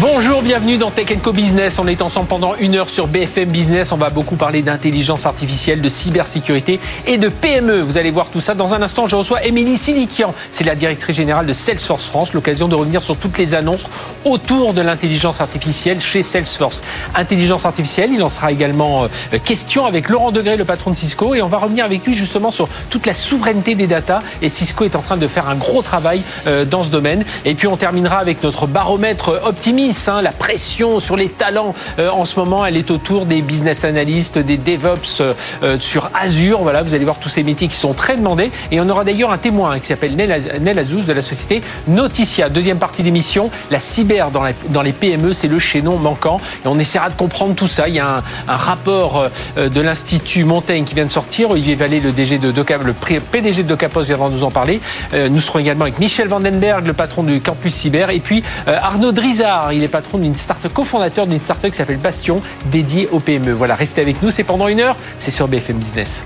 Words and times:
Bonjour, 0.00 0.40
bienvenue 0.40 0.78
dans 0.78 0.90
Tech 0.90 1.08
Co 1.22 1.30
Business. 1.30 1.78
On 1.78 1.86
est 1.86 2.00
ensemble 2.00 2.26
pendant 2.26 2.54
une 2.54 2.74
heure 2.74 2.88
sur 2.88 3.06
BFM 3.06 3.50
Business. 3.50 3.92
On 3.92 3.98
va 3.98 4.08
beaucoup 4.08 4.36
parler 4.36 4.62
d'intelligence 4.62 5.26
artificielle, 5.26 5.82
de 5.82 5.90
cybersécurité 5.90 6.80
et 7.06 7.18
de 7.18 7.28
PME. 7.28 7.82
Vous 7.82 7.98
allez 7.98 8.10
voir 8.10 8.28
tout 8.30 8.40
ça. 8.40 8.54
Dans 8.54 8.72
un 8.72 8.80
instant, 8.80 9.08
je 9.08 9.16
reçois 9.16 9.44
Émilie 9.44 9.76
Silikian. 9.76 10.32
C'est 10.52 10.64
la 10.64 10.74
directrice 10.74 11.16
générale 11.16 11.44
de 11.44 11.52
Salesforce 11.52 12.06
France. 12.06 12.32
L'occasion 12.32 12.66
de 12.66 12.74
revenir 12.74 13.02
sur 13.02 13.18
toutes 13.18 13.36
les 13.36 13.54
annonces 13.54 13.84
autour 14.24 14.72
de 14.72 14.80
l'intelligence 14.80 15.42
artificielle 15.42 16.00
chez 16.00 16.22
Salesforce. 16.22 16.82
Intelligence 17.14 17.66
artificielle, 17.66 18.10
il 18.14 18.22
en 18.22 18.30
sera 18.30 18.52
également 18.52 19.04
euh, 19.04 19.38
question 19.44 19.84
avec 19.84 20.08
Laurent 20.08 20.30
Degré, 20.30 20.56
le 20.56 20.64
patron 20.64 20.92
de 20.92 20.96
Cisco. 20.96 21.34
Et 21.34 21.42
on 21.42 21.48
va 21.48 21.58
revenir 21.58 21.84
avec 21.84 22.06
lui 22.06 22.14
justement 22.14 22.50
sur 22.50 22.70
toute 22.88 23.04
la 23.04 23.12
souveraineté 23.12 23.74
des 23.74 23.86
data. 23.86 24.20
Et 24.40 24.48
Cisco 24.48 24.86
est 24.86 24.96
en 24.96 25.02
train 25.02 25.18
de 25.18 25.28
faire 25.28 25.46
un 25.46 25.56
gros 25.56 25.82
travail 25.82 26.22
euh, 26.46 26.64
dans 26.64 26.84
ce 26.84 26.88
domaine. 26.88 27.22
Et 27.44 27.54
puis 27.54 27.66
on 27.66 27.76
terminera 27.76 28.16
avec 28.16 28.42
notre 28.42 28.66
baromètre 28.66 29.42
optimiste 29.44 29.89
Hein, 29.90 30.22
la 30.22 30.30
pression 30.30 31.00
sur 31.00 31.16
les 31.16 31.28
talents 31.28 31.74
euh, 31.98 32.10
en 32.10 32.24
ce 32.24 32.38
moment, 32.38 32.64
elle 32.64 32.76
est 32.76 32.92
autour 32.92 33.26
des 33.26 33.42
business 33.42 33.84
analysts, 33.84 34.38
des 34.38 34.56
DevOps 34.56 35.20
euh, 35.20 35.34
euh, 35.64 35.78
sur 35.80 36.10
Azure. 36.14 36.60
Voilà, 36.62 36.84
vous 36.84 36.94
allez 36.94 37.04
voir 37.04 37.18
tous 37.18 37.28
ces 37.28 37.42
métiers 37.42 37.66
qui 37.66 37.74
sont 37.74 37.92
très 37.92 38.16
demandés. 38.16 38.52
Et 38.70 38.80
on 38.80 38.88
aura 38.88 39.02
d'ailleurs 39.02 39.32
un 39.32 39.38
témoin 39.38 39.80
qui 39.80 39.86
s'appelle 39.86 40.14
Nel 40.14 40.78
Azouz 40.78 41.06
de 41.06 41.12
la 41.12 41.22
société 41.22 41.60
Noticia. 41.88 42.48
Deuxième 42.48 42.78
partie 42.78 43.02
d'émission, 43.02 43.50
la 43.72 43.80
cyber 43.80 44.30
dans, 44.30 44.82
les 44.82 44.92
PME, 44.92 45.32
c'est 45.32 45.48
le 45.48 45.58
chaînon 45.58 45.96
manquant. 45.96 46.40
Et 46.64 46.68
on 46.68 46.78
essaiera 46.78 47.10
de 47.10 47.16
comprendre 47.16 47.56
tout 47.56 47.68
ça. 47.68 47.88
Il 47.88 47.94
y 47.94 48.00
a 48.00 48.22
un, 48.46 48.56
rapport 48.56 49.28
de 49.56 49.80
l'Institut 49.80 50.44
Montaigne 50.44 50.84
qui 50.84 50.94
vient 50.94 51.06
de 51.06 51.10
sortir. 51.10 51.50
Olivier 51.50 51.74
Vallée, 51.74 51.98
le, 51.98 52.12
DG 52.12 52.38
de 52.38 52.52
Docap, 52.52 52.84
le 52.84 52.92
PDG 52.92 53.64
de 53.64 53.68
Docapos, 53.68 54.02
viendra 54.02 54.28
nous 54.30 54.44
en 54.44 54.50
parler. 54.50 54.80
Nous 55.12 55.40
serons 55.40 55.58
également 55.58 55.84
avec 55.84 55.98
Michel 55.98 56.28
Vandenberg, 56.28 56.86
le 56.86 56.92
patron 56.92 57.24
du 57.24 57.40
campus 57.40 57.74
cyber. 57.74 58.10
Et 58.10 58.20
puis 58.20 58.42
Arnaud 58.66 59.12
Drizard, 59.12 59.69
il 59.72 59.82
est 59.82 59.88
patron 59.88 60.18
d'une 60.18 60.36
start 60.36 60.68
cofondateur 60.72 61.26
d'une 61.26 61.40
start-up 61.40 61.70
qui 61.70 61.76
s'appelle 61.76 61.98
Bastion, 61.98 62.42
dédiée 62.66 63.08
au 63.12 63.20
PME. 63.20 63.52
Voilà, 63.52 63.74
restez 63.74 64.00
avec 64.00 64.22
nous, 64.22 64.30
c'est 64.30 64.44
pendant 64.44 64.68
une 64.68 64.80
heure, 64.80 64.96
c'est 65.18 65.30
sur 65.30 65.48
BFM 65.48 65.76
Business. 65.76 66.22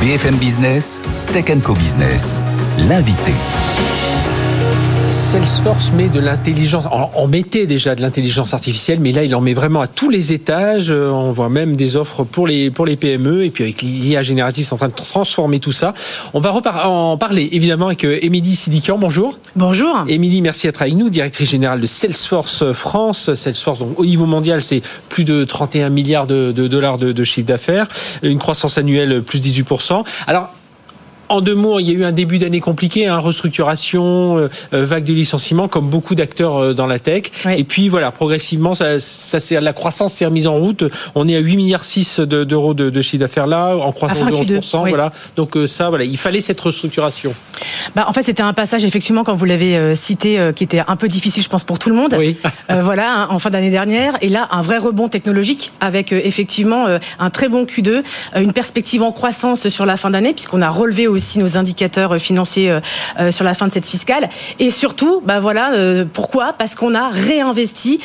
BFM 0.00 0.36
Business, 0.36 1.02
Tech 1.32 1.46
Co 1.62 1.72
Business, 1.74 2.42
l'invité. 2.78 3.32
Salesforce 5.14 5.92
met 5.92 6.08
de 6.08 6.18
l'intelligence. 6.18 6.86
On 7.14 7.28
mettait 7.28 7.66
déjà 7.66 7.94
de 7.94 8.02
l'intelligence 8.02 8.52
artificielle, 8.52 8.98
mais 8.98 9.12
là, 9.12 9.22
il 9.22 9.32
en 9.36 9.40
met 9.40 9.54
vraiment 9.54 9.80
à 9.80 9.86
tous 9.86 10.10
les 10.10 10.32
étages. 10.32 10.90
Euh, 10.90 11.08
on 11.08 11.30
voit 11.30 11.48
même 11.48 11.76
des 11.76 11.94
offres 11.94 12.24
pour 12.24 12.48
les 12.48 12.72
pour 12.72 12.84
les 12.84 12.96
PME. 12.96 13.44
Et 13.44 13.50
puis 13.50 13.62
avec 13.62 13.82
l'IA 13.82 14.22
générative, 14.22 14.66
c'est 14.66 14.72
en 14.72 14.76
train 14.76 14.88
de 14.88 14.92
transformer 14.92 15.60
tout 15.60 15.70
ça. 15.70 15.94
On 16.32 16.40
va 16.40 16.52
en 16.52 17.16
parler 17.16 17.48
évidemment 17.52 17.86
avec 17.86 18.04
euh, 18.04 18.18
Émilie 18.22 18.56
Sidikian. 18.56 18.98
Bonjour. 18.98 19.38
Bonjour. 19.54 20.04
Émilie, 20.08 20.42
merci 20.42 20.66
d'être 20.66 20.82
avec 20.82 20.94
nous, 20.94 21.08
directrice 21.10 21.48
générale 21.48 21.80
de 21.80 21.86
Salesforce 21.86 22.72
France. 22.72 23.34
Salesforce, 23.34 23.78
donc 23.78 24.00
au 24.00 24.04
niveau 24.04 24.26
mondial, 24.26 24.62
c'est 24.62 24.82
plus 25.10 25.22
de 25.22 25.44
31 25.44 25.90
milliards 25.90 26.26
de, 26.26 26.50
dollars 26.50 26.98
de, 26.98 27.12
de 27.12 27.24
chiffre 27.24 27.46
d'affaires, 27.46 27.86
une 28.22 28.38
croissance 28.38 28.78
annuelle 28.78 29.22
plus 29.22 29.38
18%. 29.38 30.02
Alors 30.26 30.50
en 31.34 31.40
deux 31.40 31.54
mots, 31.54 31.80
il 31.80 31.88
y 31.88 31.90
a 31.90 31.94
eu 31.94 32.04
un 32.04 32.12
début 32.12 32.38
d'année 32.38 32.60
compliqué, 32.60 33.08
hein, 33.08 33.18
restructuration, 33.18 34.38
euh, 34.38 34.48
euh, 34.72 34.86
vague 34.86 35.02
de 35.02 35.12
licenciements, 35.12 35.66
comme 35.66 35.88
beaucoup 35.88 36.14
d'acteurs 36.14 36.56
euh, 36.56 36.74
dans 36.74 36.86
la 36.86 37.00
tech. 37.00 37.24
Et 37.56 37.64
puis 37.64 37.88
voilà, 37.88 38.12
progressivement, 38.12 38.74
ça, 38.74 39.00
ça 39.00 39.60
la 39.60 39.72
croissance 39.72 40.12
s'est 40.12 40.26
remise 40.26 40.46
en 40.46 40.54
route. 40.54 40.84
On 41.16 41.28
est 41.28 41.34
à 41.34 41.40
8 41.40 41.56
milliards 41.56 41.84
6 41.84 42.20
d'euros 42.20 42.72
de, 42.72 42.88
de, 42.88 43.02
chiffre 43.02 43.20
d'affaires 43.20 43.48
là, 43.48 43.76
en 43.76 43.90
croissance 43.90 44.46
de 44.46 44.58
11%. 44.58 44.88
Voilà. 44.88 45.12
Donc 45.34 45.58
ça, 45.66 45.88
voilà, 45.88 46.04
il 46.04 46.16
fallait 46.16 46.40
cette 46.40 46.60
restructuration. 46.60 47.34
Bah, 47.96 48.06
en 48.08 48.12
fait, 48.12 48.22
c'était 48.22 48.42
un 48.42 48.52
passage 48.52 48.84
effectivement, 48.84 49.24
quand 49.24 49.34
vous 49.34 49.44
l'avez 49.44 49.96
cité, 49.96 50.50
qui 50.54 50.62
était 50.62 50.82
un 50.86 50.96
peu 50.96 51.08
difficile, 51.08 51.42
je 51.42 51.48
pense, 51.48 51.64
pour 51.64 51.78
tout 51.78 51.90
le 51.90 51.96
monde. 51.96 52.14
Oui. 52.16 52.36
voilà, 52.68 53.12
hein, 53.12 53.26
en 53.30 53.38
fin 53.38 53.50
d'année 53.50 53.70
dernière, 53.70 54.16
et 54.20 54.28
là, 54.28 54.48
un 54.52 54.62
vrai 54.62 54.78
rebond 54.78 55.08
technologique 55.08 55.72
avec 55.80 56.12
effectivement 56.12 56.86
un 57.18 57.30
très 57.30 57.48
bon 57.48 57.64
Q2, 57.64 58.02
une 58.36 58.52
perspective 58.52 59.02
en 59.02 59.10
croissance 59.10 59.68
sur 59.68 59.84
la 59.84 59.96
fin 59.96 60.10
d'année, 60.10 60.32
puisqu'on 60.32 60.60
a 60.60 60.70
relevé 60.70 61.08
aussi 61.08 61.23
nos 61.36 61.56
indicateurs 61.56 62.18
financiers 62.18 62.70
euh, 62.70 62.80
euh, 63.20 63.30
sur 63.30 63.44
la 63.44 63.54
fin 63.54 63.68
de 63.68 63.72
cette 63.72 63.86
fiscale. 63.86 64.28
Et 64.58 64.70
surtout, 64.70 65.22
bah 65.24 65.40
voilà, 65.40 65.74
euh, 65.74 66.04
pourquoi? 66.10 66.52
Parce 66.52 66.74
qu'on 66.74 66.94
a 66.94 67.10
réinvesti 67.10 68.00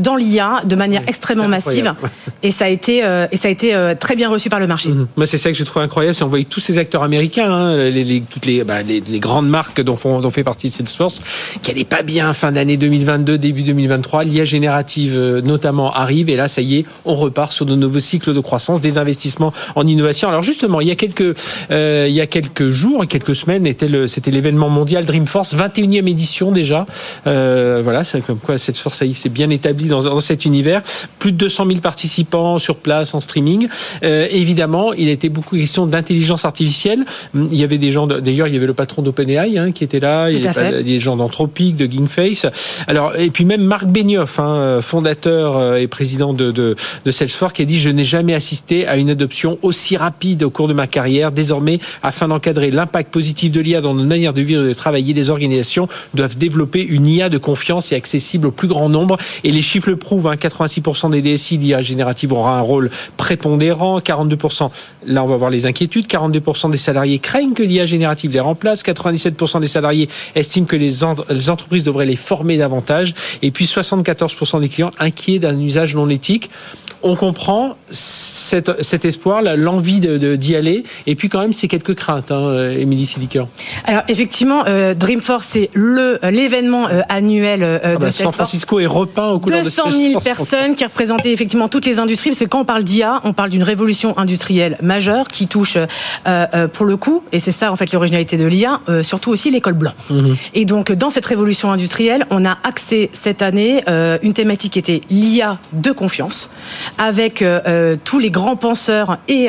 dans 0.00 0.16
l'IA 0.16 0.62
de 0.64 0.76
manière 0.76 1.02
extrêmement 1.06 1.48
massive, 1.48 1.94
et 2.42 2.50
ça 2.50 2.66
a 2.66 2.68
été 2.68 2.98
et 3.30 3.36
ça 3.36 3.48
a 3.48 3.50
été 3.50 3.94
très 3.98 4.16
bien 4.16 4.28
reçu 4.28 4.48
par 4.48 4.60
le 4.60 4.66
marché. 4.66 4.88
Mhm. 4.88 5.08
Moi, 5.16 5.26
c'est 5.26 5.38
ça 5.38 5.50
que 5.50 5.56
j'ai 5.56 5.64
trouvé 5.64 5.84
incroyable, 5.84 6.14
c'est 6.14 6.24
on 6.24 6.28
voyait 6.28 6.44
tous 6.44 6.60
ces 6.60 6.78
acteurs 6.78 7.02
américains, 7.02 7.50
hein, 7.50 7.76
les, 7.90 8.22
toutes 8.22 8.48
bah, 8.64 8.82
les, 8.82 9.00
grandes 9.18 9.48
marques 9.48 9.80
dont, 9.80 9.96
font, 9.96 10.20
dont 10.20 10.30
fait 10.30 10.44
partie 10.44 10.70
Salesforce, 10.70 11.22
qui 11.62 11.70
n'allaient 11.70 11.84
pas 11.84 12.02
bien 12.02 12.32
fin 12.32 12.52
d'année 12.52 12.76
2022, 12.76 13.38
début 13.38 13.62
2023. 13.62 14.24
L'IA 14.24 14.44
générative 14.44 15.18
notamment 15.44 15.92
arrive, 15.92 16.30
et 16.30 16.36
là, 16.36 16.48
ça 16.48 16.62
y 16.62 16.78
est, 16.78 16.84
on 17.04 17.14
repart 17.14 17.52
sur 17.52 17.66
de 17.66 17.74
nouveaux 17.74 18.00
cycles 18.00 18.34
de 18.34 18.40
croissance, 18.40 18.80
des 18.80 18.98
investissements 18.98 19.52
en 19.74 19.86
innovation. 19.86 20.28
Alors 20.28 20.42
justement, 20.42 20.80
il 20.80 20.88
y 20.88 20.92
a 20.92 20.96
quelques 20.96 21.36
il 21.70 22.12
y 22.12 22.20
a 22.20 22.26
quelques 22.26 22.53
quelques 22.54 22.70
jours 22.70 23.04
et 23.04 23.06
quelques 23.06 23.34
semaines 23.34 23.64
c'était 24.06 24.30
l'événement 24.30 24.68
mondial 24.68 25.04
Dreamforce, 25.04 25.54
21e 25.54 26.08
édition 26.08 26.52
déjà. 26.52 26.86
Euh, 27.26 27.80
voilà, 27.82 28.04
c'est 28.04 28.20
comme 28.20 28.38
quoi 28.38 28.58
cette 28.58 28.78
force 28.78 29.02
s'est 29.12 29.28
bien 29.28 29.50
établie 29.50 29.88
dans, 29.88 30.02
dans, 30.02 30.20
cet 30.20 30.44
univers. 30.44 30.82
Plus 31.18 31.32
de 31.32 31.36
200 31.36 31.66
000 31.66 31.80
participants 31.80 32.58
sur 32.58 32.76
place 32.76 33.14
en 33.14 33.20
streaming. 33.20 33.68
Euh, 34.04 34.26
évidemment, 34.30 34.92
il 34.92 35.08
a 35.08 35.10
été 35.10 35.28
beaucoup 35.28 35.56
question 35.56 35.86
d'intelligence 35.86 36.44
artificielle. 36.44 37.04
Il 37.34 37.54
y 37.54 37.64
avait 37.64 37.78
des 37.78 37.90
gens, 37.90 38.06
d'ailleurs, 38.06 38.46
il 38.46 38.54
y 38.54 38.56
avait 38.56 38.66
le 38.66 38.74
patron 38.74 39.02
d'OpenAI 39.02 39.58
hein, 39.58 39.72
qui 39.72 39.84
était 39.84 40.00
là, 40.00 40.30
il 40.30 40.42
y 40.42 40.46
avait 40.46 40.82
des 40.82 41.00
gens 41.00 41.16
d'Anthropic, 41.16 41.76
de 41.76 41.90
Gingface. 41.90 42.46
Alors, 42.86 43.16
et 43.16 43.30
puis 43.30 43.44
même 43.44 43.62
Marc 43.62 43.86
Benioff, 43.86 44.38
hein, 44.38 44.80
fondateur 44.80 45.56
euh, 45.56 45.76
et 45.76 45.88
président 45.88 46.32
de, 46.32 46.52
de, 46.52 46.76
de 47.04 47.10
Salesforce, 47.10 47.52
qui 47.52 47.62
a 47.62 47.64
dit 47.64 47.78
je 47.78 47.90
n'ai 47.90 48.04
jamais 48.04 48.34
assisté 48.34 48.86
à 48.86 48.96
une 48.96 49.10
adoption 49.10 49.58
aussi 49.62 49.96
rapide 49.96 50.42
au 50.44 50.50
cours 50.50 50.68
de 50.68 50.74
ma 50.74 50.86
carrière. 50.86 51.32
Désormais, 51.32 51.80
afin 52.02 52.28
d'en 52.28 52.38
l'impact 52.50 53.12
positif 53.12 53.52
de 53.52 53.60
l'IA 53.60 53.80
dans 53.80 53.94
nos 53.94 54.04
manières 54.04 54.32
de 54.32 54.42
vivre 54.42 54.64
et 54.64 54.68
de 54.68 54.74
travailler, 54.74 55.14
les 55.14 55.30
organisations 55.30 55.88
doivent 56.14 56.36
développer 56.36 56.82
une 56.82 57.06
IA 57.06 57.28
de 57.28 57.38
confiance 57.38 57.92
et 57.92 57.94
accessible 57.94 58.48
au 58.48 58.50
plus 58.50 58.68
grand 58.68 58.88
nombre. 58.88 59.18
Et 59.44 59.52
les 59.52 59.62
chiffres 59.62 59.90
le 59.90 59.96
prouvent, 59.96 60.26
86% 60.26 61.06
hein, 61.06 61.10
des 61.10 61.22
DSI 61.22 61.58
d'IA 61.58 61.80
générative 61.82 62.32
aura 62.32 62.58
un 62.58 62.60
rôle 62.60 62.90
prépondérant, 63.16 63.98
42%, 63.98 64.70
là 65.06 65.24
on 65.24 65.26
va 65.26 65.36
voir 65.36 65.50
les 65.50 65.66
inquiétudes, 65.66 66.06
42% 66.06 66.70
des 66.70 66.76
salariés 66.76 67.18
craignent 67.18 67.54
que 67.54 67.62
l'IA 67.62 67.86
générative 67.86 68.32
les 68.32 68.40
remplace, 68.40 68.82
97% 68.82 69.60
des 69.60 69.66
salariés 69.66 70.08
estiment 70.34 70.66
que 70.66 70.76
les, 70.76 71.04
entreprises 71.04 71.84
devraient 71.84 72.06
les 72.06 72.16
former 72.16 72.56
davantage, 72.56 73.14
et 73.42 73.50
puis 73.50 73.64
74% 73.64 74.60
des 74.60 74.68
clients 74.68 74.90
inquiets 74.98 75.38
d'un 75.38 75.58
usage 75.58 75.94
non 75.94 76.08
éthique. 76.08 76.50
On 77.02 77.16
comprend 77.16 77.76
cet, 77.90 79.04
espoir, 79.04 79.42
l'envie 79.42 80.00
d'y 80.00 80.56
aller, 80.56 80.84
et 81.06 81.14
puis 81.14 81.28
quand 81.28 81.40
même 81.40 81.52
c'est 81.52 81.68
quelques 81.68 81.94
craintes, 81.94 82.30
hein, 82.30 82.33
euh, 82.42 82.78
Émilie 82.78 83.06
Siliker. 83.06 83.46
Alors 83.86 84.02
effectivement, 84.08 84.64
euh, 84.66 84.94
Dreamforce 84.94 85.46
c'est 85.50 85.70
le 85.74 86.18
l'événement 86.30 86.88
euh, 86.88 87.02
annuel 87.08 87.62
euh, 87.62 87.78
ah 87.82 87.94
de 87.94 87.98
bah, 87.98 88.10
San 88.10 88.32
Francisco 88.32 88.80
est 88.80 88.86
repeint 88.86 89.28
au 89.28 89.38
couleurs 89.38 89.62
200 89.62 89.90
000 89.90 90.20
personnes 90.20 90.74
qui 90.74 90.84
représentaient 90.84 91.32
effectivement 91.32 91.68
toutes 91.68 91.86
les 91.86 91.98
industries, 91.98 92.30
parce 92.30 92.40
que 92.40 92.46
quand 92.46 92.60
on 92.60 92.64
parle 92.64 92.84
d'IA, 92.84 93.20
on 93.24 93.32
parle 93.32 93.50
d'une 93.50 93.62
révolution 93.62 94.16
industrielle 94.18 94.78
majeure 94.82 95.28
qui 95.28 95.46
touche 95.46 95.76
pour 96.72 96.86
le 96.86 96.96
coup, 96.96 97.22
et 97.32 97.40
c'est 97.40 97.52
ça 97.52 97.72
en 97.72 97.76
fait 97.76 97.92
l'originalité 97.92 98.36
de 98.36 98.46
l'IA, 98.46 98.80
surtout 99.02 99.30
aussi 99.30 99.50
l'école 99.50 99.74
blanc. 99.74 99.92
Mhm. 100.10 100.36
Et 100.54 100.64
donc 100.64 100.92
dans 100.92 101.10
cette 101.10 101.26
révolution 101.26 101.70
industrielle, 101.70 102.26
on 102.30 102.44
a 102.44 102.56
axé 102.64 103.10
cette 103.12 103.42
année 103.42 103.82
une 104.22 104.32
thématique 104.32 104.74
qui 104.74 104.78
était 104.78 105.00
l'IA 105.10 105.58
de 105.72 105.92
confiance 105.92 106.50
avec 106.98 107.44
tous 108.04 108.18
les 108.18 108.30
grands 108.30 108.56
penseurs 108.56 109.18
et 109.28 109.48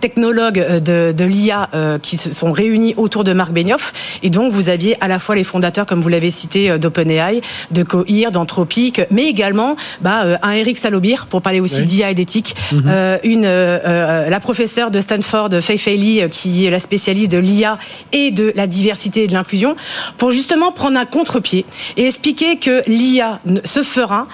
technologues 0.00 0.80
de, 0.80 1.12
de 1.12 1.24
l'IA 1.24 1.68
qui 2.02 2.16
se 2.22 2.34
sont 2.34 2.52
réunis 2.52 2.94
autour 2.96 3.24
de 3.24 3.32
Marc 3.32 3.52
Benioff. 3.52 3.92
Et 4.22 4.30
donc, 4.30 4.52
vous 4.52 4.68
aviez 4.68 4.96
à 5.00 5.08
la 5.08 5.18
fois 5.18 5.36
les 5.36 5.44
fondateurs, 5.44 5.86
comme 5.86 6.00
vous 6.00 6.08
l'avez 6.08 6.30
cité, 6.30 6.78
d'OpenAI, 6.78 7.40
de 7.70 7.82
Cohere, 7.82 8.30
d'Anthropic, 8.30 9.00
mais 9.10 9.26
également 9.26 9.76
bah, 10.00 10.38
un 10.42 10.52
Eric 10.52 10.78
Salobir, 10.78 11.26
pour 11.26 11.42
parler 11.42 11.60
aussi 11.60 11.82
d'IA 11.82 12.10
et 12.10 12.14
d'éthique, 12.14 12.54
mhm. 12.72 13.18
une 13.24 13.42
la 13.42 14.40
professeure 14.40 14.90
de 14.90 15.00
Stanford, 15.00 15.50
Fei 15.60 15.76
Fei 15.76 15.96
Li, 15.96 16.22
qui 16.30 16.66
est 16.66 16.70
la 16.70 16.78
spécialiste 16.78 17.32
de 17.32 17.38
l'IA 17.38 17.78
et 18.12 18.30
de 18.30 18.52
la 18.56 18.66
diversité 18.66 19.24
et 19.24 19.26
de 19.26 19.32
l'inclusion, 19.32 19.76
pour 20.18 20.30
justement 20.30 20.72
prendre 20.72 20.98
un 20.98 21.06
contre-pied 21.06 21.64
et 21.96 22.06
expliquer 22.06 22.56
que 22.56 22.82
l'IA 22.86 23.40
ne 23.44 23.60
se 23.64 23.82
fera 23.82 24.26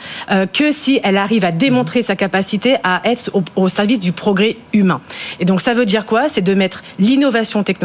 que 0.53 0.73
si 0.73 1.01
elle 1.03 1.17
arrive 1.17 1.45
à 1.45 1.53
démontrer 1.53 2.03
sa 2.03 2.17
capacité 2.17 2.77
à 2.85 3.03
être 3.05 3.31
au, 3.57 3.69
service 3.69 3.99
du 3.99 4.13
progrès 4.13 4.57
humain. 4.73 5.01
Et 5.41 5.45
donc 5.45 5.61
ça 5.61 5.75
veut 5.75 5.85
dire 5.85 6.07
quoi? 6.07 6.29
C'est 6.29 6.43
de 6.43 6.55
mettre 6.55 6.83
l'innovation 6.99 7.63
technologique 7.63 7.78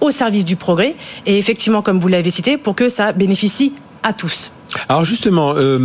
au 0.00 0.10
service 0.10 0.44
du 0.44 0.56
progrès. 0.56 0.94
Et 1.26 1.38
effectivement, 1.38 1.82
comme 1.82 1.98
vous 1.98 2.08
l'avez 2.08 2.30
cité, 2.30 2.56
pour 2.56 2.74
que 2.74 2.88
ça 2.88 3.12
bénéficie 3.12 3.72
à 4.02 4.12
tous. 4.12 4.52
Alors 4.88 5.04
justement, 5.04 5.54
euh, 5.56 5.78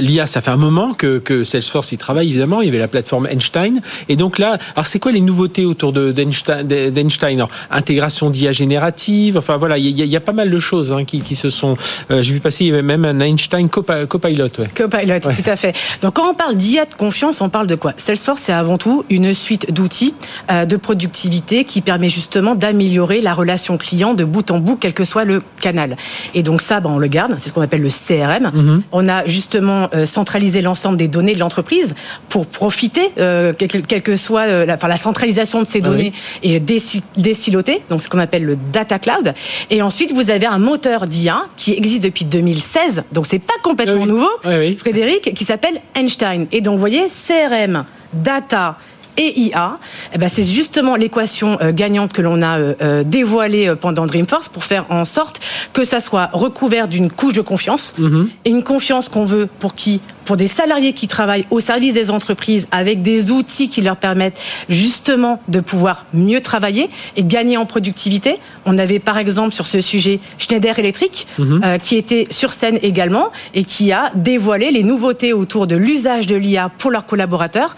l'IA, 0.00 0.26
ça 0.26 0.40
fait 0.40 0.50
un 0.50 0.56
moment 0.56 0.94
que, 0.94 1.18
que, 1.18 1.44
Salesforce 1.44 1.92
y 1.92 1.98
travaille 1.98 2.28
évidemment. 2.28 2.60
Il 2.60 2.66
y 2.66 2.68
avait 2.68 2.78
la 2.78 2.88
plateforme 2.88 3.26
Einstein, 3.26 3.80
et 4.08 4.16
donc 4.16 4.38
là, 4.38 4.58
alors 4.74 4.86
c'est 4.86 4.98
quoi 4.98 5.12
les 5.12 5.20
nouveautés 5.20 5.64
autour 5.64 5.92
de 5.92 6.12
d'Einstein 6.12 7.46
Intégration 7.70 8.30
d'IA 8.30 8.52
générative. 8.52 9.36
Enfin 9.38 9.56
voilà, 9.56 9.78
il 9.78 9.88
y, 9.88 10.16
a 10.16 10.20
pas 10.20 10.32
mal 10.32 10.50
de 10.50 10.58
choses 10.58 10.92
hein, 10.92 11.04
qui, 11.04 11.20
qui, 11.20 11.36
se 11.36 11.50
sont. 11.50 11.76
Euh, 12.10 12.22
J'ai 12.22 12.32
vu 12.32 12.40
passer 12.40 12.64
il 12.64 12.68
y 12.68 12.72
avait 12.72 12.82
même 12.82 13.04
un 13.04 13.20
Einstein 13.20 13.68
Copilot. 13.68 14.44
Ouais. 14.58 14.68
Copilot, 14.74 15.20
tout 15.20 15.50
à 15.50 15.56
fait. 15.56 15.76
Donc 16.02 16.14
quand 16.14 16.30
on 16.30 16.34
parle 16.34 16.56
d'IA 16.56 16.84
de 16.84 16.94
confiance, 16.94 17.40
on 17.40 17.48
parle 17.48 17.66
de 17.66 17.74
quoi? 17.74 17.94
Salesforce, 17.96 18.42
c'est 18.42 18.52
avant 18.52 18.78
tout 18.78 19.04
une 19.10 19.34
suite 19.34 19.72
d'outils 19.72 20.14
euh, 20.50 20.64
de 20.64 20.76
productivité 20.76 21.64
qui 21.64 21.80
permet 21.80 22.08
justement 22.08 22.54
d'améliorer 22.54 23.20
la 23.20 23.34
relation 23.34 23.76
client 23.78 24.14
de 24.14 24.24
bout 24.24 24.50
en 24.50 24.58
bout, 24.58 24.76
quel 24.76 24.94
que 24.94 25.04
soit 25.04 25.24
le 25.24 25.42
canal. 25.60 25.96
Et 26.34 26.42
donc 26.42 26.60
ça, 26.60 26.80
ben, 26.80 26.90
on 26.90 26.98
le 26.98 27.08
garde. 27.08 27.34
C'est 27.38 27.48
ce 27.48 27.54
qu'on 27.54 27.62
appelle 27.62 27.82
le 27.82 27.88
CRM. 27.88 28.25
Mhm. 28.26 28.82
On 28.92 29.08
a 29.08 29.26
justement 29.26 29.88
euh, 29.94 30.06
centralisé 30.06 30.62
l'ensemble 30.62 30.96
des 30.96 31.08
données 31.08 31.34
de 31.34 31.38
l'entreprise 31.38 31.94
pour 32.28 32.46
profiter, 32.46 33.10
euh, 33.18 33.52
quelle, 33.56 34.02
que 34.02 34.16
soit 34.16 34.64
la, 34.64 34.74
enfin, 34.74 34.88
la 34.88 34.96
centralisation 34.96 35.60
de 35.60 35.66
ces 35.66 35.80
ah 35.82 35.88
données 35.88 36.12
et 36.42 36.60
désiloter, 36.60 37.82
donc 37.90 38.02
ce 38.02 38.08
qu'on 38.08 38.18
appelle 38.18 38.44
le 38.44 38.56
data 38.56 38.98
cloud. 38.98 39.34
Et 39.70 39.82
ensuite, 39.82 40.12
vous 40.12 40.30
avez 40.30 40.46
un 40.46 40.58
moteur 40.58 41.06
d'IA 41.06 41.42
qui 41.56 41.72
existe 41.72 42.02
depuis 42.02 42.24
2016, 42.24 43.04
donc 43.12 43.26
c'est 43.26 43.38
pas 43.38 43.54
complètement 43.62 44.02
ah 44.02 44.06
nouveau, 44.06 44.30
Frédéric, 44.78 45.34
qui 45.34 45.44
s'appelle 45.44 45.80
Einstein. 45.94 46.46
Et 46.52 46.60
donc, 46.60 46.74
vous 46.74 46.80
voyez, 46.80 47.06
CRM, 47.06 47.84
data, 48.12 48.78
et 49.16 49.40
IA, 49.40 49.78
eh 50.14 50.18
ben 50.18 50.28
c'est 50.28 50.42
justement 50.42 50.96
l'équation 50.96 51.58
euh, 51.60 51.72
gagnante 51.72 52.12
que 52.12 52.22
l'on 52.22 52.42
a 52.42 52.58
euh, 52.58 52.74
euh, 52.82 53.02
dévoilée 53.04 53.74
pendant 53.80 54.06
Dreamforce 54.06 54.48
pour 54.48 54.64
faire 54.64 54.86
en 54.90 55.04
sorte 55.04 55.40
que 55.72 55.84
ça 55.84 56.00
soit 56.00 56.30
recouvert 56.32 56.88
d'une 56.88 57.10
couche 57.10 57.32
de 57.32 57.40
confiance 57.40 57.94
mhm. 57.98 58.28
et 58.44 58.50
une 58.50 58.62
confiance 58.62 59.08
qu'on 59.08 59.24
veut 59.24 59.48
pour 59.58 59.74
qui? 59.74 60.00
Pour 60.24 60.36
des 60.36 60.48
salariés 60.48 60.92
qui 60.92 61.06
travaillent 61.06 61.46
au 61.50 61.60
service 61.60 61.94
des 61.94 62.10
entreprises 62.10 62.66
avec 62.72 63.00
des 63.00 63.30
outils 63.30 63.68
qui 63.68 63.80
leur 63.80 63.96
permettent 63.96 64.40
justement 64.68 65.40
de 65.46 65.60
pouvoir 65.60 66.04
mieux 66.12 66.40
travailler 66.40 66.90
et 67.16 67.22
gagner 67.22 67.56
en 67.56 67.64
productivité. 67.64 68.40
On 68.64 68.76
avait 68.76 68.98
par 68.98 69.18
exemple 69.18 69.54
sur 69.54 69.68
ce 69.68 69.80
sujet 69.80 70.18
Schneider 70.38 70.76
Electric 70.80 71.28
mhm. 71.38 71.78
qui 71.80 71.94
était 71.94 72.26
sur 72.30 72.52
scène 72.52 72.80
également 72.82 73.30
et 73.54 73.62
qui 73.62 73.92
a 73.92 74.10
dévoilé 74.16 74.72
les 74.72 74.82
nouveautés 74.82 75.32
autour 75.32 75.68
de 75.68 75.76
l'usage 75.76 76.26
de 76.26 76.34
l'IA 76.34 76.72
pour 76.76 76.90
leurs 76.90 77.06
collaborateurs 77.06 77.76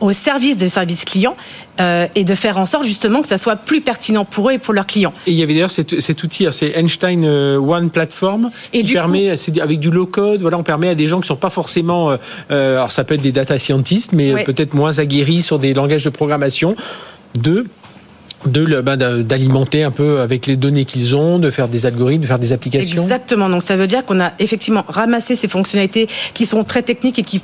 au 0.00 0.12
service 0.12 0.56
des 0.56 0.68
services 0.68 1.04
clients 1.04 1.36
euh, 1.80 2.06
et 2.14 2.24
de 2.24 2.34
faire 2.34 2.58
en 2.58 2.66
sorte 2.66 2.84
justement 2.84 3.22
que 3.22 3.28
ça 3.28 3.38
soit 3.38 3.56
plus 3.56 3.80
pertinent 3.80 4.24
pour 4.24 4.48
eux 4.48 4.52
et 4.52 4.58
pour 4.58 4.74
leurs 4.74 4.86
clients. 4.86 5.12
Et 5.26 5.32
il 5.32 5.36
y 5.36 5.42
avait 5.42 5.54
d'ailleurs 5.54 5.70
cet, 5.70 6.00
cet, 6.00 6.22
outil, 6.22 6.46
hein, 6.46 6.52
c'est 6.52 6.72
Einstein 6.76 7.24
euh, 7.24 7.58
One 7.58 7.90
Platform, 7.90 8.50
et 8.72 8.82
qui 8.82 8.92
permet, 8.92 9.30
avec 9.60 9.78
du 9.78 9.90
low 9.90 10.06
code, 10.06 10.40
voilà, 10.40 10.58
on 10.58 10.62
permet 10.62 10.90
à 10.90 10.94
des 10.94 11.06
gens 11.06 11.20
qui 11.20 11.26
sont 11.26 11.36
pas 11.36 11.50
forcément, 11.50 12.16
euh, 12.50 12.76
alors 12.76 12.92
ça 12.92 13.04
peut 13.04 13.14
être 13.14 13.22
des 13.22 13.32
data 13.32 13.58
scientists, 13.58 14.12
mais 14.12 14.44
peut-être 14.44 14.74
moins 14.74 14.98
aguerris 14.98 15.42
sur 15.42 15.58
des 15.58 15.74
langages 15.74 16.04
de 16.04 16.10
programmation, 16.10 16.76
de 17.34 17.64
de 18.46 18.80
ben, 18.80 18.96
d'alimenter 18.96 19.82
un 19.82 19.90
peu 19.90 20.20
avec 20.20 20.46
les 20.46 20.56
données 20.56 20.84
qu'ils 20.84 21.16
ont, 21.16 21.38
de 21.38 21.50
faire 21.50 21.68
des 21.68 21.86
algorithmes, 21.86 22.22
de 22.22 22.26
faire 22.26 22.38
des 22.38 22.52
applications. 22.52 23.02
Exactement. 23.02 23.48
Donc 23.48 23.62
ça 23.62 23.76
veut 23.76 23.86
dire 23.86 24.04
qu'on 24.04 24.20
a 24.20 24.32
effectivement 24.38 24.84
ramassé 24.88 25.34
ces 25.34 25.48
fonctionnalités 25.48 26.08
qui 26.34 26.46
sont 26.46 26.64
très 26.64 26.82
techniques 26.82 27.18
et 27.18 27.22
qui 27.22 27.42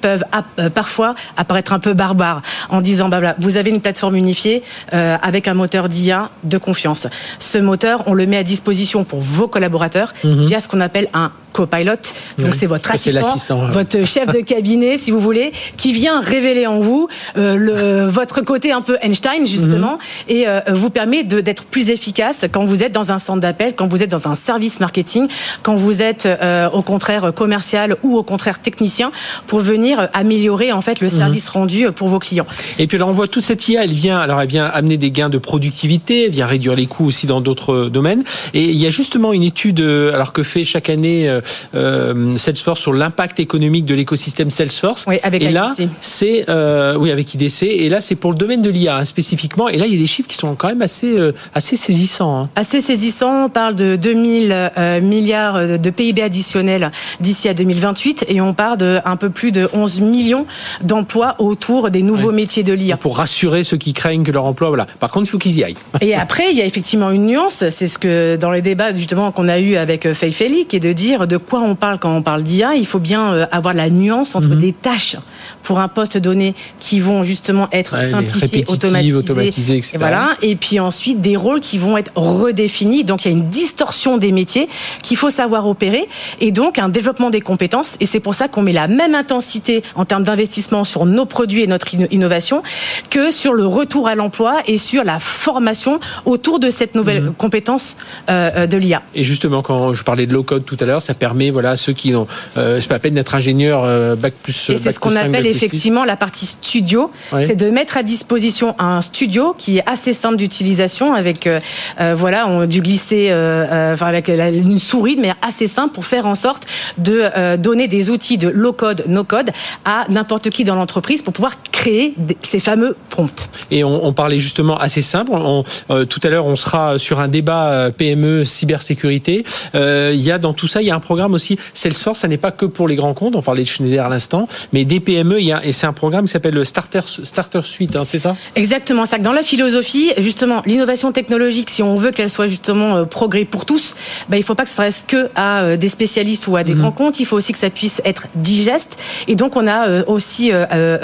peuvent 0.00 0.24
euh, 0.58 0.70
parfois 0.70 1.14
apparaître 1.36 1.72
un 1.72 1.78
peu 1.78 1.92
barbares 1.92 2.42
en 2.68 2.80
disant 2.80 3.08
bah 3.08 3.18
voilà, 3.18 3.36
vous 3.38 3.56
avez 3.56 3.70
une 3.70 3.80
plateforme 3.80 4.16
unifiée 4.16 4.62
euh, 4.94 5.16
avec 5.22 5.48
un 5.48 5.54
moteur 5.54 5.88
d'IA 5.88 6.30
de 6.44 6.58
confiance. 6.58 7.06
Ce 7.38 7.58
moteur, 7.58 8.04
on 8.06 8.14
le 8.14 8.26
met 8.26 8.36
à 8.36 8.44
disposition 8.44 9.04
pour 9.04 9.20
vos 9.20 9.48
collaborateurs 9.48 10.14
mhm. 10.24 10.46
via 10.46 10.60
ce 10.60 10.68
qu'on 10.68 10.80
appelle 10.80 11.08
un 11.14 11.32
copilot. 11.52 11.94
Donc 12.38 12.54
c'est 12.54 12.66
votre 12.66 12.90
assistant, 12.90 13.66
votre 13.70 14.04
chef 14.06 14.28
de 14.28 14.40
cabinet, 14.44 14.98
si 14.98 15.10
vous 15.10 15.20
voulez, 15.20 15.52
qui 15.76 15.92
vient 15.92 16.20
révéler 16.20 16.66
en 16.66 16.78
vous 16.78 17.08
euh, 17.36 17.56
le, 17.56 18.06
votre 18.06 18.42
côté 18.42 18.70
un 18.72 18.82
peu 18.82 18.96
Einstein 19.00 19.46
justement 19.46 19.92
mhm. 19.92 20.27
Et 20.28 20.46
euh, 20.46 20.60
vous 20.68 20.90
permet 20.90 21.24
d'être 21.24 21.64
plus 21.64 21.90
efficace 21.90 22.44
quand 22.52 22.64
vous 22.64 22.82
êtes 22.82 22.92
dans 22.92 23.10
un 23.12 23.18
centre 23.18 23.40
d'appel, 23.40 23.74
quand 23.74 23.88
vous 23.88 24.02
êtes 24.02 24.10
dans 24.10 24.28
un 24.28 24.34
service 24.34 24.80
marketing, 24.80 25.28
quand 25.62 25.74
vous 25.74 26.02
êtes 26.02 26.26
euh, 26.26 26.68
au 26.70 26.82
contraire 26.82 27.32
commercial 27.34 27.96
ou 28.02 28.16
au 28.16 28.22
contraire 28.22 28.60
technicien 28.60 29.10
pour 29.46 29.60
venir 29.60 30.08
améliorer 30.12 30.72
en 30.72 30.80
fait 30.80 31.00
le 31.00 31.08
mhm. 31.08 31.18
service 31.18 31.48
rendu 31.48 31.90
pour 31.92 32.08
vos 32.08 32.18
clients. 32.18 32.46
Et 32.78 32.86
puis 32.86 32.96
alors 32.96 33.08
on 33.08 33.12
voit 33.12 33.28
toute 33.28 33.44
cette 33.44 33.66
IA, 33.68 33.84
elle 33.84 33.92
vient 33.92 34.18
alors 34.18 34.40
elle 34.40 34.48
vient 34.48 34.66
amener 34.66 34.96
des 34.96 35.10
gains 35.10 35.30
de 35.30 35.38
productivité, 35.38 36.26
elle 36.26 36.32
vient 36.32 36.46
réduire 36.46 36.74
les 36.74 36.86
coûts 36.86 37.06
aussi 37.06 37.26
dans 37.26 37.40
d'autres 37.40 37.88
domaines. 37.88 38.24
Et 38.54 38.64
il 38.64 38.78
y 38.78 38.86
a 38.86 38.90
justement 38.90 39.32
une 39.32 39.42
étude 39.42 39.80
alors 39.80 40.32
que 40.32 40.42
fait 40.42 40.64
chaque 40.64 40.90
année 40.90 41.28
euh, 41.74 42.36
Salesforce 42.36 42.80
sur 42.80 42.92
l'impact 42.92 43.40
économique 43.40 43.84
de 43.84 43.94
l'écosystème 43.94 44.50
Salesforce. 44.50 45.04
Oui, 45.06 45.16
avec 45.22 45.42
et 45.42 45.50
là, 45.50 45.74
c'est 46.00 46.44
euh, 46.48 46.96
oui 46.96 47.10
avec 47.10 47.34
IDC. 47.34 47.62
Et 47.62 47.88
là, 47.88 48.00
c'est 48.00 48.14
pour 48.14 48.32
le 48.32 48.38
domaine 48.38 48.62
de 48.62 48.70
l'IA 48.70 48.96
hein, 48.96 49.04
spécifiquement. 49.04 49.68
Et 49.68 49.76
là, 49.76 49.86
il 49.86 49.92
y 49.92 49.96
a 49.96 49.98
des 49.98 50.06
chiffres 50.06 50.17
qui 50.26 50.36
sont 50.36 50.54
quand 50.54 50.68
même 50.68 50.82
assez 50.82 51.16
euh, 51.16 51.32
assez 51.54 51.76
saisissants. 51.76 52.40
Hein. 52.40 52.48
Assez 52.56 52.80
saisissants. 52.80 53.44
On 53.44 53.48
parle 53.48 53.74
de 53.74 53.96
2000 53.96 54.72
milliards 55.02 55.78
de 55.78 55.90
PIB 55.90 56.22
additionnels 56.22 56.90
d'ici 57.20 57.48
à 57.48 57.54
2028, 57.54 58.26
et 58.28 58.40
on 58.40 58.54
parle 58.54 58.78
de 58.78 58.98
un 59.04 59.16
peu 59.16 59.30
plus 59.30 59.52
de 59.52 59.68
11 59.72 60.00
millions 60.00 60.46
d'emplois 60.82 61.36
autour 61.38 61.90
des 61.90 62.02
nouveaux 62.02 62.32
métiers 62.32 62.62
de 62.62 62.72
l'IA. 62.72 62.96
Pour 62.96 63.18
rassurer 63.18 63.64
ceux 63.64 63.76
qui 63.76 63.92
craignent 63.92 64.24
que 64.24 64.32
leur 64.32 64.44
emploi, 64.44 64.68
voilà. 64.68 64.86
Par 64.98 65.10
contre, 65.10 65.26
il 65.26 65.30
faut 65.30 65.38
qu'ils 65.38 65.58
y 65.58 65.64
aillent. 65.64 65.76
Et 66.00 66.14
après, 66.14 66.50
il 66.50 66.56
y 66.56 66.62
a 66.62 66.64
effectivement 66.64 67.10
une 67.10 67.26
nuance. 67.26 67.64
C'est 67.70 67.88
ce 67.88 67.98
que 67.98 68.36
dans 68.36 68.50
les 68.50 68.62
débats 68.62 68.94
justement 68.94 69.30
qu'on 69.32 69.48
a 69.48 69.58
eu 69.58 69.76
avec 69.76 70.12
Faye 70.12 70.32
qui 70.68 70.76
est 70.76 70.80
de 70.80 70.92
dire 70.92 71.26
de 71.26 71.36
quoi 71.36 71.60
on 71.60 71.74
parle 71.74 71.98
quand 71.98 72.14
on 72.14 72.22
parle 72.22 72.42
d'IA, 72.42 72.74
il 72.74 72.86
faut 72.86 72.98
bien 72.98 73.32
euh, 73.32 73.46
avoir 73.50 73.74
la 73.74 73.90
nuance 73.90 74.34
entre 74.34 74.48
mhm. 74.48 74.58
des 74.58 74.72
tâches 74.72 75.16
pour 75.62 75.80
un 75.80 75.88
poste 75.88 76.18
donné 76.18 76.54
qui 76.78 77.00
vont 77.00 77.22
justement 77.22 77.68
être 77.72 78.02
simplifiées, 78.02 78.64
automatisées, 78.68 79.76
etc. 79.76 79.92
Et 79.94 79.98
voilà. 79.98 80.07
Et 80.42 80.56
puis 80.56 80.80
ensuite 80.80 81.20
des 81.20 81.36
rôles 81.36 81.60
qui 81.60 81.78
vont 81.78 81.96
être 81.96 82.12
redéfinis. 82.16 83.04
Donc 83.04 83.24
il 83.24 83.28
y 83.30 83.34
a 83.34 83.36
une 83.36 83.48
distorsion 83.48 84.16
des 84.16 84.32
métiers 84.32 84.68
qu'il 85.02 85.16
faut 85.16 85.30
savoir 85.30 85.66
opérer 85.66 86.08
et 86.40 86.52
donc 86.52 86.78
un 86.78 86.88
développement 86.88 87.30
des 87.30 87.40
compétences. 87.40 87.96
Et 88.00 88.06
c'est 88.06 88.20
pour 88.20 88.34
ça 88.34 88.48
qu'on 88.48 88.62
met 88.62 88.72
la 88.72 88.88
même 88.88 89.14
intensité 89.14 89.82
en 89.94 90.04
termes 90.04 90.24
d'investissement 90.24 90.84
sur 90.84 91.06
nos 91.06 91.26
produits 91.26 91.62
et 91.62 91.66
notre 91.66 91.88
innovation 91.94 92.62
que 93.10 93.30
sur 93.30 93.52
le 93.52 93.66
retour 93.66 94.08
à 94.08 94.14
l'emploi 94.14 94.56
et 94.66 94.78
sur 94.78 95.04
la 95.04 95.20
formation 95.20 96.00
autour 96.24 96.60
de 96.60 96.70
cette 96.70 96.94
nouvelle 96.94 97.22
mhm. 97.22 97.34
compétence 97.34 97.96
euh, 98.30 98.50
euh, 98.56 98.66
de 98.66 98.76
l'IA. 98.76 99.02
Et 99.14 99.24
justement, 99.24 99.62
quand 99.62 99.94
je 99.94 100.04
parlais 100.04 100.26
de 100.26 100.32
low 100.32 100.42
code 100.42 100.64
tout 100.64 100.76
à 100.80 100.84
l'heure, 100.84 101.02
ça 101.02 101.14
permet 101.14 101.50
voilà 101.50 101.76
ceux 101.76 101.92
qui 101.92 102.12
n'ont 102.12 102.26
euh, 102.56 102.80
pas 102.88 102.96
à 102.96 102.98
peine 102.98 103.14
d'être 103.14 103.34
ingénieur 103.34 103.84
euh, 103.84 104.16
bac 104.16 104.34
plus. 104.42 104.70
Et 104.70 104.76
c'est 104.76 104.92
ce 104.92 104.98
qu'on 104.98 105.16
appelle 105.16 105.46
effectivement 105.46 106.04
la 106.04 106.16
partie 106.16 106.46
studio, 106.46 107.10
c'est 107.30 107.56
de 107.56 107.70
mettre 107.70 107.96
à 107.96 108.02
disposition 108.02 108.74
un 108.78 109.00
studio 109.00 109.54
qui 109.56 109.78
est 109.78 109.88
assez 109.88 109.97
simple 110.12 110.36
d'utilisation 110.36 111.14
avec 111.14 111.46
euh, 111.46 111.60
euh 112.00 112.14
voilà 112.16 112.48
on, 112.48 112.66
du 112.66 112.80
glisser 112.80 113.28
euh, 113.30 113.92
enfin 113.92 114.06
avec 114.06 114.28
une 114.28 114.78
souris 114.78 115.16
mais 115.20 115.32
assez 115.42 115.66
simple 115.66 115.94
pour 115.94 116.06
faire 116.06 116.26
en 116.26 116.34
sorte 116.34 116.66
de 116.98 117.56
donner 117.56 117.88
des 117.88 118.10
outils 118.10 118.38
de 118.38 118.48
low 118.48 118.72
code, 118.72 119.04
no 119.06 119.24
code 119.24 119.50
à 119.84 120.06
n'importe 120.08 120.50
qui 120.50 120.64
dans 120.64 120.74
l'entreprise 120.74 121.22
pour 121.22 121.32
pouvoir 121.32 121.54
créer 121.72 122.14
ces 122.42 122.58
fameux 122.58 122.96
prompts. 123.10 123.48
Et 123.70 123.84
on, 123.84 124.04
on 124.04 124.12
parlait 124.12 124.40
justement 124.40 124.78
assez 124.78 125.02
simple. 125.02 125.32
On, 125.32 125.64
tout 126.08 126.20
à 126.22 126.28
l'heure 126.28 126.46
on 126.46 126.56
sera 126.56 126.98
sur 126.98 127.20
un 127.20 127.28
débat 127.28 127.90
PME 127.96 128.44
cybersécurité. 128.44 129.44
il 129.74 130.20
y 130.20 130.30
a 130.30 130.38
dans 130.38 130.52
tout 130.52 130.68
ça 130.68 130.82
il 130.82 130.86
y 130.86 130.90
a 130.90 130.94
un 130.94 131.00
programme 131.00 131.34
aussi 131.34 131.58
Salesforce, 131.74 132.20
ça 132.20 132.28
n'est 132.28 132.38
pas 132.38 132.50
que 132.50 132.66
pour 132.66 132.88
les 132.88 132.96
grands 132.96 133.14
comptes, 133.14 133.36
on 133.36 133.42
parlait 133.42 133.62
de 133.62 133.68
Schneider 133.68 134.04
à 134.04 134.08
l'instant, 134.08 134.48
mais 134.72 134.84
des 134.84 135.00
PME, 135.00 135.40
il 135.40 135.46
y 135.46 135.52
a, 135.52 135.64
et 135.64 135.72
c'est 135.72 135.86
un 135.86 135.92
programme 135.92 136.26
qui 136.26 136.32
s'appelle 136.32 136.54
le 136.54 136.64
Starter, 136.64 137.00
Starter 137.22 137.60
Suite, 137.62 137.96
hein, 137.96 138.04
c'est 138.04 138.18
ça? 138.18 138.36
Exactement, 138.56 139.06
ça. 139.06 139.18
Dans 139.18 139.32
la 139.32 139.42
philosophie, 139.42 139.87
justement, 140.18 140.60
l'innovation 140.66 141.12
technologique, 141.12 141.70
si 141.70 141.82
on 141.82 141.94
veut 141.94 142.10
qu'elle 142.10 142.30
soit 142.30 142.46
justement 142.46 142.96
euh, 142.96 143.04
progrès 143.04 143.44
pour 143.44 143.64
tous, 143.64 143.94
bah, 144.28 144.36
il 144.36 144.40
ne 144.40 144.44
faut 144.44 144.54
pas 144.54 144.64
que 144.64 144.70
ça 144.70 144.82
reste 144.82 145.08
que 145.08 145.28
à 145.34 145.62
euh, 145.62 145.76
des 145.76 145.88
spécialistes 145.88 146.46
ou 146.46 146.56
à 146.56 146.64
des 146.64 146.74
mhm. 146.74 146.80
grands 146.80 146.92
comptes, 146.92 147.20
il 147.20 147.26
faut 147.26 147.36
aussi 147.36 147.52
que 147.52 147.58
ça 147.58 147.70
puisse 147.70 148.00
être 148.04 148.26
digeste. 148.34 148.98
Et 149.26 149.34
donc, 149.34 149.56
on 149.56 149.66
a 149.66 149.88
euh, 149.88 150.04
aussi 150.06 150.50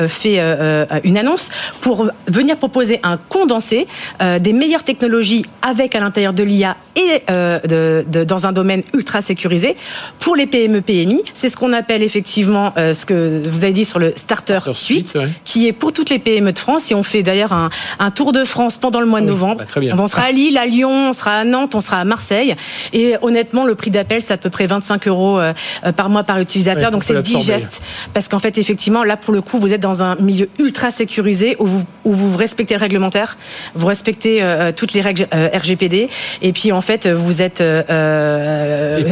fait 0.09 0.39
une 1.05 1.19
annonce 1.19 1.49
pour 1.81 2.09
venir 2.27 2.57
proposer 2.57 3.01
un 3.03 3.17
condensé 3.17 3.87
des 4.41 4.53
meilleures 4.53 4.85
technologies 4.85 5.45
avec 5.63 5.95
à 5.95 6.01
l'intérieur 6.01 6.33
de 6.33 6.43
l'IA 6.43 6.77
et 6.97 7.23
de, 7.29 8.05
de, 8.09 8.25
dans 8.25 8.47
un 8.47 8.53
domaine 8.53 8.83
ultra 8.95 9.23
sécurisé 9.23 9.77
pour 10.19 10.37
les 10.37 10.47
PME 10.47 10.81
PMI. 10.81 11.23
C'est 11.35 11.49
ce 11.49 11.57
qu'on 11.57 11.73
appelle 11.73 12.03
effectivement 12.03 12.73
ce 12.77 13.05
que 13.05 13.43
vous 13.47 13.65
avez 13.65 13.73
dit 13.73 13.85
sur 13.85 13.99
le 13.99 14.13
Starter, 14.17 14.61
Suite, 14.73 15.17
qui 15.45 15.67
est 15.67 15.73
pour 15.73 15.93
toutes 15.93 16.11
les 16.11 16.19
PME 16.19 16.53
de 16.53 16.59
France. 16.59 16.91
Et 16.91 16.95
on 16.95 17.03
fait 17.03 17.23
d'ailleurs 17.23 17.53
un, 17.53 17.71
un, 17.99 18.11
tour 18.11 18.33
de 18.33 18.45
France 18.45 18.74
pendant 18.79 19.01
le 19.01 19.07
mois 19.07 19.21
de 19.21 19.27
novembre. 19.27 19.57
Bah, 19.59 19.65
très 19.67 19.81
bien. 19.81 19.95
On 19.99 20.07
sera 20.07 20.23
à 20.23 20.33
Lille, 20.33 20.59
à 20.59 20.67
Lyon, 20.67 21.11
on 21.11 21.13
sera 21.13 21.39
à 21.39 21.45
Nantes, 21.45 21.75
on 21.75 21.81
sera 21.81 21.99
à 21.99 22.05
Marseille. 22.05 22.55
Et 22.93 23.15
honnêtement, 23.23 23.65
le 23.65 23.75
prix 23.75 23.91
d'appel, 23.91 24.23
c'est 24.23 24.33
à 24.33 24.37
peu 24.37 24.51
près 24.51 24.67
25 24.67 25.09
euros 25.09 25.39
euh, 25.39 25.53
par 25.97 26.11
mois 26.11 26.25
par 26.25 26.41
utilisateur. 26.41 26.91
donc 26.91 27.05
c'est 27.05 27.21
digeste. 27.23 27.83
Parce 28.13 28.29
qu'en 28.29 28.39
fait, 28.39 28.59
effectivement, 28.59 29.05
là, 29.05 29.17
pour 29.17 29.33
le 29.35 29.43
coup, 29.43 29.59
vous 29.59 29.73
êtes 29.73 29.81
dans 29.81 30.03
un 30.03 30.17
milieu 30.17 30.49
ultra 30.59 30.91
sécurisé 30.91 31.57
où 31.59 31.67
vous, 31.67 31.85
où 32.05 32.13
vous 32.13 32.37
respectez 32.37 32.75
le 32.75 32.81
réglementaire, 32.81 33.37
vous 33.75 33.87
respectez 33.87 34.43
euh, 34.43 34.73
toutes 34.73 34.93
les 34.93 35.01
règles 35.01 35.27
RGPD. 35.33 36.09
Et 36.43 36.53
puis, 36.53 36.73
en 36.73 36.81
fait, 36.81 37.07
vous 37.07 37.43
êtes 37.43 37.63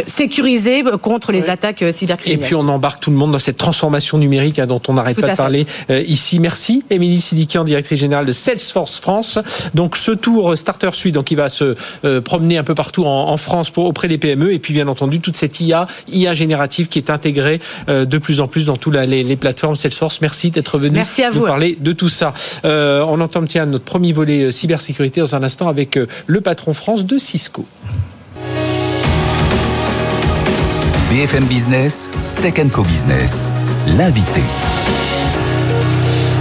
sécurisé 0.07 0.83
contre 1.00 1.33
les 1.33 1.49
attaques 1.49 1.85
cybercriminelles. 1.90 2.42
Et 2.42 2.47
puis 2.47 2.54
on 2.54 2.69
embarque 2.69 3.00
tout 3.00 3.11
le 3.11 3.16
monde 3.16 3.33
dans 3.33 3.38
cette 3.38 3.57
transformation 3.57 4.19
numérique 4.19 4.59
hein, 4.59 4.66
dont 4.66 4.81
on 4.88 4.95
n'arrête 4.95 5.21
pas 5.21 5.31
de 5.31 5.37
parler 5.37 5.66
ici. 5.88 6.40
Merci, 6.40 6.85
Émilie 6.90 7.21
Sidikian, 7.21 7.64
directrice 7.64 7.99
générale 7.99 8.26
de 8.26 8.33
Salesforce 8.33 9.00
France. 9.00 9.38
Donc 9.75 9.96
ce 9.96 10.12
tour 10.12 10.56
Starter 10.56 10.90
Suite, 10.92 11.14
donc 11.14 11.30
il 11.30 11.37
va 11.37 11.49
se 11.49 11.75
promener 12.20 12.58
un 12.58 12.64
peu 12.64 12.75
partout 12.75 13.04
en, 13.04 13.37
France 13.37 13.70
pour, 13.70 13.87
auprès 13.87 14.08
des 14.08 14.18
PME, 14.18 14.52
et 14.52 14.58
puis 14.58 14.75
bien 14.75 14.88
entendu 14.88 15.20
toute 15.20 15.37
cette 15.37 15.61
IA, 15.61 15.87
IA 16.11 16.34
générative 16.34 16.88
qui 16.88 16.99
est 16.99 17.11
intégrée 17.11 17.61
de 17.88 18.18
plus 18.18 18.40
en 18.40 18.49
plus 18.49 18.64
dans 18.64 18.76
toutes 18.76 18.94
les, 18.94 19.22
les 19.22 19.37
plateformes 19.37 19.76
Salesforce. 19.76 20.20
Merci 20.20 20.50
d'être 20.50 20.78
venu 20.78 20.94
Merci 20.94 21.22
à 21.22 21.30
vous. 21.30 21.40
nous 21.40 21.46
parler 21.46 21.76
de 21.78 21.92
tout 21.92 22.08
ça. 22.08 22.34
Euh, 22.64 23.04
on 23.06 23.20
entend 23.20 23.44
tiens, 23.44 23.66
notre 23.66 23.84
premier 23.84 24.12
volet 24.12 24.44
euh, 24.44 24.50
cybersécurité 24.50 25.20
dans 25.20 25.34
un 25.34 25.42
instant 25.42 25.68
avec 25.68 25.96
euh, 25.96 26.06
le 26.26 26.40
patron 26.40 26.75
France 26.75 27.04
de 27.04 27.18
Cisco. 27.18 27.66
BFM 31.11 31.44
Business, 31.44 32.11
Tech 32.40 32.54
Co 32.72 32.82
Business, 32.82 33.52
l'invité. 33.87 34.42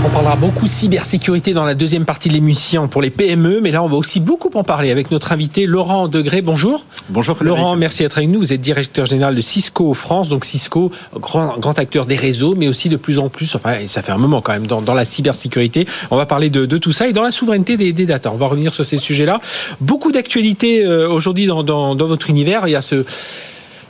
On 0.03 0.10
parlera 0.10 0.36
beaucoup 0.36 0.65
cybersécurité 0.65 1.53
dans 1.53 1.63
la 1.63 1.75
deuxième 1.75 2.05
partie 2.05 2.27
de 2.27 2.34
l'émission 2.34 2.88
pour 2.88 3.03
les 3.03 3.12
PME, 3.12 3.62
mais 3.62 3.70
là 3.70 3.84
on 3.84 3.88
va 3.88 3.98
aussi 3.98 4.20
beaucoup 4.20 4.50
en 4.55 4.63
parler 4.63 4.89
avec 4.89 5.12
notre 5.12 5.31
invité 5.31 5.67
Laurent 5.67 6.08
Degré. 6.08 6.41
Bonjour. 6.41 6.86
Bonjour 7.10 7.36
Frédéric. 7.36 7.60
Laurent, 7.60 7.75
merci 7.75 8.01
d'être 8.01 8.17
avec 8.17 8.29
nous. 8.29 8.39
Vous 8.39 8.51
êtes 8.51 8.62
directeur 8.62 9.05
général 9.05 9.36
de 9.36 9.41
Cisco 9.41 9.93
France, 9.93 10.29
donc 10.29 10.43
Cisco, 10.43 10.91
grand, 11.13 11.55
grand 11.60 11.77
acteur 11.77 12.08
des 12.08 12.15
réseaux, 12.15 12.55
mais 12.55 12.67
aussi 12.67 12.89
de 12.89 12.98
plus 12.98 13.20
en 13.20 13.29
plus, 13.29 13.53
enfin 13.55 13.75
ça 13.86 14.01
fait 14.01 14.12
un 14.12 14.17
moment 14.17 14.41
quand 14.41 14.53
même, 14.53 14.65
dans, 14.65 14.81
dans 14.81 14.96
la 14.96 15.05
cybersécurité. 15.05 15.86
On 16.10 16.17
va 16.17 16.25
parler 16.25 16.50
de, 16.50 16.65
de, 16.65 16.77
tout 16.79 16.91
ça 16.91 17.08
et 17.08 17.13
dans 17.13 17.24
la 17.24 17.31
souveraineté 17.31 17.77
des, 17.77 17.93
des 17.93 18.08
data. 18.08 18.31
On 18.34 18.38
va 18.38 18.48
revenir 18.48 18.74
sur 18.74 18.84
ces 18.84 18.98
sujets-là. 18.98 19.39
Beaucoup 19.81 20.12
d'actualités 20.12 20.84
euh, 20.84 21.08
aujourd'hui 21.10 21.46
dans, 21.46 21.62
dans, 21.62 21.93
dans 21.93 22.08
votre 22.08 22.27
univers. 22.31 22.67
Il 22.67 22.72
y 22.72 22.75
a 22.75 22.81
ce 22.81 23.05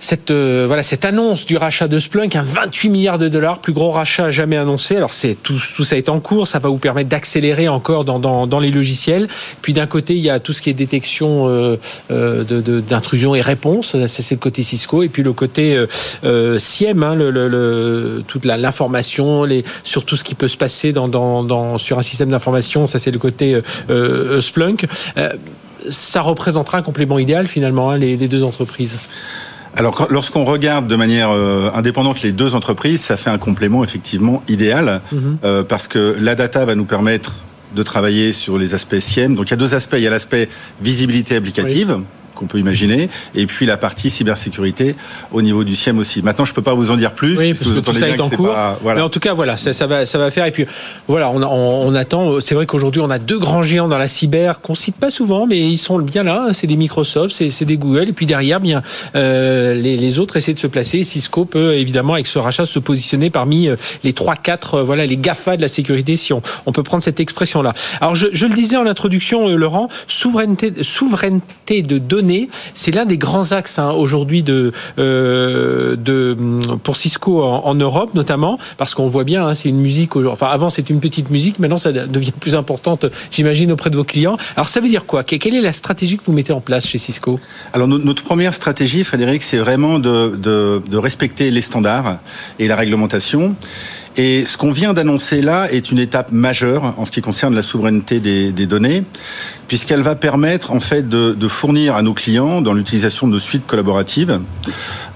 cette 0.01 0.31
euh, 0.31 0.65
voilà 0.67 0.84
cette 0.84 1.05
annonce 1.05 1.46
du 1.46 1.55
rachat 1.55 1.88
de 1.88 2.00
Splunk, 2.00 2.36
un 2.36 2.41
28 2.41 2.89
milliards 2.89 3.17
de 3.20 3.27
dollars, 3.27 3.60
plus 3.60 3.72
gros 3.72 3.91
rachat 3.91 4.31
jamais 4.31 4.58
annoncé. 4.58 4.98
Alors 4.98 5.13
c'est 5.13 5.36
tout, 5.41 5.62
tout 5.75 5.84
ça 5.84 5.96
est 5.96 6.10
en 6.10 6.20
cours, 6.20 6.48
ça 6.48 6.60
va 6.60 6.70
vous 6.70 6.79
permettre 6.79 7.08
d'accélérer 7.08 7.70
encore 7.70 8.03
dans, 8.03 8.20
dans, 8.20 8.48
dans, 8.48 8.60
les 8.60 8.72
logiciels. 8.72 9.27
Puis 9.62 9.74
d'un 9.74 9.86
côté 9.86 10.15
il 10.15 10.22
y 10.22 10.29
a 10.29 10.39
tout 10.39 10.53
ce 10.53 10.62
qui 10.62 10.70
est 10.72 10.74
détection 10.74 11.48
euh, 11.48 11.77
euh 12.10 12.43
d'intrusion 12.81 13.36
et 13.36 13.41
réponse, 13.41 13.96
c'est 14.08 14.31
le 14.31 14.39
côté 14.39 14.63
Cisco, 14.63 15.03
et 15.03 15.10
puis 15.10 15.22
le 15.24 15.34
côté 15.34 15.75
euh, 15.75 15.86
euh 16.24 16.58
SIEM, 16.58 17.03
hein, 17.03 17.15
le, 17.15 17.29
le, 17.29 17.48
le, 17.48 18.24
toute 18.27 18.46
l'information, 18.46 19.43
les 19.43 19.63
sur 19.84 20.03
tout 20.03 20.17
ce 20.17 20.24
qui 20.24 20.34
peut 20.34 20.48
se 20.48 20.58
passer 20.58 20.93
dans, 20.93 21.08
dans, 21.08 21.43
dans 21.43 21.77
sur 21.77 22.00
un 22.00 22.01
système 22.01 22.29
d'information, 22.29 22.88
ça 22.88 22.98
c'est 22.98 23.12
le 23.12 23.20
côté 23.20 23.62
Splunk. 24.39 24.88
ça 25.89 26.22
représentera 26.22 26.79
un 26.79 26.81
complément 26.81 27.20
idéal 27.20 27.48
finalement 27.48 27.91
hein, 27.91 27.98
les 27.98 28.17
deux 28.17 28.43
entreprises. 28.43 28.98
Alors, 29.78 30.08
lorsqu'on 30.10 30.46
regarde 30.46 30.88
de 30.88 30.96
manière 30.96 31.30
euh, 31.32 31.70
indépendante 31.74 32.22
les 32.22 32.32
deux 32.32 32.56
entreprises, 32.56 33.01
ça 33.01 33.18
fait 33.18 33.30
un 33.30 33.38
complément 33.38 33.84
effectivement 33.84 34.44
idéal 34.48 35.01
mm 35.12 35.18
-hmm. 35.18 35.22
euh, 35.44 35.63
parce 35.63 35.88
que 35.88 36.16
la 36.20 36.36
data 36.36 36.66
va 36.66 36.75
nous 36.75 36.86
permettre 36.86 37.32
de 37.75 37.84
travailler 37.84 38.34
sur 38.34 38.58
les 38.58 38.74
aspects 38.74 39.00
SIEM. 39.00 39.36
Donc, 39.36 39.48
il 39.48 39.51
y 39.51 39.54
a 39.54 39.62
deux 39.66 39.74
aspects. 39.74 39.98
Il 39.98 40.04
y 40.04 40.08
a 40.08 40.16
l'aspect 40.18 40.50
visibilité 40.82 41.36
applicative. 41.38 41.92
Oui 41.98 42.04
qu'on 42.41 42.48
peut 42.48 42.60
imaginer, 42.60 43.07
et 43.36 43.45
puis 43.45 43.67
la 43.67 43.77
partie 43.77 44.10
cybersécurité 44.10 44.95
au 45.31 45.41
niveau 45.41 45.63
du 45.63 45.75
SIEM 45.75 46.00
aussi. 46.00 46.24
Maintenant, 46.24 46.45
je 46.45 46.53
peux 46.53 46.63
pas 46.63 46.74
vous 46.74 46.89
en 46.89 46.95
dire 46.95 47.13
plus. 47.13 47.38
Oui, 47.38 47.53
parce 47.53 47.69
que 47.69 47.79
tout 47.79 47.93
ça 47.93 48.10
est 48.10 48.19
en 48.19 48.29
cours. 48.29 48.53
Pas, 48.53 48.79
voilà. 48.81 49.00
Mais 49.00 49.05
en 49.05 49.10
tout 49.10 49.19
cas, 49.19 49.33
voilà, 49.33 49.57
ça, 49.57 49.74
ça, 49.74 49.86
va, 49.86 50.05
ça 50.05 50.17
va 50.17 50.31
faire. 50.31 50.45
Et 50.48 50.51
puis, 50.51 50.65
voilà, 51.07 51.29
on, 51.29 51.41
on, 51.43 51.88
on 51.88 51.95
attend. 51.95 52.39
C'est 52.39 52.55
vrai 52.55 52.65
qu'aujourd'hui, 52.65 53.01
on 53.01 53.10
a 53.12 53.19
deux 53.19 53.38
grands 53.38 53.62
géants 53.62 53.88
dans 53.88 54.00
la 54.00 54.07
cyber 54.07 54.62
qu'on 54.62 54.75
cite 54.75 54.95
pas 54.95 55.12
souvent, 55.12 55.45
mais 55.45 55.60
ils 55.60 55.77
sont 55.77 56.00
bien 56.00 56.24
là. 56.24 56.48
C'est 56.53 56.67
des 56.67 56.75
Microsoft, 56.75 57.36
c'est 57.36 57.65
des 57.65 57.77
Google, 57.77 58.10
et 58.10 58.13
puis 58.13 58.25
derrière, 58.25 58.60
bien 58.60 58.81
euh, 59.15 59.74
les, 59.74 59.98
les, 59.98 60.19
autres 60.19 60.38
essaient 60.38 60.53
de 60.53 60.60
se 60.60 60.67
placer. 60.67 61.03
Cisco 61.03 61.45
peut 61.45 61.75
évidemment, 61.75 62.13
avec 62.13 62.27
ce 62.27 62.39
rachat, 62.39 62.65
se 62.65 62.79
positionner 62.79 63.29
parmi 63.29 63.67
euh, 63.67 63.75
les 64.03 64.13
trois, 64.13 64.36
quatre, 64.36 64.75
euh, 64.75 64.83
voilà, 64.83 65.05
les 65.05 65.17
Gafa 65.17 65.57
de 65.57 65.62
la 65.62 65.67
sécurité, 65.67 66.15
si 66.15 66.33
on, 66.33 66.41
on 66.65 66.71
peut 66.71 66.83
prendre 66.83 67.03
cette 67.03 67.19
expression-là. 67.19 67.74
Alors, 68.00 68.15
je, 68.15 68.27
je, 68.31 68.48
le 68.48 68.53
disais 68.53 68.77
en 68.77 68.88
introduction, 68.88 69.48
Laurent, 69.50 69.89
souveraineté, 70.07 70.83
souveraineté 70.83 71.81
de 71.81 71.98
données 71.98 72.31
c'est 72.74 72.94
l'un 72.94 73.06
des 73.06 73.18
grands 73.18 73.52
axes 73.52 73.80
hein, 73.80 73.92
aujourd'hui 73.92 74.44
de, 74.44 74.72
euh, 75.00 75.96
de 75.96 76.38
pour 76.84 76.96
Cisco 76.98 77.44
en, 77.44 77.76
Europe 77.76 78.14
notamment 78.14 78.60
parce 78.78 78.94
qu'on 78.96 79.08
voit 79.08 79.24
bien, 79.24 79.48
hein, 79.48 79.56
c'est 79.56 79.70
une 79.70 79.82
musique. 79.82 80.16
Enfin, 80.16 80.48
avant 80.48 80.70
c'était 80.70 80.94
une 80.94 81.00
petite 81.00 81.30
musique, 81.30 81.60
maintenant 81.60 81.80
ça 81.80 81.92
devient 81.92 82.32
plus 82.32 82.56
importante, 82.56 83.06
j'imagine, 83.32 83.72
auprès 83.72 83.90
de 83.90 83.98
vos 83.98 84.04
clients. 84.04 84.38
Alors 84.56 84.70
ça 84.70 84.82
veut 84.82 84.90
dire 84.90 85.06
quoi? 85.06 85.24
Quelle 85.24 85.56
est 85.56 85.62
la 85.62 85.74
stratégie 85.74 86.18
que 86.18 86.24
vous 86.26 86.34
mettez 86.34 86.54
en 86.54 86.62
place 86.62 86.88
chez 86.88 86.98
Cisco? 86.98 87.40
Alors 87.74 87.88
notre 87.88 88.24
première 88.24 88.54
stratégie, 88.54 89.04
Frédéric, 89.04 89.44
c'est 89.44 89.58
vraiment 89.58 90.00
de, 90.00 90.36
de 90.38 90.98
respecter 90.98 91.52
les 91.52 91.62
standards 91.62 92.20
et 92.60 92.68
la 92.68 92.76
réglementation. 92.76 93.56
Et 94.18 94.46
ce 94.46 94.58
qu'on 94.58 94.72
vient 94.72 94.94
d'annoncer 94.94 95.41
là 95.41 95.72
est 95.72 95.91
une 95.91 96.00
étape 96.00 96.32
majeure 96.32 96.94
en 96.98 97.06
ce 97.06 97.12
qui 97.12 97.22
concerne 97.22 97.56
la 97.56 97.62
souveraineté 97.62 98.20
des, 98.20 98.65
données, 98.65 99.03
puisqu'elle 99.68 100.01
va 100.01 100.15
permettre 100.15 100.72
en 100.72 100.80
fait 100.80 101.08
de, 101.08 101.48
fournir 101.48 101.96
à 101.96 102.01
nos 102.01 102.13
clients, 102.13 102.62
dans 102.62 102.74
l'utilisation 102.74 103.27
de 103.27 103.39
suites 103.39 103.65
collaboratives, 103.65 104.39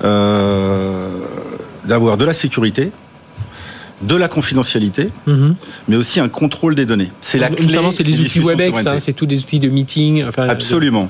euh, 0.03 1.09
d'avoir 1.85 2.17
de 2.17 2.25
la 2.25 2.33
sécurité, 2.33 2.91
de 4.01 4.15
la 4.15 4.27
confidentialité, 4.27 5.09
-hmm. 5.27 5.53
mais 5.87 5.95
aussi 5.95 6.19
un 6.19 6.27
contrôle 6.29 6.75
des 6.75 6.85
données. 6.85 7.11
C'est 7.21 7.37
la 7.37 7.49
clé. 7.49 7.65
Notamment, 7.67 7.91
c'est 7.91 8.03
les 8.03 8.19
outils 8.19 8.39
WebEx, 8.39 8.85
hein, 8.85 8.99
c'est 8.99 9.13
tous 9.13 9.25
des 9.25 9.39
outils 9.39 9.59
de 9.59 9.69
meeting. 9.69 10.23
Enfin, 10.27 10.47
Absolument. 10.47 11.09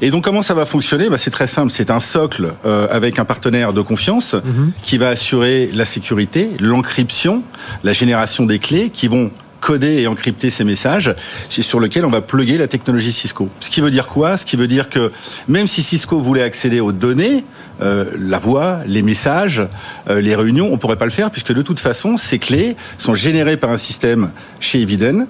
De... 0.00 0.06
Et 0.06 0.10
donc, 0.10 0.24
comment 0.24 0.42
ça 0.42 0.54
va 0.54 0.66
fonctionner? 0.66 1.08
Bah, 1.08 1.18
C'est 1.18 1.30
très 1.30 1.46
simple. 1.46 1.72
C'est 1.72 1.90
un 1.90 2.00
socle 2.00 2.52
euh, 2.64 2.86
avec 2.90 3.18
un 3.18 3.24
partenaire 3.24 3.72
de 3.72 3.80
confiance 3.80 4.34
-hmm. 4.34 4.70
qui 4.82 4.98
va 4.98 5.08
assurer 5.08 5.70
la 5.72 5.84
sécurité, 5.84 6.50
l'encryption, 6.60 7.42
la 7.84 7.92
génération 7.92 8.44
des 8.46 8.58
clés 8.58 8.90
qui 8.90 9.08
vont 9.08 9.30
coder 9.60 10.02
et 10.02 10.06
encrypter 10.06 10.50
ces 10.50 10.64
messages, 10.64 11.14
sur 11.48 11.80
lequel 11.80 12.04
on 12.04 12.10
va 12.10 12.20
plugger 12.20 12.58
la 12.58 12.68
technologie 12.68 13.12
Cisco. 13.12 13.48
Ce 13.60 13.70
qui 13.70 13.80
veut 13.80 13.90
dire 13.90 14.06
quoi? 14.06 14.36
Ce 14.36 14.46
qui 14.46 14.56
veut 14.56 14.68
dire 14.68 14.88
que 14.88 15.12
même 15.48 15.66
si 15.66 15.82
Cisco 15.82 16.20
voulait 16.20 16.42
accéder 16.42 16.80
aux 16.80 16.92
données, 16.92 17.44
euh, 17.82 18.06
la 18.18 18.38
voix, 18.38 18.80
les 18.86 19.02
messages, 19.02 19.62
euh, 20.08 20.20
les 20.20 20.34
réunions, 20.34 20.70
on 20.72 20.78
pourrait 20.78 20.96
pas 20.96 21.04
le 21.04 21.10
faire 21.10 21.30
puisque 21.30 21.52
de 21.52 21.62
toute 21.62 21.80
façon, 21.80 22.16
ces 22.16 22.38
clés 22.38 22.76
sont 22.98 23.14
générées 23.14 23.56
par 23.56 23.70
un 23.70 23.76
système 23.76 24.30
chez 24.60 24.80
Eviden 24.80 25.26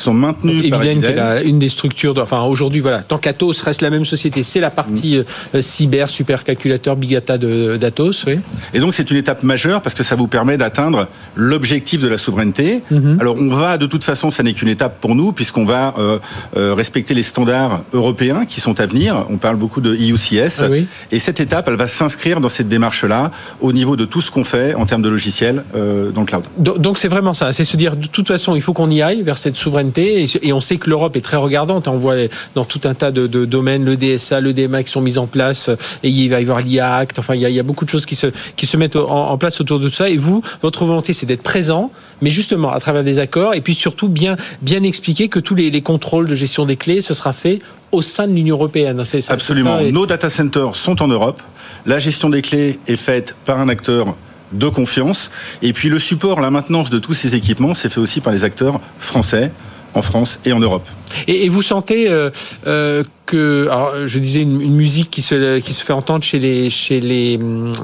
sont 0.00 0.14
maintenus 0.14 0.62
Donc, 0.62 0.70
par 0.70 0.82
Eviden, 0.82 1.02
qui 1.02 1.10
est 1.10 1.14
la, 1.14 1.42
une 1.42 1.58
des 1.58 1.68
structures. 1.68 2.14
De, 2.14 2.20
enfin, 2.20 2.42
aujourd'hui, 2.42 2.80
voilà, 2.80 3.02
tant 3.02 3.18
qu'Atos 3.18 3.60
reste 3.62 3.82
la 3.82 3.90
même 3.90 4.04
société, 4.04 4.42
c'est 4.42 4.60
la 4.60 4.70
partie 4.70 5.18
mmh. 5.54 5.60
cyber, 5.60 6.10
supercalculateur, 6.10 6.96
big 6.96 7.12
data 7.12 7.38
d'Atos. 7.38 8.24
Oui. 8.26 8.38
Et 8.74 8.80
donc, 8.80 8.94
c'est 8.94 9.10
une 9.10 9.16
étape 9.16 9.42
majeure 9.42 9.82
parce 9.82 9.94
que 9.94 10.02
ça 10.02 10.16
vous 10.16 10.28
permet 10.28 10.56
d'atteindre 10.56 11.08
l'objectif 11.34 12.00
de 12.02 12.08
la 12.08 12.18
souveraineté. 12.18 12.82
Mmh. 12.90 13.16
Alors, 13.20 13.36
on 13.38 13.48
va, 13.48 13.78
de 13.78 13.86
toute 13.86 14.04
façon, 14.04 14.30
ça 14.30 14.42
n'est 14.42 14.52
qu'une 14.52 14.68
étape 14.68 15.00
pour 15.00 15.14
nous 15.14 15.32
puisqu'on 15.32 15.64
va 15.64 15.94
euh, 15.98 16.18
euh, 16.56 16.74
respecter 16.74 17.14
les 17.14 17.22
standards 17.22 17.82
européens 17.92 18.44
qui 18.46 18.60
sont 18.60 18.80
à 18.80 18.86
venir. 18.86 19.26
On 19.30 19.36
parle 19.36 19.56
beaucoup 19.56 19.80
de 19.80 19.94
EUCS. 19.94 20.60
Ah 20.60 20.68
oui. 20.70 20.86
Et 21.10 21.18
cette 21.18 21.40
étape, 21.40 21.68
elle 21.68 21.76
va 21.76 21.86
s'inscrire 21.86 22.40
dans 22.40 22.48
cette 22.48 22.68
démarche-là 22.68 23.30
au 23.60 23.72
niveau 23.72 23.96
de 23.96 24.04
tout 24.04 24.20
ce 24.20 24.30
qu'on 24.30 24.44
fait 24.44 24.74
en 24.74 24.86
termes 24.86 25.02
de 25.02 25.08
logiciels 25.08 25.64
euh, 25.74 26.10
dans 26.10 26.22
le 26.22 26.26
cloud. 26.26 26.44
Donc, 26.58 26.98
c'est 26.98 27.08
vraiment 27.08 27.34
ça. 27.34 27.52
C'est 27.52 27.64
se 27.64 27.76
dire, 27.76 27.96
de 27.96 28.06
toute 28.06 28.28
façon, 28.28 28.54
il 28.54 28.62
faut 28.62 28.72
qu'on 28.72 28.90
y 28.90 29.02
aille 29.02 29.22
vers 29.22 29.38
cette 29.38 29.56
souveraineté 29.56 29.87
et 29.96 30.52
on 30.52 30.60
sait 30.60 30.76
que 30.76 30.90
l'Europe 30.90 31.16
est 31.16 31.20
très 31.20 31.36
regardante. 31.36 31.88
On 31.88 31.96
voit 31.96 32.14
dans 32.54 32.64
tout 32.64 32.80
un 32.84 32.94
tas 32.94 33.10
de, 33.10 33.26
de 33.26 33.44
domaines 33.44 33.84
le 33.84 33.96
DSA, 33.96 34.40
le 34.40 34.52
DMA 34.52 34.82
qui 34.82 34.90
sont 34.90 35.00
mis 35.00 35.18
en 35.18 35.26
place 35.26 35.70
et 36.02 36.08
il 36.08 36.28
va 36.28 36.40
y 36.40 36.42
avoir 36.42 36.60
l'IA 36.60 36.96
Act. 36.96 37.18
Enfin, 37.18 37.34
il 37.34 37.40
y, 37.40 37.46
a, 37.46 37.48
il 37.48 37.54
y, 37.54 37.60
a, 37.60 37.62
beaucoup 37.62 37.84
de 37.84 37.90
choses 37.90 38.06
qui 38.06 38.16
se, 38.16 38.28
qui 38.56 38.66
se 38.66 38.76
mettent 38.76 38.96
en, 38.96 39.30
en 39.30 39.38
place 39.38 39.60
autour 39.60 39.78
de 39.78 39.88
tout 39.88 39.94
ça. 39.94 40.08
Et 40.08 40.16
vous, 40.16 40.42
votre 40.62 40.84
volonté, 40.84 41.12
c'est 41.12 41.26
d'être 41.26 41.42
présent, 41.42 41.90
mais 42.20 42.30
justement 42.30 42.72
à 42.72 42.80
travers 42.80 43.04
des 43.04 43.18
accords 43.18 43.54
et 43.54 43.60
puis 43.60 43.74
surtout 43.74 44.08
bien, 44.08 44.36
bien 44.62 44.82
expliquer 44.82 45.28
que 45.28 45.38
tous 45.38 45.54
les, 45.54 45.70
les 45.70 45.82
contrôles 45.82 46.26
de 46.26 46.34
gestion 46.34 46.66
des 46.66 46.76
clés, 46.76 47.00
ce 47.00 47.14
sera 47.14 47.32
fait 47.32 47.60
au 47.92 48.02
sein 48.02 48.26
de 48.26 48.32
l'Union 48.32 48.56
européenne. 48.56 49.02
C'est, 49.04 49.30
Absolument. 49.30 49.78
Et... 49.78 49.92
Nos 49.92 50.06
data 50.06 50.28
centers 50.28 50.74
sont 50.74 51.02
en 51.02 51.08
Europe. 51.08 51.42
La 51.86 51.98
gestion 51.98 52.28
des 52.28 52.42
clés 52.42 52.78
est 52.86 52.96
faite 52.96 53.34
par 53.44 53.60
un 53.60 53.68
acteur 53.68 54.14
de 54.52 54.68
confiance. 54.68 55.30
Et 55.62 55.72
puis 55.72 55.88
le 55.88 55.98
support, 55.98 56.40
la 56.40 56.50
maintenance 56.50 56.90
de 56.90 56.98
tous 56.98 57.14
ces 57.14 57.34
équipements, 57.34 57.74
c'est 57.74 57.88
fait 57.88 58.00
aussi 58.00 58.20
par 58.20 58.32
les 58.32 58.44
acteurs 58.44 58.80
français 58.98 59.52
en 59.94 60.02
France 60.02 60.38
et 60.44 60.52
en 60.52 60.60
Europe. 60.60 60.86
Et, 61.26 61.48
vous 61.48 61.62
sentez 61.62 62.08
euh, 62.08 62.30
euh, 62.66 63.02
que, 63.28 63.68
alors, 63.70 64.06
je 64.06 64.18
disais 64.18 64.40
une, 64.40 64.60
une, 64.60 64.74
musique 64.74 65.10
qui 65.10 65.20
se 65.20 65.58
qui 65.58 65.74
se 65.74 65.84
fait 65.84 65.92
entendre 65.92 66.24
chez 66.24 66.38
les 66.38 66.70
chez 66.70 66.98
les 66.98 67.38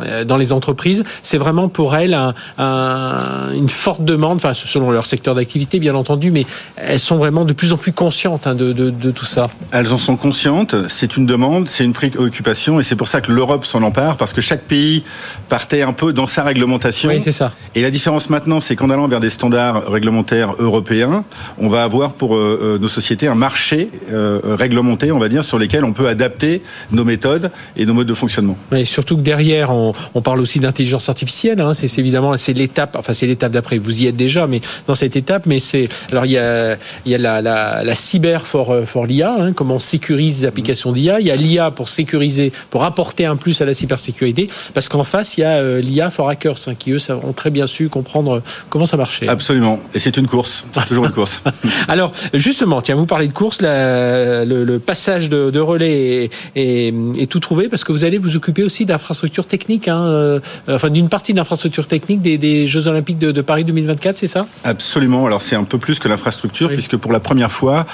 euh, 0.04 0.24
dans 0.24 0.38
les 0.38 0.52
entreprises, 0.52 1.04
c'est 1.22 1.36
vraiment 1.36 1.68
pour 1.68 1.94
elles 1.94 2.14
un, 2.14 2.34
un, 2.56 3.52
une 3.52 3.68
forte 3.68 4.02
demande, 4.02 4.36
enfin 4.38 4.54
selon 4.54 4.90
leur 4.90 5.04
secteur 5.04 5.34
d'activité 5.34 5.78
bien 5.78 5.94
entendu, 5.94 6.30
mais 6.30 6.46
elles 6.76 6.98
sont 6.98 7.16
vraiment 7.16 7.44
de 7.44 7.52
plus 7.52 7.72
en 7.72 7.76
plus 7.76 7.92
conscientes 7.92 8.46
hein, 8.46 8.54
de, 8.54 8.72
de, 8.72 8.88
de, 8.88 9.10
tout 9.10 9.26
ça. 9.26 9.48
Elles 9.70 9.92
en 9.92 9.98
sont 9.98 10.16
conscientes. 10.16 10.74
C'est 10.88 11.18
une 11.18 11.26
demande, 11.26 11.68
c'est 11.68 11.84
une 11.84 11.92
préoccupation, 11.92 12.80
et 12.80 12.82
c'est 12.82 12.96
pour 12.96 13.08
ça 13.08 13.20
que 13.20 13.30
l'Europe 13.30 13.66
s'en 13.66 13.82
empare 13.82 14.16
parce 14.16 14.32
que 14.32 14.40
chaque 14.40 14.62
pays 14.62 15.04
partait 15.50 15.82
un 15.82 15.92
peu 15.92 16.14
dans 16.14 16.26
sa 16.26 16.42
réglementation. 16.42 17.10
Oui, 17.10 17.20
c'est 17.22 17.32
ça. 17.32 17.52
Et 17.74 17.82
la 17.82 17.90
différence 17.90 18.30
maintenant, 18.30 18.60
c'est 18.60 18.76
qu'en 18.76 18.88
allant 18.88 19.08
vers 19.08 19.20
des 19.20 19.30
standards 19.30 19.90
réglementaires 19.90 20.54
européens, 20.58 21.24
on 21.58 21.68
va 21.68 21.82
avoir 21.82 22.14
pour 22.14 22.34
euh, 22.34 22.78
nos 22.80 22.88
sociétés 22.88 23.28
un 23.28 23.34
marché 23.34 23.90
euh, 24.10 24.40
réglementé, 24.58 25.12
on 25.12 25.18
va 25.18 25.28
dire 25.28 25.33
sur 25.42 25.58
lesquels 25.58 25.84
on 25.84 25.92
peut 25.92 26.08
adapter 26.08 26.62
nos 26.92 27.04
méthodes 27.04 27.50
et 27.76 27.86
nos 27.86 27.94
modes 27.94 28.06
de 28.06 28.14
fonctionnement. 28.14 28.56
Mais 28.70 28.84
surtout 28.84 29.16
que 29.16 29.22
derrière, 29.22 29.70
on, 29.70 29.92
parle 30.22 30.40
aussi 30.40 30.58
d'intelligence 30.58 31.08
artificielle. 31.08 31.60
Hein. 31.60 31.74
c'est 31.74 31.98
évidemment 31.98 32.36
c'est 32.38 32.54
l'étape, 32.54 32.96
enfin 32.98 33.12
c'est 33.12 33.26
l'étape 33.26 33.52
d'après. 33.52 33.76
Vous 33.76 34.02
y 34.02 34.06
êtes 34.06 34.16
déjà, 34.16 34.46
mais 34.46 34.60
dans 34.86 34.94
cette 34.94 35.16
étape, 35.16 35.44
mais 35.46 35.60
c'est 35.60 35.88
alors 36.10 36.24
il 36.24 36.32
y 36.32 36.38
a 36.38 36.76
il 37.04 37.12
y 37.12 37.14
a 37.14 37.18
la, 37.18 37.42
la, 37.42 37.82
la 37.84 37.94
cyber 37.94 38.46
for 38.46 38.70
euh, 38.70 38.84
for 38.84 39.06
l'IA, 39.06 39.34
hein, 39.38 39.52
comment 39.52 39.76
on 39.76 39.80
sécurise 39.80 40.40
les 40.40 40.44
applications 40.46 40.92
d'IA. 40.92 41.20
Il 41.20 41.26
y 41.26 41.30
a 41.30 41.36
l'IA 41.36 41.70
pour 41.70 41.88
sécuriser, 41.88 42.52
pour 42.70 42.84
apporter 42.84 43.26
un 43.26 43.36
plus 43.36 43.60
à 43.60 43.64
la 43.64 43.74
cybersécurité, 43.74 44.48
parce 44.72 44.88
qu'en 44.88 45.04
face 45.04 45.36
il 45.36 45.42
y 45.42 45.44
a 45.44 45.56
euh, 45.56 45.80
l'IA 45.80 46.10
for 46.10 46.28
hackers 46.28 46.56
hein, 46.66 46.74
qui 46.78 46.92
eux 46.92 46.98
ont 47.10 47.32
très 47.32 47.50
bien 47.50 47.66
su 47.66 47.88
comprendre 47.88 48.42
comment 48.70 48.86
ça 48.86 48.96
marchait. 48.96 49.28
Absolument, 49.28 49.80
et 49.94 49.98
c'est 49.98 50.16
une 50.16 50.26
course, 50.26 50.64
toujours 50.88 51.06
une 51.06 51.12
course. 51.12 51.42
alors 51.88 52.12
justement, 52.32 52.80
tiens, 52.82 52.94
vous 52.94 53.06
parlez 53.06 53.28
de 53.28 53.32
course, 53.32 53.60
la, 53.60 54.44
le, 54.44 54.78
passage 54.78 55.23
de, 55.28 55.50
de 55.50 55.60
relais 55.60 56.30
est, 56.54 56.94
est, 57.18 57.30
tout 57.30 57.40
trouvé 57.40 57.68
parce 57.68 57.84
que 57.84 57.92
vous 57.92 58.04
allez 58.04 58.18
vous 58.18 58.36
occuper 58.36 58.62
aussi 58.62 58.84
d'infrastructures 58.84 59.46
techniques, 59.46 59.88
hein, 59.88 60.04
euh, 60.04 60.40
enfin 60.68 60.90
d'une 60.90 61.08
partie 61.08 61.34
d'infrastructures 61.34 61.86
techniques 61.86 62.22
des, 62.22 62.38
des, 62.38 62.66
Jeux 62.66 62.88
Olympiques 62.88 63.18
de, 63.18 63.30
de 63.30 63.40
Paris 63.40 63.64
2024, 63.64 64.18
c'est 64.18 64.26
ça? 64.26 64.46
Absolument. 64.64 65.26
Alors 65.26 65.42
c'est 65.42 65.56
un 65.56 65.64
peu 65.64 65.78
plus 65.78 65.98
que 65.98 66.08
l'infrastructure, 66.08 66.68
puisque 66.68 66.96
pour 66.96 67.12
la 67.12 67.20
première 67.20 67.52
fois, 67.52 67.86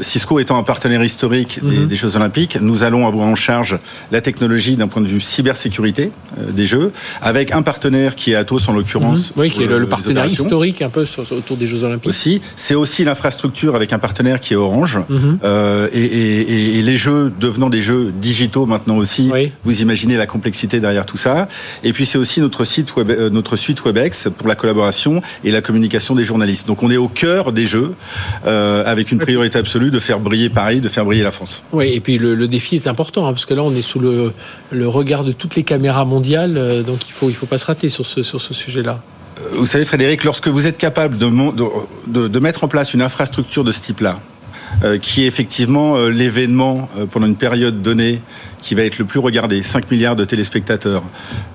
Cisco 0.00 0.38
étant 0.38 0.58
un 0.58 0.62
partenaire 0.62 1.02
historique 1.02 1.60
mhm. 1.62 1.86
des, 1.86 1.96
Jeux 1.96 2.16
Olympiques, 2.16 2.58
nous 2.60 2.84
allons 2.84 3.06
avoir 3.06 3.26
en 3.26 3.34
charge 3.34 3.78
la 4.10 4.20
technologie 4.20 4.76
d'un 4.76 4.88
point 4.88 5.02
de 5.02 5.06
vue 5.06 5.20
cybersécurité 5.20 6.12
euh, 6.38 6.50
des 6.50 6.66
Jeux, 6.66 6.92
avec 7.20 7.52
un 7.52 7.62
partenaire 7.62 8.14
qui 8.14 8.32
est 8.32 8.34
Atos 8.34 8.68
en 8.68 8.72
l'occurrence. 8.72 9.34
Mhm. 9.36 9.42
Oui, 9.42 9.50
qui 9.50 9.62
est 9.62 9.66
le, 9.66 9.86
partenaire 9.86 10.26
historique 10.26 10.82
un 10.82 10.88
peu 10.88 11.04
autour 11.30 11.56
des 11.56 11.66
Jeux 11.66 11.84
Olympiques. 11.84 12.08
Aussi, 12.08 12.40
c'est 12.56 12.74
aussi 12.74 13.04
l'infrastructure 13.04 13.74
avec 13.74 13.92
un 13.92 13.98
partenaire 13.98 14.40
qui 14.40 14.54
est 14.54 14.56
Orange, 14.56 14.98
mhm. 15.08 15.38
euh, 15.44 15.88
et, 15.92 16.82
les 16.82 16.96
Jeux 16.96 17.32
devenant 17.40 17.70
des 17.70 17.82
Jeux 17.82 18.12
digitaux 18.12 18.66
maintenant 18.66 18.96
aussi. 18.96 19.30
Vous 19.64 19.82
imaginez 19.82 20.16
la 20.16 20.26
complexité 20.26 20.80
derrière 20.80 21.06
tout 21.06 21.16
ça. 21.16 21.48
Et 21.84 21.92
puis 21.92 22.06
c'est 22.06 22.18
aussi 22.18 22.40
notre 22.40 22.64
site 22.64 22.94
web, 22.96 23.10
notre 23.32 23.56
suite 23.56 23.82
Webex 23.84 24.28
pour 24.36 24.48
la 24.48 24.54
collaboration 24.54 25.22
et 25.44 25.50
la 25.50 25.60
communication 25.60 26.14
des 26.14 26.24
journalistes. 26.24 26.66
Donc 26.66 26.82
on 26.82 26.90
est 26.90 26.96
au 26.96 27.08
cœur 27.08 27.52
des 27.52 27.66
Jeux 27.66 27.94
avec 28.44 29.12
une 29.12 29.18
priorité 29.18 29.58
absolue 29.58 29.81
de 29.90 29.98
faire 29.98 30.20
briller 30.20 30.48
Paris, 30.50 30.80
de 30.80 30.88
faire 30.88 31.04
briller 31.04 31.22
la 31.22 31.32
France. 31.32 31.62
Oui, 31.72 31.92
et 31.92 32.00
puis 32.00 32.18
le, 32.18 32.48
défi 32.48 32.76
est 32.76 32.86
important, 32.86 33.26
hein, 33.26 33.32
parce 33.32 33.46
que 33.46 33.54
là, 33.54 33.62
on 33.62 33.74
est 33.74 33.82
sous 33.82 33.98
le, 33.98 34.32
le, 34.70 34.88
regard 34.88 35.24
de 35.24 35.32
toutes 35.32 35.56
les 35.56 35.62
caméras 35.62 36.04
mondiales, 36.04 36.56
euh, 36.56 36.82
donc 36.82 37.06
il 37.06 37.12
faut, 37.12 37.28
il 37.28 37.34
faut 37.34 37.46
pas 37.46 37.58
se 37.58 37.66
rater 37.66 37.88
sur 37.88 38.06
ce, 38.06 38.22
sur 38.22 38.40
ce 38.40 38.54
sujet-là. 38.54 39.00
Euh, 39.38 39.42
vous 39.54 39.66
savez, 39.66 39.84
Frédéric, 39.84 40.24
lorsque 40.24 40.48
vous 40.48 40.66
êtes 40.66 40.78
capable 40.78 41.18
de, 41.18 41.28
de, 42.08 42.28
de 42.28 42.38
mettre 42.38 42.64
en 42.64 42.68
place 42.68 42.94
une 42.94 43.02
infrastructure 43.02 43.64
de 43.64 43.72
ce 43.72 43.80
type-là, 43.80 44.18
euh, 44.84 44.98
qui 44.98 45.24
est 45.24 45.26
effectivement 45.26 45.96
l'événement 46.06 46.88
pendant 47.10 47.26
une 47.26 47.36
période 47.36 47.82
donnée 47.82 48.20
qui 48.62 48.74
va 48.74 48.82
être 48.84 48.98
le 48.98 49.04
plus 49.04 49.18
regardé, 49.18 49.62
5 49.62 49.90
milliards 49.90 50.16
de 50.16 50.24
téléspectateurs, 50.24 51.02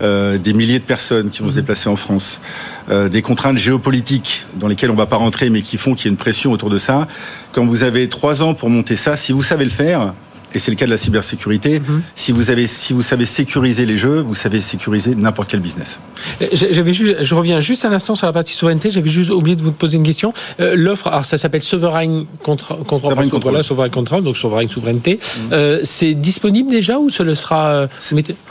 euh, 0.02 0.38
des 0.38 0.54
milliers 0.54 0.80
de 0.80 0.84
personnes 0.84 1.30
qui 1.30 1.42
vont 1.42 1.48
se 1.48 1.54
mhm. 1.54 1.62
déplacer 1.62 1.90
en 1.90 1.96
France, 1.96 2.42
euh, 2.92 3.10
des 3.10 3.22
contraintes 3.22 3.58
géopolitiques 3.58 4.46
dans 4.56 4.68
lesquelles 4.68 4.92
on 4.92 4.94
ne 4.94 5.00
va 5.00 5.08
pas 5.08 5.16
rentrer 5.16 5.50
mais 5.50 5.62
qui 5.62 5.78
font 5.78 5.96
qu'il 5.96 6.06
y 6.06 6.10
a 6.10 6.12
une 6.12 6.18
pression 6.18 6.52
autour 6.52 6.70
de 6.70 6.78
ça. 6.78 7.08
Quand 7.54 7.66
vous 7.66 7.84
avez 7.84 8.10
trois 8.10 8.44
ans 8.44 8.54
pour 8.54 8.70
monter 8.70 8.96
ça, 8.96 9.16
si 9.16 9.32
vous 9.32 9.42
savez 9.42 9.64
le 9.64 9.72
faire, 9.72 10.14
et 10.54 10.60
c'est 10.60 10.72
le 10.72 10.78
cas 10.78 10.86
de 10.86 10.92
la 10.92 10.98
cybersécurité. 10.98 11.80
Mhm. 11.80 12.02
Si 12.16 12.32
vous 12.32 12.52
avez, 12.52 12.68
si 12.68 12.94
vous 12.94 13.02
savez 13.02 13.26
sécuriser 13.26 13.86
les 13.86 13.98
jeux, 13.98 14.22
vous 14.22 14.36
savez 14.36 14.62
sécuriser 14.62 15.16
n'importe 15.16 15.50
quel 15.52 15.60
business. 15.60 16.00
Euh, 16.42 16.46
j'avais 16.52 16.94
juste, 16.94 17.24
je 17.24 17.36
reviens 17.36 17.60
juste 17.60 17.86
un 17.86 17.92
instant 17.92 18.16
sur 18.16 18.28
la 18.28 18.34
partie 18.34 18.54
souveraineté. 18.54 18.90
J'avais 18.92 19.10
juste 19.10 19.30
oublié 19.30 19.56
de 19.56 19.62
vous 19.62 19.72
poser 19.72 19.98
une 19.98 20.04
question. 20.04 20.34
Euh, 20.60 20.76
l'offre, 20.76 21.08
alors 21.08 21.26
ça 21.26 21.38
s'appelle 21.38 21.62
Sovereign 21.62 22.26
Control. 22.44 22.80
Sovereign 22.88 23.30
Control. 23.30 23.52
Voilà, 23.52 23.64
Sovereign 23.64 23.92
Control, 23.92 24.24
donc 24.24 24.38
Sovereign 24.38 24.70
Souveraineté. 24.70 25.20
Mhm. 25.22 25.50
Euh, 25.52 25.80
c'est 25.84 26.14
disponible 26.14 26.70
déjà 26.72 26.98
ou 26.98 27.10
ce 27.10 27.24
le 27.24 27.36
sera 27.36 27.88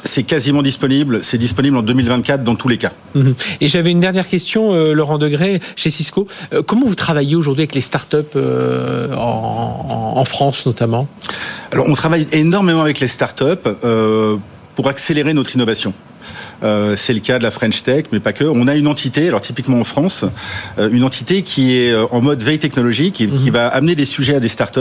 C'est 0.05 0.23
quasiment 0.23 0.63
disponible. 0.63 1.21
C'est 1.23 1.39
disponible 1.39 1.77
en 1.77 1.83
2024 1.83 2.45
dans 2.45 2.57
tous 2.57 2.69
les 2.69 2.79
cas. 2.79 2.93
Mhm. 3.15 3.35
Et 3.61 3.69
j'avais 3.69 3.91
une 3.91 4.01
dernière 4.01 4.29
question, 4.29 4.75
Laurent 4.93 5.19
Degré, 5.19 5.61
chez 5.77 5.91
Cisco. 5.91 6.29
comment 6.67 6.87
vous 6.87 6.95
travaillez 6.95 7.37
aujourd'hui 7.37 7.63
avec 7.63 7.75
les 7.75 7.81
startups 7.81 8.17
en, 8.37 10.13
en 10.17 10.25
France 10.25 10.67
notamment? 10.67 11.09
Alors, 11.73 11.86
on 11.87 11.95
travaille 11.95 12.27
énormément 12.33 12.83
avec 12.83 13.01
les 13.01 13.09
startups 13.09 13.45
euh, 13.85 14.37
pour 14.75 14.89
accélérer 14.89 15.33
notre 15.35 15.55
innovation. 15.55 15.93
Euh, 16.63 16.95
c'est 16.97 17.13
le 17.13 17.21
cas 17.21 17.39
de 17.39 17.43
la 17.43 17.51
French 17.51 17.83
Tech, 17.83 18.05
mais 18.13 18.21
pas 18.21 18.33
que. 18.33 18.45
On 18.45 18.69
a 18.69 18.75
une 18.75 18.87
entité, 18.87 19.29
alors 19.29 19.41
typiquement 19.41 19.81
en 19.81 19.85
France, 19.85 20.25
euh, 20.79 20.89
une 20.91 21.05
entité 21.05 21.43
qui 21.43 21.77
est 21.77 21.93
euh, 21.93 22.07
en 22.11 22.21
mode 22.21 22.43
veille 22.43 22.59
technologique, 22.59 23.15
qui, 23.15 23.29
qui, 23.29 23.47
mhm. 23.47 23.51
va 23.51 23.69
amener 23.69 23.95
des 23.95 24.05
sujets 24.05 24.37
à 24.37 24.41
des 24.41 24.49
startups 24.49 24.81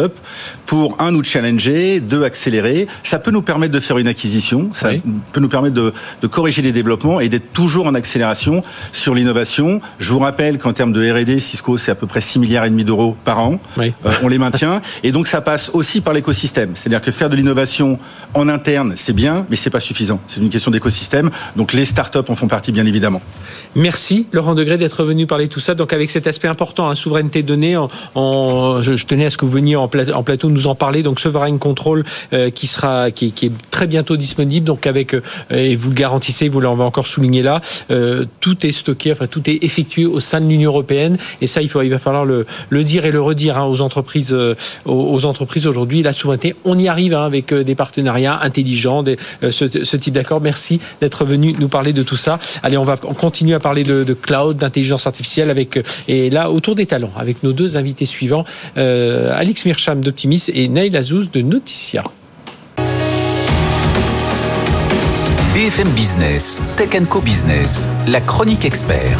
pour 0.66 1.02
un 1.02 1.12
nous 1.12 1.24
challenger, 1.24 2.00
deux 2.00 2.24
accélérer. 2.24 2.88
Ça 3.04 3.20
peut 3.20 3.32
nous 3.32 3.42
permettre 3.42 3.74
de 3.74 3.80
faire 3.80 3.98
une 3.98 4.08
acquisition, 4.08 4.70
ça 4.74 4.92
peut 5.32 5.40
nous 5.40 5.50
permettre 5.50 5.76
de, 5.76 5.94
de 6.22 6.28
corriger 6.28 6.62
les 6.62 6.72
développements 6.72 7.20
et 7.20 7.30
d'être 7.30 7.52
toujours 7.52 7.88
en 7.88 7.94
accélération 7.94 8.62
sur 8.92 9.14
l'innovation. 9.14 9.82
Je 10.00 10.12
vous 10.12 10.20
rappelle 10.20 10.58
qu'en 10.58 10.74
termes 10.74 10.94
de 10.94 11.12
R&D, 11.12 11.40
Cisco 11.40 11.78
c'est 11.78 11.92
à 11.92 11.96
peu 11.96 12.08
près 12.08 12.22
6 12.22 12.40
milliards 12.40 12.66
et 12.66 12.70
demi 12.70 12.84
d'euros 12.84 13.16
par 13.26 13.40
an. 13.40 13.60
Oui. 13.78 13.94
on 14.24 14.28
les 14.28 14.38
maintient 14.38 14.82
et 15.04 15.12
donc 15.12 15.28
ça 15.28 15.42
passe 15.42 15.70
aussi 15.74 16.02
par 16.02 16.14
l'écosystème. 16.14 16.72
C'est-à-dire 16.74 17.02
que 17.02 17.12
faire 17.12 17.30
de 17.30 17.36
l'innovation 17.36 18.00
en 18.34 18.50
interne, 18.50 18.94
c'est 18.96 19.14
bien, 19.14 19.46
mais 19.50 19.56
c'est 19.56 19.70
pas 19.70 19.80
suffisant. 19.80 20.20
C'est 20.28 20.42
une 20.42 20.50
question 20.50 20.72
d'écosystème. 20.72 21.30
Donc 21.56 21.65
donc 21.66 21.74
les 21.74 21.86
startups 21.86 22.20
en 22.30 22.36
font 22.36 22.48
partie, 22.48 22.72
bien 22.72 22.86
évidemment. 22.86 23.24
Merci 23.74 24.28
Laurent 24.34 24.54
Degré 24.54 24.78
d'être 24.78 25.04
venu 25.04 25.26
parler 25.26 25.48
de 25.48 25.50
tout 25.52 25.60
ça. 25.60 25.74
Donc 25.74 25.94
avec 25.94 26.12
cet 26.12 26.28
aspect 26.28 26.48
important, 26.48 26.88
hein, 26.88 26.94
souveraineté 26.94 27.42
donnée, 27.42 27.76
je, 28.16 29.06
tenais 29.06 29.26
à 29.26 29.30
ce 29.32 29.38
que 29.40 29.46
vous 29.46 29.52
veniez 29.52 29.76
en, 29.76 29.88
plateau 29.88 30.52
nous 30.52 30.68
en 30.68 30.76
parler. 30.76 31.02
Donc 31.02 31.20
Sovereign 31.20 31.58
Control 31.58 32.06
euh, 32.34 32.52
qui 32.52 32.68
sera, 32.68 33.10
qui, 33.10 33.34
est 33.42 33.52
très 33.76 33.88
bientôt 33.88 34.18
disponible. 34.18 34.66
Donc 34.66 34.88
avec, 34.88 35.14
euh, 35.14 35.22
et 35.52 35.76
vous 35.76 35.90
le 35.90 35.96
garantissez, 35.96 36.48
vous 36.50 36.62
l'avez 36.62 36.84
encore 36.84 37.08
souligné 37.08 37.42
là, 37.42 37.62
euh, 37.92 38.26
tout 38.40 38.66
est 38.66 38.72
stocké, 38.72 39.12
enfin 39.12 39.28
tout 39.28 39.50
est 39.50 39.64
effectué 39.64 40.06
au 40.06 40.20
sein 40.20 40.40
de 40.42 40.48
l'Union 40.48 40.72
européenne. 40.72 41.18
Et 41.42 41.48
ça, 41.48 41.62
il, 41.62 41.70
faut, 41.70 41.82
il 41.82 41.90
va 41.90 42.00
falloir 42.00 42.26
le, 42.26 42.46
dire 42.84 43.06
et 43.06 43.12
le 43.12 43.22
redire 43.22 43.58
hein, 43.58 43.66
aux 43.66 43.82
entreprises, 43.82 44.36
aux, 44.86 45.26
entreprises 45.26 45.68
aujourd'hui. 45.68 46.04
La 46.04 46.14
souveraineté, 46.14 46.56
on 46.64 46.78
y 46.78 46.88
arrive 46.88 47.14
hein, 47.14 47.26
avec 47.26 47.54
des 47.54 47.76
partenariats 47.76 48.40
intelligents, 48.42 49.04
ce, 49.42 49.50
ce 49.84 49.98
type 49.98 50.14
d'accord. 50.14 50.42
Merci 50.42 50.80
d'être 51.02 51.26
venu 51.26 51.56
nous 51.60 51.68
parler 51.68 51.94
de 51.94 52.04
tout 52.04 52.18
ça. 52.18 52.40
Allez, 52.64 52.78
on 52.78 52.84
va 52.84 52.96
on 53.04 53.14
continue 53.14 53.54
à 53.54 53.60
parler 53.60 53.84
de, 53.84 54.14
cloud, 54.14 54.58
d'intelligence 54.58 55.08
artificielle 55.08 55.50
avec 55.50 55.80
et 56.08 56.30
là 56.30 56.52
autour 56.52 56.76
des 56.76 56.86
talents 56.86 57.12
avec 57.18 57.44
nos 57.44 57.54
deux 57.54 57.78
invités 57.78 58.06
suivants, 58.06 58.46
euh, 58.78 59.38
Alix 59.38 59.66
Mircham 59.66 60.02
d'Optimis 60.02 60.46
et 60.54 60.68
Nail 60.68 60.96
Azouz 60.96 61.32
de 61.32 61.42
Noticia. 61.42 62.04
BFM 65.56 65.88
Business, 65.96 66.62
Tech 66.76 66.90
Co 67.08 67.22
Business, 67.22 67.88
la 68.08 68.20
chronique 68.20 68.66
expert. 68.66 69.18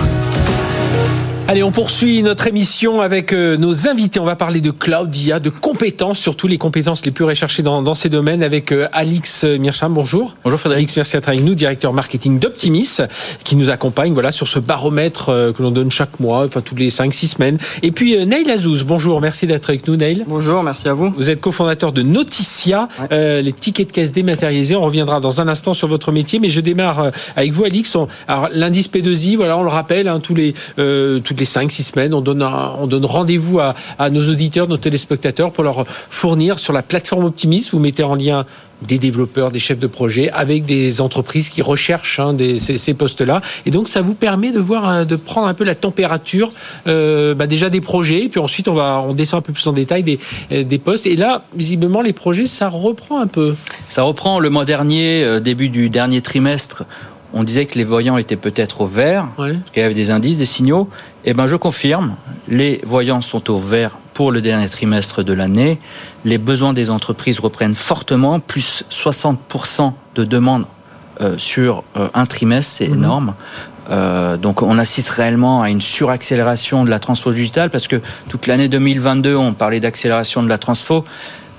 Allez, 1.48 1.62
on 1.62 1.72
poursuit 1.72 2.24
notre 2.24 2.48
émission 2.48 3.02
avec 3.02 3.32
euh, 3.32 3.56
nos 3.56 3.88
invités. 3.88 4.20
On 4.20 4.26
va 4.26 4.36
parler 4.36 4.62
de 4.62 4.72
cloud, 4.72 5.12
d'IA, 5.12 5.40
de 5.40 5.52
compétences, 5.52 6.18
surtout 6.18 6.48
les 6.48 6.58
compétences 6.58 7.06
les 7.06 7.12
plus 7.12 7.24
recherchées 7.24 7.62
dans, 7.62 7.84
dans 7.84 7.94
ces 7.94 8.10
domaines 8.10 8.42
avec 8.42 8.72
euh, 8.72 8.88
Alix 8.92 9.44
Mircham. 9.44 9.94
Bonjour. 9.94 10.36
Bonjour 10.44 10.60
Frédéric. 10.60 10.86
Alix, 10.86 10.98
merci 10.98 11.16
d'être 11.16 11.30
avec 11.30 11.44
nous, 11.44 11.54
directeur 11.54 11.94
marketing 11.94 12.40
d'Optimis, 12.40 12.98
qui 13.44 13.56
nous 13.56 13.70
accompagne 13.70 14.14
voilà, 14.14 14.32
sur 14.32 14.48
ce 14.48 14.58
baromètre 14.58 15.30
euh, 15.30 15.54
que 15.54 15.62
l'on 15.62 15.70
donne 15.70 15.92
chaque 15.92 16.20
mois, 16.20 16.46
enfin 16.46 16.62
tous 16.62 16.76
les 16.76 16.90
5-6 16.90 17.36
semaines. 17.36 17.60
Et 17.84 17.92
puis 17.92 18.26
Neil 18.26 18.50
Azouz, 18.50 18.84
bonjour, 18.84 19.22
merci 19.22 19.46
d'être 19.46 19.70
avec 19.70 19.88
nous 19.88 19.98
Neil. 19.98 20.26
Bonjour, 20.28 20.64
merci 20.64 20.88
à 20.88 20.96
vous. 20.96 21.14
Vous 21.16 21.30
êtes 21.30 21.42
cofondateur 21.42 21.92
de 21.92 22.02
Noticia, 22.02 22.90
les 23.12 23.54
tickets 23.54 23.90
de 23.90 23.92
caisse 23.92 24.12
dématérialisés. 24.12 24.76
On 24.76 24.82
reviendra 24.82 25.20
dans 25.20 25.42
un 25.42 25.48
instant 25.48 25.76
sur 25.76 25.88
votre 25.88 26.12
métier, 26.12 26.40
mais 26.40 26.50
je 26.50 26.60
démarre 26.60 27.12
avec 27.36 27.52
vous 27.52 27.66
Alix. 27.66 27.96
alors 28.28 28.50
l'indice 28.52 28.90
P2I, 28.90 29.36
voilà, 29.36 29.60
on 29.60 29.64
le 29.64 29.70
rappelle, 29.70 30.08
hein, 30.08 30.20
tous 30.20 30.34
les, 30.34 30.56
tous 30.76 31.35
les 31.40 31.46
5-6 31.46 31.92
semaines, 31.92 32.14
on 32.14 32.22
donne, 32.22 32.44
on 32.44 32.88
donne 32.88 33.06
rendez-vous 33.06 33.60
à, 33.60 33.76
nos 34.10 34.30
auditeurs, 34.30 34.68
nos 34.68 34.78
téléspectateurs 34.78 35.52
pour 35.52 35.64
leur 35.64 35.86
fournir 35.88 36.60
sur 36.60 36.74
la 36.74 36.82
plateforme 36.82 37.26
Optimis. 37.26 37.70
Vous 37.72 37.80
mettez 37.80 38.04
en 38.04 38.16
lien 38.16 38.46
des 38.82 38.98
développeurs, 38.98 39.52
des 39.52 39.60
chefs 39.60 39.80
de 39.80 39.88
projet 39.88 40.30
avec 40.32 40.66
des 40.66 41.02
entreprises 41.02 41.50
qui 41.50 41.62
recherchent 41.62 42.20
hein, 42.20 42.36
ces, 42.58 42.94
postes-là. 42.94 43.42
Et 43.66 43.72
donc, 43.72 43.88
ça 43.88 44.02
vous 44.02 44.14
permet 44.14 44.52
de 44.52 44.60
voir, 44.60 44.90
euh, 44.90 45.06
de 45.06 45.16
prendre 45.16 45.48
un 45.48 45.54
peu 45.54 45.64
la 45.64 45.76
température 45.76 46.52
euh, 46.88 47.34
bah, 47.34 47.48
déjà 47.48 47.70
des 47.70 47.82
projets. 47.82 48.24
Et 48.24 48.30
puis 48.30 48.40
ensuite, 48.40 48.68
on 48.68 48.74
va, 48.74 49.06
descend 49.14 49.40
un 49.40 49.42
peu 49.42 49.54
plus 49.54 49.66
en 49.68 49.74
détail 49.74 50.20
euh, 50.52 50.64
des 50.64 50.78
postes. 50.78 51.08
Et 51.08 51.16
là, 51.16 51.46
visiblement, 51.56 52.02
les 52.02 52.14
projets, 52.14 52.48
ça 52.48 52.70
reprend 52.70 53.22
un 53.22 53.28
peu. 53.28 53.56
Ça 53.90 54.04
reprend 54.04 54.40
le 54.40 54.50
mois 54.50 54.66
dernier, 54.66 55.40
début 55.40 55.70
du 55.70 55.90
dernier 55.90 56.22
trimestre 56.22 56.84
on 57.36 57.44
disait 57.44 57.66
que 57.66 57.78
les 57.78 57.84
voyants 57.84 58.18
étaient 58.18 58.38
peut-être 58.38 58.82
au 58.82 58.88
vert, 58.88 59.28
qu'il 59.38 59.82
y 59.82 59.86
avait 59.86 59.94
des 59.94 60.10
indices, 60.10 60.38
des 60.38 60.46
signaux. 60.46 60.90
Eh 61.26 61.34
ben, 61.34 61.48
je 61.48 61.58
confirme, 61.58 62.16
les 62.48 62.82
voyants 62.86 63.22
sont 63.22 63.52
au 63.52 63.58
vert 63.58 63.98
pour 64.14 64.32
le 64.32 64.42
dernier 64.42 64.70
trimestre 64.70 65.22
de 65.22 65.34
l'année. 65.34 65.80
Les 66.24 66.38
besoins 66.38 66.72
des 66.72 66.90
entreprises 66.90 67.40
reprennent 67.40 67.76
fortement, 67.76 68.40
plus 68.40 68.86
60% 68.90 69.92
de 70.16 70.24
demandes 70.24 70.66
euh, 71.20 71.38
sur 71.38 71.84
euh, 71.98 72.08
un 72.14 72.26
trimestre, 72.26 72.72
c'est 72.78 72.88
mhm. 72.88 72.96
énorme. 72.96 73.34
Euh, 73.90 74.38
donc 74.38 74.62
on 74.62 74.80
assiste 74.80 75.10
réellement 75.10 75.62
à 75.62 75.70
une 75.70 75.82
suraccélération 75.82 76.86
de 76.86 76.90
la 76.90 76.98
transfo 76.98 77.32
digitale 77.32 77.70
parce 77.70 77.88
que 77.88 78.02
toute 78.30 78.48
l'année 78.48 78.68
2022 78.68 79.36
on 79.36 79.54
parlait 79.54 79.80
d'accélération 79.80 80.42
de 80.42 80.50
la 80.50 80.58
transfo. 80.58 81.06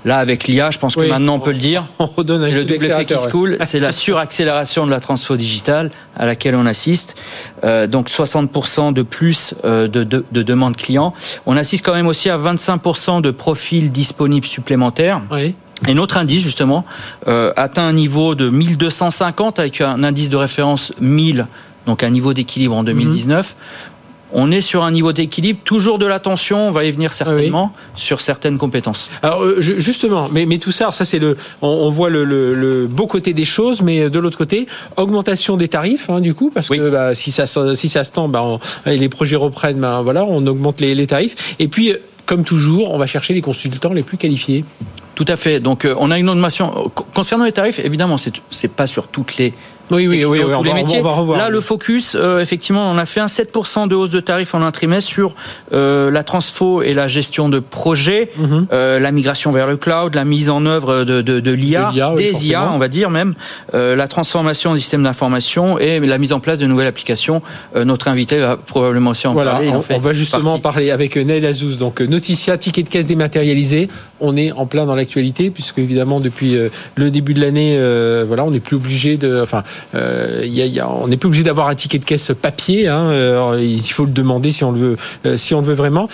Là, 0.07 0.19
avec 0.19 0.47
l'IA, 0.47 0.71
je 0.71 0.79
pense 0.79 0.95
que 0.95 1.01
maintenant 1.01 1.35
on 1.35 1.39
peut 1.41 1.51
le 1.51 1.57
dire. 1.57 1.85
On 1.99 2.05
redonne 2.05 2.49
le 2.49 2.63
double 2.63 2.85
effet 2.85 3.03
qui 3.03 3.17
se 3.17 3.27
coule. 3.27 3.57
C'est 3.65 3.81
la 3.81 3.91
suraccélération 3.91 4.85
de 4.85 4.91
la 4.91 5.01
transfo 5.01 5.35
digitale 5.35 5.91
à 6.15 6.25
laquelle 6.25 6.55
on 6.55 6.65
assiste. 6.65 7.17
Euh, 7.65 7.87
donc 7.87 8.09
60% 8.09 8.93
de 8.93 9.01
plus 9.01 9.53
euh, 9.65 9.89
de, 9.89 10.05
de, 10.05 10.23
de, 10.31 10.43
demandes 10.43 10.77
clients. 10.77 11.13
On 11.45 11.57
assiste 11.57 11.85
quand 11.85 11.93
même 11.93 12.07
aussi 12.07 12.29
à 12.29 12.37
25% 12.37 13.19
de 13.19 13.31
profils 13.31 13.91
disponibles 13.91 14.47
supplémentaires. 14.47 15.21
Oui. 15.29 15.55
Et 15.89 15.93
notre 15.93 16.15
indice, 16.15 16.41
justement, 16.41 16.85
euh, 17.27 17.51
atteint 17.57 17.85
un 17.85 17.93
niveau 17.93 18.33
de 18.33 18.49
1250 18.49 19.59
avec 19.59 19.81
un 19.81 20.05
indice 20.05 20.29
de 20.29 20.37
référence 20.37 20.93
1000, 21.01 21.47
donc 21.85 22.03
un 22.03 22.09
niveau 22.09 22.33
d'équilibre 22.33 22.77
en 22.77 22.85
2019 22.85 23.57
on 24.33 24.51
est 24.51 24.61
sur 24.61 24.83
un 24.83 24.91
niveau 24.91 25.13
d'équilibre, 25.13 25.59
toujours 25.63 25.97
de 25.97 26.05
l'attention, 26.05 26.67
on 26.67 26.71
va 26.71 26.85
y 26.85 26.91
venir 26.91 27.13
certainement, 27.13 27.73
sur 27.95 28.21
certaines 28.21 28.57
compétences. 28.57 29.09
Alors 29.21 29.43
euh, 29.43 29.61
justement, 29.61 30.29
mais, 30.31 30.45
mais 30.45 30.57
tout 30.57 30.71
ça, 30.71 30.91
ça 30.91 31.05
c'est 31.05 31.19
le, 31.19 31.37
on, 31.61 31.89
voit 31.89 32.09
le, 32.09 32.87
beau 32.89 33.07
côté 33.07 33.33
des 33.33 33.45
choses, 33.45 33.81
mais 33.81 34.09
de 34.09 34.19
l'autre 34.19 34.37
côté, 34.37 34.67
augmentation 34.97 35.57
des 35.57 35.67
tarifs, 35.67 36.09
hein, 36.09 36.19
du 36.19 36.33
coup, 36.33 36.51
parce 36.53 36.69
que 36.69 36.89
bah, 36.89 37.15
si 37.15 37.31
ça 37.31 37.45
si 37.47 37.89
ça 37.89 38.03
se 38.03 38.11
tend, 38.11 38.27
bah, 38.27 38.59
les 38.85 39.09
projets 39.09 39.35
reprennent, 39.35 39.79
bah, 39.79 40.01
voilà, 40.03 40.25
on 40.25 40.45
augmente 40.45 40.81
les, 40.81 40.95
les 40.95 41.07
tarifs. 41.07 41.55
Et 41.59 41.67
puis, 41.67 41.93
comme 42.25 42.43
toujours, 42.43 42.93
on 42.93 42.97
va 42.97 43.07
chercher 43.07 43.33
les 43.33 43.41
consultants 43.41 43.93
les 43.93 44.03
plus 44.03 44.17
qualifiés. 44.17 44.65
Tout 45.15 45.25
à 45.27 45.35
fait. 45.35 45.59
Donc, 45.59 45.85
euh, 45.85 45.95
on 45.97 46.11
a 46.11 46.19
une 46.19 46.29
augmentation. 46.29 46.91
Concernant 47.15 47.45
les 47.45 47.51
tarifs, 47.51 47.79
évidemment, 47.79 48.17
c'est 48.17 48.71
pas 48.71 48.85
sur 48.85 49.07
toutes 49.07 49.37
les 49.37 49.53
oui, 49.91 50.07
oui, 50.07 50.25
oui, 50.25 50.41
tous 50.41 50.63
les 50.63 50.73
métiers. 50.73 51.01
Là, 51.01 51.49
le 51.49 51.61
focus, 51.61 52.15
euh, 52.15 52.39
effectivement, 52.39 52.91
on 52.91 52.97
a 52.97 53.05
fait 53.05 53.19
un 53.19 53.27
7% 53.27 53.87
de 53.87 53.95
hausse 53.95 54.09
de 54.09 54.19
tarifs 54.19 54.53
en 54.53 54.61
un 54.61 54.71
trimestre 54.71 55.09
sur 55.09 55.33
euh, 55.73 56.11
la 56.11 56.23
transfo 56.23 56.81
et 56.81 56.93
la 56.93 57.07
gestion 57.07 57.49
de 57.49 57.59
projets, 57.59 58.31
mhm. 58.37 58.67
euh, 58.73 58.99
la 58.99 59.11
migration 59.11 59.51
vers 59.51 59.67
le 59.67 59.77
cloud, 59.77 60.15
la 60.15 60.25
mise 60.25 60.49
en 60.49 60.65
œuvre 60.65 61.03
de, 61.03 61.21
de, 61.21 61.39
de 61.39 61.51
l'IA, 61.51 61.91
des 62.15 62.47
IA, 62.47 62.71
on 62.71 62.77
va 62.77 62.87
dire 62.87 63.09
même, 63.09 63.35
euh, 63.73 63.95
la 63.95 64.07
transformation 64.07 64.73
des 64.73 64.79
systèmes 64.79 65.03
d'information 65.03 65.79
et 65.79 65.99
la 65.99 66.17
mise 66.17 66.33
en 66.33 66.39
place 66.39 66.57
de 66.57 66.65
nouvelles 66.65 66.87
applications. 66.87 67.41
Euh, 67.75 67.85
notre 67.85 68.07
invité 68.07 68.39
va 68.39 68.57
probablement 68.57 69.11
aussi 69.11 69.27
en 69.27 69.35
parler. 69.35 69.69
On, 69.69 69.83
on 69.89 69.99
va 69.99 70.13
justement 70.13 70.59
parler 70.59 70.91
avec 70.91 71.15
Neil 71.15 71.45
Azouz. 71.45 71.77
Donc, 71.77 72.01
Noticia, 72.01 72.57
ticket 72.57 72.83
de 72.83 72.89
caisse 72.89 73.05
dématérialisé. 73.05 73.89
On 74.19 74.35
est 74.35 74.51
en 74.51 74.65
plein 74.65 74.85
dans 74.85 74.95
l'actualité 74.95 75.49
puisque 75.49 75.77
évidemment 75.77 76.19
depuis 76.19 76.57
le 76.95 77.11
début 77.11 77.33
de 77.33 77.41
l'année, 77.41 77.77
voilà, 78.25 78.43
on 78.43 78.51
n'est 78.51 78.59
plus 78.59 78.75
obligé 78.75 79.17
de, 79.17 79.41
enfin, 79.41 79.63
euh, 79.95 80.43
y 80.45 80.79
a, 80.79 80.89
on 80.89 81.07
n'est 81.07 81.17
plus 81.17 81.27
obligé 81.27 81.43
d'avoir 81.43 81.67
un 81.67 81.75
ticket 81.75 81.99
de 81.99 82.05
caisse 82.05 82.31
papier. 82.39 82.87
Hein, 82.87 83.07
euh, 83.07 83.61
il 83.61 83.91
faut 83.91 84.05
le 84.05 84.11
demander 84.11 84.51
si 84.51 84.63
on 84.63 84.71
le 84.71 84.79
veut, 84.79 84.97
euh, 85.25 85.37
si 85.37 85.53
on 85.53 85.61
le 85.61 85.67
veut 85.67 85.73
vraiment. 85.73 86.09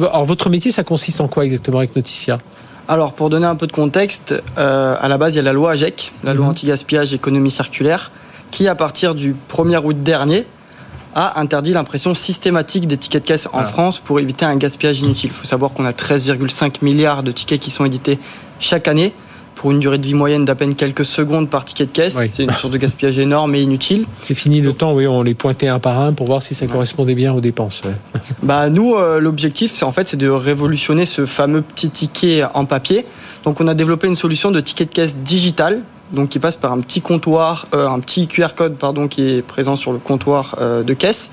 alors 0.00 0.24
votre 0.24 0.50
métier, 0.50 0.70
ça 0.70 0.84
consiste 0.84 1.20
en 1.20 1.28
quoi 1.28 1.44
exactement 1.44 1.78
avec 1.78 1.96
Noticia 1.96 2.38
alors, 2.86 3.14
pour 3.14 3.30
donner 3.30 3.46
un 3.46 3.54
peu 3.54 3.66
de 3.66 3.72
contexte, 3.72 4.34
à 4.58 5.08
la 5.08 5.16
base, 5.16 5.32
il 5.32 5.36
y 5.36 5.40
a 5.40 5.42
la 5.42 5.54
loi 5.54 5.70
AGEC, 5.70 6.12
la 6.22 6.34
loi 6.34 6.44
mhm. 6.44 6.50
anti-gaspillage 6.50 7.14
économie 7.14 7.50
circulaire, 7.50 8.12
qui, 8.50 8.68
à 8.68 8.74
partir 8.74 9.14
du 9.14 9.34
1er 9.50 9.82
août 9.82 10.02
dernier, 10.02 10.44
a 11.14 11.40
interdit 11.40 11.72
l'impression 11.72 12.14
systématique 12.14 12.86
des 12.86 12.98
tickets 12.98 13.22
de 13.22 13.26
caisse 13.26 13.48
en 13.54 13.64
France 13.64 14.00
pour 14.00 14.20
éviter 14.20 14.44
un 14.44 14.56
gaspillage 14.56 15.00
inutile. 15.00 15.30
Il 15.32 15.36
faut 15.36 15.46
savoir 15.46 15.72
qu'on 15.72 15.86
a 15.86 15.92
13,5 15.92 16.84
milliards 16.84 17.22
de 17.22 17.32
tickets 17.32 17.58
qui 17.58 17.70
sont 17.70 17.86
édités 17.86 18.18
chaque 18.58 18.86
année 18.86 19.14
pour 19.54 19.70
une 19.70 19.78
durée 19.78 19.98
de 19.98 20.06
vie 20.06 20.14
moyenne 20.14 20.44
d'à 20.44 20.54
peine 20.54 20.74
quelques 20.74 21.04
secondes 21.04 21.48
par 21.48 21.64
ticket 21.64 21.86
de 21.86 21.90
caisse. 21.90 22.18
C'est 22.28 22.44
une 22.44 22.52
source 22.52 22.72
de 22.72 22.78
gaspillage 22.78 23.18
énorme 23.18 23.54
et 23.54 23.62
inutile. 23.62 24.04
C'est 24.20 24.34
fini 24.34 24.60
le 24.60 24.72
temps, 24.72 24.92
oui, 24.94 25.06
on 25.06 25.22
les 25.22 25.34
pointait 25.34 25.68
un 25.68 25.78
par 25.78 26.00
un 26.00 26.12
pour 26.12 26.26
voir 26.26 26.42
si 26.42 26.54
ça 26.54 26.66
correspondait 26.66 27.14
bien 27.14 27.32
aux 27.32 27.40
dépenses. 27.40 27.82
Bah, 28.42 28.68
nous, 28.68 28.94
euh, 28.94 29.20
l'objectif, 29.20 29.72
c'est 29.72 29.84
en 29.84 29.92
fait, 29.92 30.08
c'est 30.08 30.18
de 30.18 30.28
révolutionner 30.28 31.06
ce 31.06 31.24
fameux 31.24 31.62
petit 31.62 31.88
ticket 31.88 32.44
en 32.52 32.66
papier. 32.66 33.06
Donc, 33.44 33.60
on 33.60 33.68
a 33.68 33.74
développé 33.74 34.06
une 34.06 34.14
solution 34.14 34.50
de 34.50 34.60
ticket 34.60 34.84
de 34.84 34.90
caisse 34.90 35.16
digital 35.16 35.80
donc 36.12 36.28
qui 36.28 36.38
passe 36.38 36.56
par 36.56 36.72
un 36.72 36.80
petit 36.80 37.00
comptoir, 37.00 37.64
euh, 37.74 37.88
un 37.88 37.98
petit 38.00 38.28
QR 38.28 38.48
code 38.54 38.76
pardon, 38.76 39.08
qui 39.08 39.22
est 39.22 39.42
présent 39.42 39.74
sur 39.74 39.92
le 39.92 39.98
comptoir 39.98 40.56
euh, 40.60 40.82
de 40.82 40.92
caisse 40.92 41.30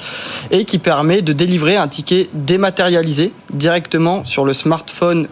et 0.49 0.63
qui 0.63 0.79
permet 0.79 1.21
de 1.21 1.33
délivrer 1.33 1.75
un 1.75 1.89
ticket 1.89 2.29
dématérialisé 2.33 3.33
directement 3.53 4.23
sur 4.23 4.45
le 4.45 4.53
smartphone 4.53 5.27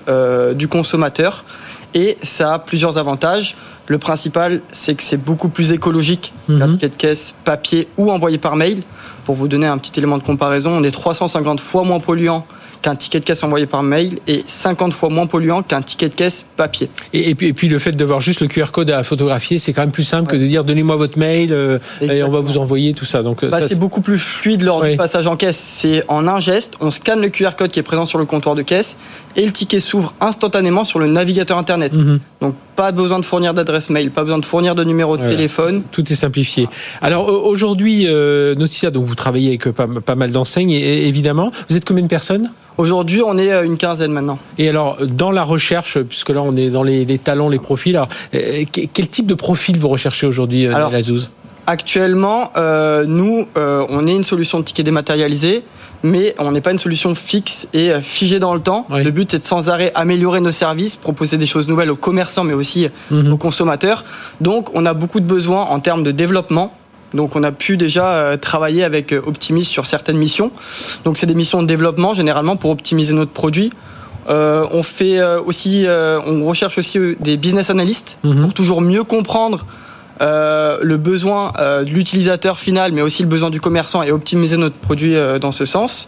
du 0.55 0.67
consommateur 0.67 1.45
et 1.93 2.17
ça 2.21 2.53
a 2.53 2.59
plusieurs 2.59 2.97
avantages. 2.97 3.55
Le 3.87 3.97
principal, 3.97 4.61
c'est 4.71 4.95
que 4.95 5.03
c'est 5.03 5.17
beaucoup 5.17 5.49
plus 5.49 5.71
écologique 5.71 6.33
qu'un 6.47 6.67
mhm. 6.67 6.73
ticket 6.73 6.89
de 6.89 6.95
caisse 6.95 7.35
papier 7.43 7.87
ou 7.97 8.11
envoyé 8.11 8.37
par 8.37 8.55
mail. 8.55 8.83
Pour 9.25 9.35
vous 9.35 9.47
donner 9.47 9.67
un 9.67 9.77
petit 9.77 9.99
élément 9.99 10.17
de 10.17 10.23
comparaison, 10.23 10.71
on 10.71 10.83
est 10.83 10.91
350 10.91 11.59
fois 11.59 11.83
moins 11.83 11.99
polluant 11.99 12.45
qu'un 12.81 12.95
ticket 12.95 13.19
de 13.19 13.25
caisse 13.25 13.43
envoyé 13.43 13.65
par 13.65 13.83
mail 13.83 14.19
et 14.27 14.43
50 14.45 14.93
fois 14.93 15.09
moins 15.09 15.27
polluant 15.27 15.61
qu'un 15.63 15.81
ticket 15.81 16.09
de 16.09 16.15
caisse 16.15 16.45
papier. 16.55 16.89
Et, 17.13 17.35
puis, 17.35 17.47
et 17.47 17.53
puis, 17.53 17.69
le 17.69 17.79
fait 17.79 17.91
de 17.91 18.05
voir 18.05 18.21
juste 18.21 18.41
le 18.41 18.47
QR 18.47 18.71
code 18.71 18.89
à 18.91 19.03
photographier, 19.03 19.59
c'est 19.59 19.73
quand 19.73 19.81
même 19.81 19.91
plus 19.91 20.03
simple 20.03 20.31
que 20.31 20.35
de 20.35 20.45
dire 20.45 20.63
donnez-moi 20.63 20.95
votre 20.95 21.17
mail 21.17 21.51
euh, 21.51 21.79
et 22.01 22.23
on 22.23 22.29
va 22.29 22.39
vous 22.39 22.57
envoyer 22.57 22.93
tout 22.93 23.05
ça. 23.05 23.23
Donc 23.23 23.45
bah, 23.45 23.59
c'est 23.67 23.79
beaucoup 23.79 24.01
plus 24.01 24.17
fluide 24.17 24.63
lors 24.63 24.83
du 24.83 24.95
passage 24.95 25.27
en 25.27 25.35
caisse. 25.35 25.57
C'est 25.57 26.03
en 26.07 26.27
un 26.27 26.39
geste, 26.39 26.73
on 26.79 26.91
scanne 26.91 27.21
le 27.21 27.29
QR 27.29 27.51
code 27.57 27.71
qui 27.71 27.79
est 27.79 27.83
présent 27.83 28.05
sur 28.05 28.17
le 28.19 28.25
comptoir 28.25 28.55
de 28.55 28.61
caisse 28.61 28.97
et 29.35 29.45
le 29.45 29.51
ticket 29.51 29.79
s'ouvre 29.79 30.13
instantanément 30.21 30.83
sur 30.83 30.99
le 30.99 31.07
navigateur 31.07 31.57
internet. 31.57 31.93
Mhm. 31.93 32.19
Donc 32.41 32.55
pas 32.75 32.91
besoin 32.91 33.19
de 33.19 33.25
fournir 33.25 33.53
d'adresse 33.53 33.89
mail, 33.89 34.11
pas 34.11 34.23
besoin 34.23 34.39
de 34.39 34.45
fournir 34.45 34.75
de 34.75 34.83
numéro 34.83 35.17
de 35.17 35.27
téléphone. 35.27 35.83
Tout 35.91 36.09
est 36.11 36.15
simplifié. 36.15 36.67
Alors 37.01 37.27
aujourd'hui, 37.27 38.05
euh, 38.07 38.55
Noticia, 38.55 38.91
donc 38.91 39.05
vous 39.05 39.15
travaillez 39.15 39.49
avec 39.49 39.69
pas, 39.71 39.87
pas 39.87 40.15
mal 40.15 40.31
d'enseignes, 40.31 40.71
évidemment. 40.71 41.51
Vous 41.69 41.75
êtes 41.75 41.85
combien 41.85 42.03
de 42.03 42.07
personnes? 42.07 42.51
Aujourd'hui, 42.79 43.21
on 43.21 43.37
est 43.37 43.51
une 43.65 43.75
quinzaine 43.75 44.13
maintenant. 44.13 44.39
Et 44.57 44.69
alors, 44.69 45.05
dans 45.05 45.31
la 45.31 45.43
recherche, 45.43 45.99
puisque 45.99 46.29
là, 46.29 46.41
on 46.41 46.55
est 46.55 46.69
dans 46.69 46.81
les, 46.81 47.17
talents, 47.17 47.49
les 47.49 47.59
profils, 47.59 47.93
alors, 47.93 48.07
euh, 48.33 48.63
quel 48.71 49.09
type 49.09 49.25
de 49.25 49.33
profil 49.33 49.77
vous 49.77 49.89
recherchez 49.89 50.25
aujourd'hui, 50.25 50.65
euh, 50.65 50.73
alors, 50.73 50.93
Azouz? 50.93 51.29
Actuellement, 51.67 52.53
euh, 52.55 53.03
nous, 53.05 53.47
on 53.57 54.07
est 54.07 54.15
une 54.15 54.23
solution 54.23 54.61
de 54.61 54.63
ticket 54.63 54.83
dématérialisé, 54.83 55.65
mais 56.03 56.33
on 56.39 56.53
n'est 56.53 56.61
pas 56.61 56.71
une 56.71 56.79
solution 56.79 57.13
fixe 57.15 57.67
et 57.73 57.91
figée 58.01 58.39
dans 58.39 58.53
le 58.53 58.61
temps. 58.61 58.87
Le 58.89 59.11
but 59.11 59.33
est 59.33 59.39
de 59.39 59.43
sans 59.43 59.67
arrêt 59.67 59.91
améliorer 59.93 60.39
nos 60.39 60.53
services, 60.53 60.95
proposer 60.95 61.35
des 61.35 61.45
choses 61.45 61.67
nouvelles 61.67 61.91
aux 61.91 61.97
commerçants, 61.97 62.45
mais 62.45 62.53
aussi 62.53 62.87
mhm. 63.11 63.33
aux 63.33 63.37
consommateurs. 63.37 64.05
Donc, 64.39 64.69
on 64.73 64.85
a 64.85 64.93
beaucoup 64.93 65.19
de 65.19 65.25
besoins 65.25 65.63
en 65.63 65.81
termes 65.81 66.03
de 66.03 66.11
développement 66.11 66.73
donc 67.13 67.35
on 67.35 67.43
a 67.43 67.51
pu 67.51 67.77
déjà 67.77 68.11
euh, 68.11 68.37
travailler 68.37 68.83
avec 68.83 69.11
euh, 69.13 69.21
Optimis 69.25 69.65
sur 69.65 69.87
certaines 69.87 70.17
missions. 70.17 70.51
Donc 71.03 71.17
c'est 71.17 71.25
des 71.25 71.35
missions 71.35 71.61
de 71.61 71.67
développement 71.67 72.13
généralement 72.13 72.55
pour 72.55 72.71
optimiser 72.71 73.13
notre 73.13 73.31
produit. 73.31 73.71
Euh, 74.29 74.65
on 74.71 74.83
fait 74.83 75.23
aussi, 75.23 75.87
on 75.87 76.45
recherche 76.45 76.77
aussi 76.77 76.99
des 77.19 77.35
business 77.35 77.69
analysts 77.69 78.17
mhm. 78.23 78.43
pour 78.43 78.53
toujours 78.53 78.81
mieux 78.81 79.03
comprendre 79.03 79.65
le 80.19 80.95
besoin 80.97 81.51
de 81.57 81.89
l'utilisateur 81.89 82.59
final, 82.59 82.91
mais 82.91 83.01
aussi 83.01 83.23
le 83.23 83.29
besoin 83.29 83.49
du 83.49 83.59
commerçant 83.59 84.03
et 84.03 84.11
optimiser 84.11 84.57
notre 84.57 84.75
produit 84.75 85.15
dans 85.41 85.51
ce 85.51 85.65
sens. 85.65 86.07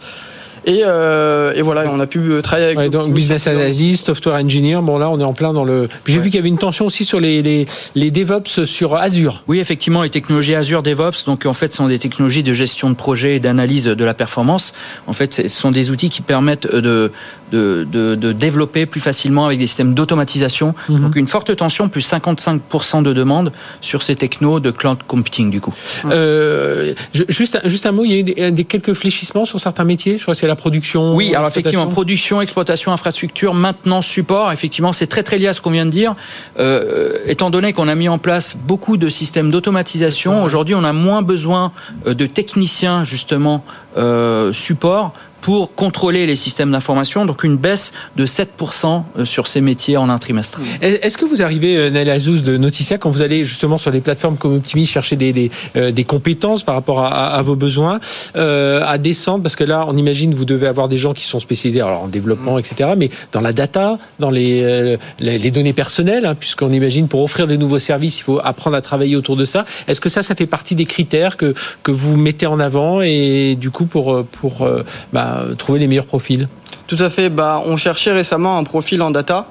Et, 0.64 0.82
euh, 0.84 1.52
et, 1.54 1.62
voilà, 1.62 1.84
on 1.92 1.98
a 2.00 2.06
pu 2.06 2.18
euh, 2.18 2.40
travailler 2.40 2.66
avec. 2.66 2.78
Ouais, 2.78 2.88
donc 2.88 3.12
business 3.12 3.46
analyst, 3.46 4.06
software 4.06 4.36
engineer. 4.36 4.80
Bon 4.82 4.98
là, 4.98 5.10
on 5.10 5.18
est 5.18 5.24
en 5.24 5.32
plein 5.32 5.52
dans 5.52 5.64
le. 5.64 5.88
J'ai 6.06 6.18
vu 6.18 6.30
qu'il 6.30 6.36
y 6.36 6.38
avait 6.38 6.48
une 6.48 6.58
tension 6.58 6.86
aussi 6.86 7.04
sur 7.04 7.20
les, 7.20 7.42
les, 7.42 7.66
les, 7.94 8.10
DevOps 8.10 8.64
sur 8.64 8.94
Azure. 8.94 9.42
Oui, 9.48 9.58
effectivement, 9.58 10.02
les 10.02 10.10
technologies 10.10 10.54
Azure 10.54 10.82
DevOps, 10.82 11.24
donc 11.26 11.46
en 11.46 11.52
fait, 11.52 11.72
sont 11.72 11.88
des 11.88 11.98
technologies 11.98 12.42
de 12.42 12.52
gestion 12.52 12.90
de 12.90 12.94
projet 12.94 13.36
et 13.36 13.40
d'analyse 13.40 13.84
de 13.84 14.04
la 14.04 14.14
performance. 14.14 14.72
En 15.06 15.12
fait, 15.12 15.34
ce 15.34 15.48
sont 15.48 15.70
des 15.70 15.90
outils 15.90 16.10
qui 16.10 16.22
permettent 16.22 16.70
de 16.70 17.10
de, 17.52 17.86
de, 17.90 18.14
de 18.14 18.32
développer 18.32 18.86
plus 18.86 19.00
facilement 19.00 19.46
avec 19.46 19.58
des 19.58 19.66
systèmes 19.66 19.94
d'automatisation. 19.94 20.74
Mhm. 20.88 21.02
Donc 21.02 21.16
une 21.16 21.26
forte 21.26 21.54
tension, 21.54 21.88
plus 21.88 22.10
55% 22.10 23.02
de 23.02 23.12
demandes 23.12 23.52
sur 23.80 24.02
ces 24.02 24.16
technos 24.16 24.58
de 24.58 24.70
cloud 24.70 24.98
computing 25.06 25.50
du 25.50 25.60
coup. 25.60 25.74
Euh, 26.06 26.94
juste, 27.12 27.60
juste 27.64 27.86
un 27.86 27.92
mot, 27.92 28.04
il 28.04 28.10
y 28.10 28.14
a 28.14 28.48
eu 28.48 28.52
des, 28.52 28.64
quelques 28.64 28.94
fléchissements 28.94 29.44
sur 29.44 29.60
certains 29.60 29.84
métiers? 29.84 30.16
Je 30.16 30.22
crois 30.22 30.34
que 30.34 30.40
c'est 30.40 30.46
la 30.52 30.56
production. 30.56 31.14
Oui, 31.14 31.34
alors 31.34 31.48
effectivement, 31.48 31.86
production, 31.86 32.42
exploitation, 32.42 32.92
infrastructure, 32.92 33.54
maintenance, 33.54 34.06
support. 34.06 34.52
Effectivement, 34.52 34.92
c'est 34.92 35.06
très 35.06 35.22
très 35.22 35.38
lié 35.38 35.46
à 35.48 35.54
ce 35.54 35.62
qu'on 35.62 35.70
vient 35.70 35.86
de 35.86 35.90
dire. 35.90 36.14
Euh, 36.58 37.16
étant 37.26 37.48
donné 37.48 37.72
qu'on 37.72 37.88
a 37.88 37.94
mis 37.94 38.10
en 38.10 38.18
place 38.18 38.54
beaucoup 38.54 38.98
de 38.98 39.08
systèmes 39.08 39.50
d'automatisation, 39.50 40.44
aujourd'hui 40.44 40.74
on 40.74 40.84
a 40.84 40.92
moins 40.92 41.22
besoin 41.22 41.72
euh, 42.06 42.12
de 42.12 42.26
techniciens 42.26 43.04
justement 43.04 43.64
euh, 43.96 44.52
support 44.52 45.14
pour 45.42 45.74
contrôler 45.74 46.24
les 46.24 46.36
systèmes 46.36 46.70
d'information, 46.70 47.26
donc 47.26 47.44
une 47.44 47.56
baisse 47.56 47.92
de 48.16 48.24
7% 48.24 49.02
euh, 49.18 49.24
sur 49.24 49.48
ces 49.48 49.60
métiers 49.60 49.96
en 49.96 50.08
un 50.08 50.18
trimestre. 50.18 50.60
Est-ce 50.80 51.18
que 51.18 51.24
vous 51.24 51.42
arrivez, 51.42 51.76
euh, 51.76 51.90
Nel 51.90 52.08
Azouz 52.08 52.44
de 52.44 52.56
Noticia, 52.56 52.96
quand 52.96 53.10
vous 53.10 53.22
allez 53.22 53.44
justement 53.44 53.76
sur 53.76 53.90
des 53.90 54.00
plateformes 54.00 54.36
comme 54.36 54.54
Optimis 54.54 54.86
chercher 54.86 55.16
des, 55.16 55.32
des, 55.32 55.50
euh, 55.76 55.90
des 55.90 56.04
compétences 56.04 56.62
par 56.62 56.76
rapport 56.76 57.00
à, 57.00 57.34
à 57.34 57.42
vos 57.42 57.56
besoins, 57.56 57.98
euh, 58.36 58.84
à 58.86 58.98
descendre, 58.98 59.42
parce 59.42 59.56
que 59.56 59.64
là, 59.64 59.84
on 59.88 59.96
imagine, 59.96 60.32
vous 60.32 60.44
devez 60.44 60.68
avoir 60.68 60.88
des 60.88 60.96
gens 60.96 61.12
qui 61.12 61.24
sont 61.24 61.40
spécialisés 61.40 61.80
alors, 61.80 62.04
en 62.04 62.08
développement, 62.08 62.58
etc., 62.58 62.90
mais 62.96 63.10
dans 63.32 63.40
la 63.40 63.52
data, 63.52 63.98
dans 64.20 64.30
les, 64.30 64.96
les, 65.18 65.50
données 65.50 65.72
personnelles, 65.72 66.24
hein, 66.24 66.36
puisqu'on 66.36 66.72
imagine 66.72 67.08
pour 67.08 67.22
offrir 67.22 67.48
des 67.48 67.58
nouveaux 67.58 67.80
services, 67.80 68.20
il 68.20 68.22
faut 68.22 68.40
apprendre 68.42 68.76
à 68.76 68.80
travailler 68.80 69.16
autour 69.16 69.36
de 69.36 69.44
ça. 69.44 69.64
Est-ce 69.88 70.00
que 70.00 70.08
ça, 70.08 70.22
ça 70.22 70.36
fait 70.36 70.46
partie 70.46 70.76
des 70.76 70.84
critères 70.84 71.36
que, 71.36 71.52
que 71.82 71.90
vous 71.90 72.16
mettez 72.16 72.46
en 72.46 72.60
avant 72.60 73.00
et 73.02 73.56
du 73.58 73.70
coup 73.70 73.86
pour, 73.86 74.24
pour 74.24 74.68
bah, 75.12 75.31
trouver 75.58 75.78
les 75.78 75.86
meilleurs 75.86 76.06
profils 76.06 76.48
Tout 76.86 76.96
à 76.98 77.10
fait. 77.10 77.28
Bah, 77.28 77.62
on 77.66 77.76
cherchait 77.76 78.12
récemment 78.12 78.58
un 78.58 78.64
profil 78.64 79.02
en 79.02 79.10
data. 79.10 79.46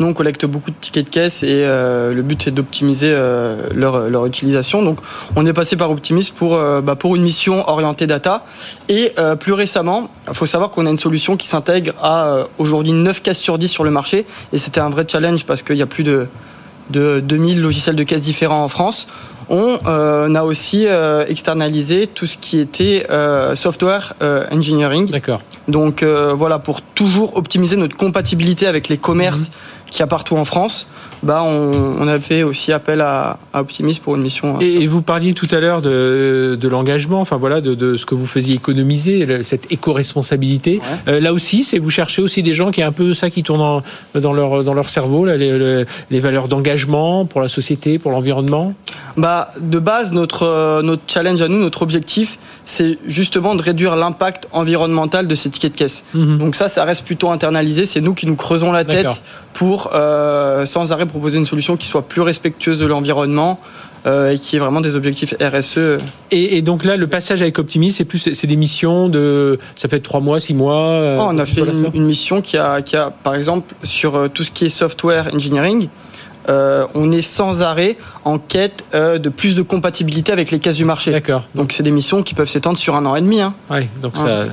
Nous, 0.00 0.06
on 0.06 0.12
collecte 0.12 0.44
beaucoup 0.46 0.70
de 0.70 0.76
tickets 0.80 1.04
de 1.04 1.10
caisse 1.10 1.42
et 1.42 1.64
le 1.64 2.20
but 2.22 2.42
c'est 2.42 2.50
d'optimiser 2.50 3.14
leur, 3.74 4.10
leur 4.10 4.26
utilisation. 4.26 4.82
Donc, 4.82 4.98
on 5.36 5.46
est 5.46 5.52
passé 5.52 5.76
par 5.76 5.90
Optimis 5.90 6.32
pour 6.34 6.58
bah, 6.82 6.96
une 7.04 7.22
mission 7.22 7.68
orientée 7.68 8.06
data. 8.08 8.44
Et 8.88 9.12
plus 9.38 9.52
récemment, 9.52 10.10
il 10.26 10.34
faut 10.34 10.46
savoir 10.46 10.70
qu'on 10.70 10.86
a 10.86 10.90
une 10.90 10.98
solution 10.98 11.36
qui 11.36 11.46
s'intègre 11.46 11.92
à 12.02 12.46
aujourd'hui 12.58 12.92
9 12.92 13.22
caisses 13.22 13.38
sur 13.38 13.56
10 13.56 13.68
sur 13.68 13.84
le 13.84 13.92
marché. 13.92 14.26
Et 14.52 14.58
c'était 14.58 14.80
un 14.80 14.90
vrai 14.90 15.04
challenge 15.08 15.44
parce 15.44 15.62
qu'il 15.62 15.76
y 15.76 15.82
a 15.82 15.86
plus 15.86 16.02
de 16.02 16.26
de 16.90 17.20
2000 17.20 17.62
logiciels 17.62 17.96
de 17.96 18.02
caisse 18.02 18.22
différents 18.22 18.64
en 18.64 18.68
France. 18.68 19.06
On 19.56 19.78
euh, 19.86 20.34
a 20.34 20.44
aussi 20.44 20.84
euh, 20.88 21.24
externalisé 21.28 22.08
tout 22.08 22.26
ce 22.26 22.36
qui 22.36 22.58
était 22.58 23.06
euh, 23.08 23.54
software 23.54 24.14
engineering. 24.50 25.08
D'accord. 25.08 25.42
Donc 25.68 26.02
voilà, 26.02 26.58
pour 26.58 26.82
toujours 26.82 27.36
optimiser 27.36 27.76
notre 27.76 27.96
compatibilité 27.96 28.66
avec 28.66 28.88
les 28.88 28.98
commerces 28.98 29.48
mhm. 29.48 29.83
Qu'il 29.90 30.00
y 30.00 30.02
a 30.02 30.06
partout 30.06 30.36
en 30.36 30.44
France 30.44 30.88
bah, 31.24 31.42
on, 31.42 31.96
on, 32.00 32.06
a 32.06 32.18
fait 32.20 32.42
aussi 32.42 32.70
appel 32.70 33.00
à, 33.00 33.38
à 33.52 33.62
Optimis 33.62 33.98
pour 34.02 34.14
une 34.14 34.22
mission. 34.22 34.56
Euh, 34.56 34.60
et, 34.60 34.86
vous 34.86 35.00
parliez 35.00 35.32
tout 35.32 35.48
à 35.50 35.58
l'heure 35.58 35.80
de, 35.80 36.58
de 36.60 36.68
l'engagement, 36.68 37.20
enfin 37.20 37.38
voilà, 37.38 37.62
de, 37.62 37.74
de, 37.74 37.96
ce 37.96 38.04
que 38.04 38.14
vous 38.14 38.26
faisiez 38.26 38.54
économiser, 38.54 39.42
cette 39.42 39.72
éco-responsabilité. 39.72 40.80
Euh, 41.08 41.20
là 41.20 41.32
aussi, 41.32 41.64
c'est 41.64 41.78
vous 41.78 41.90
cherchez 41.90 42.20
aussi 42.20 42.42
des 42.42 42.52
gens 42.52 42.70
qui 42.70 42.84
ont 42.84 42.86
un 42.86 42.92
peu 42.92 43.14
ça 43.14 43.30
qui 43.30 43.42
tourne 43.42 43.82
dans 44.14 44.32
leur 44.32 44.64
dans 44.64 44.74
leur 44.74 44.90
cerveau, 44.90 45.24
là, 45.24 45.36
les, 45.36 45.84
les, 46.10 46.20
valeurs 46.20 46.48
d'engagement 46.48 47.24
pour 47.24 47.40
la 47.40 47.48
société, 47.48 47.98
pour 47.98 48.10
l'environnement? 48.10 48.74
Bah, 49.16 49.50
de 49.60 49.78
base, 49.78 50.12
notre 50.12 50.42
euh, 50.42 50.82
notre 50.82 51.02
challenge 51.06 51.40
à 51.40 51.48
nous, 51.48 51.58
notre 51.58 51.82
objectif, 51.82 52.38
c'est 52.64 52.98
justement 53.06 53.54
de 53.54 53.62
réduire 53.62 53.96
l'impact 53.96 54.48
environnemental 54.52 55.26
de 55.26 55.34
ces 55.34 55.48
tickets 55.50 55.72
de 55.72 55.78
caisse. 55.78 56.04
Mhm. 56.12 56.38
Donc 56.38 56.54
ça, 56.54 56.68
ça 56.68 56.84
reste 56.84 57.04
plutôt 57.04 57.30
internalisé. 57.30 57.86
C'est 57.86 58.00
nous 58.00 58.14
qui 58.14 58.26
nous 58.26 58.36
creusons 58.36 58.72
la 58.72 58.84
tête 58.84 59.06
pour 59.54 59.83
euh, 59.92 60.66
sans 60.66 60.92
arrêt 60.92 61.06
proposer 61.06 61.38
une 61.38 61.46
solution 61.46 61.76
qui 61.76 61.86
soit 61.86 62.02
plus 62.02 62.20
respectueuse 62.20 62.78
de 62.78 62.86
l'environnement, 62.86 63.60
euh, 64.06 64.32
et 64.32 64.38
qui 64.38 64.56
est 64.56 64.58
vraiment 64.58 64.80
des 64.80 64.96
objectifs 64.96 65.34
RSE. 65.40 65.98
Et, 66.30 66.60
donc 66.62 66.84
là, 66.84 66.96
le 66.96 67.06
passage 67.06 67.40
avec 67.40 67.58
Optimis, 67.58 67.92
c'est 67.92 68.04
plus 68.04 68.34
c'est 68.34 68.46
des 68.46 68.56
missions 68.56 69.08
de 69.08 69.58
ça 69.76 69.88
peut 69.88 69.96
être 69.96 70.02
trois 70.02 70.20
mois, 70.20 70.40
six 70.40 70.54
mois. 70.54 70.90
Euh, 70.90 71.18
oh, 71.20 71.28
on 71.30 71.38
a 71.38 71.46
fait 71.46 71.62
une, 71.94 72.04
mission 72.04 72.42
qui 72.42 72.56
a, 72.58 72.82
qui 72.82 72.96
a, 72.96 73.10
par 73.10 73.34
exemple, 73.34 73.74
sur 73.82 74.28
tout 74.32 74.44
ce 74.44 74.50
qui 74.50 74.66
est 74.66 74.70
software 74.70 75.30
engineering. 75.34 75.88
Euh, 76.48 76.86
on 76.94 77.10
est 77.12 77.22
sans 77.22 77.62
arrêt 77.62 77.96
en 78.24 78.38
quête 78.38 78.84
euh, 78.94 79.18
de 79.18 79.28
plus 79.28 79.54
de 79.54 79.62
compatibilité 79.62 80.32
avec 80.32 80.50
les 80.50 80.58
caisses 80.58 80.76
du 80.76 80.84
marché. 80.84 81.10
D'accord. 81.10 81.44
Donc 81.54 81.72
c'est 81.72 81.82
des 81.82 81.90
missions 81.90 82.22
qui 82.22 82.34
peuvent 82.34 82.48
s'étendre 82.48 82.78
sur 82.78 82.96
un 82.96 83.06
an 83.06 83.16
et 83.16 83.20
demi. 83.20 83.40
Hein. 83.40 83.54
Oui, 83.70 83.86
donc 84.02 84.14
euh, 84.18 84.46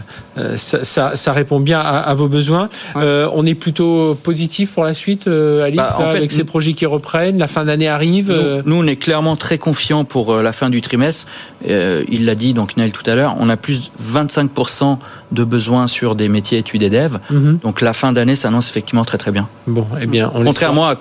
ça, 0.57 0.83
ça, 0.83 1.15
ça, 1.15 1.31
répond 1.33 1.59
bien 1.59 1.79
à, 1.79 2.13
vos 2.13 2.27
besoins. 2.27 2.69
on 2.95 3.45
est 3.45 3.55
plutôt 3.55 4.15
positif 4.15 4.71
pour 4.71 4.83
la 4.83 4.93
suite, 4.93 5.27
Alice, 5.27 5.77
bah, 5.77 5.97
avec 5.99 6.31
ces 6.31 6.43
projets 6.43 6.73
qui 6.73 6.85
reprennent. 6.85 7.37
La 7.37 7.47
fin 7.47 7.65
d'année 7.65 7.87
arrive. 7.87 8.31
Nous, 8.65 8.75
on 8.75 8.87
est 8.87 8.95
clairement 8.95 9.35
très 9.35 9.57
confiants 9.57 10.05
pour 10.05 10.35
la 10.35 10.51
fin 10.51 10.69
du 10.69 10.81
trimestre. 10.81 11.27
il 11.65 12.25
l'a 12.25 12.35
dit, 12.35 12.53
donc 12.53 12.77
Naël 12.77 12.91
tout 12.91 13.09
à 13.09 13.15
l'heure, 13.15 13.35
on 13.39 13.49
a 13.49 13.57
plus 13.57 13.81
de 13.81 13.87
25% 14.13 14.97
de 15.31 15.43
besoins 15.43 15.87
sur 15.87 16.15
des 16.15 16.29
métiers 16.29 16.57
études 16.57 16.83
et 16.83 16.89
dev. 16.89 17.17
Mhm. 17.29 17.59
Donc 17.63 17.81
la 17.81 17.93
fin 17.93 18.11
d'année 18.11 18.35
s'annonce 18.35 18.69
effectivement 18.69 19.05
très 19.05 19.17
très 19.17 19.31
bien. 19.31 19.47
Bon, 19.67 19.85
eh 20.01 20.05
bien, 20.05 20.29
contrairement 20.33 20.87
à, 20.87 20.95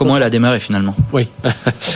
comment 0.00 0.16
elle 0.16 0.22
a 0.22 0.30
démarré 0.30 0.60
finalement. 0.60 0.94
Oui, 1.12 1.28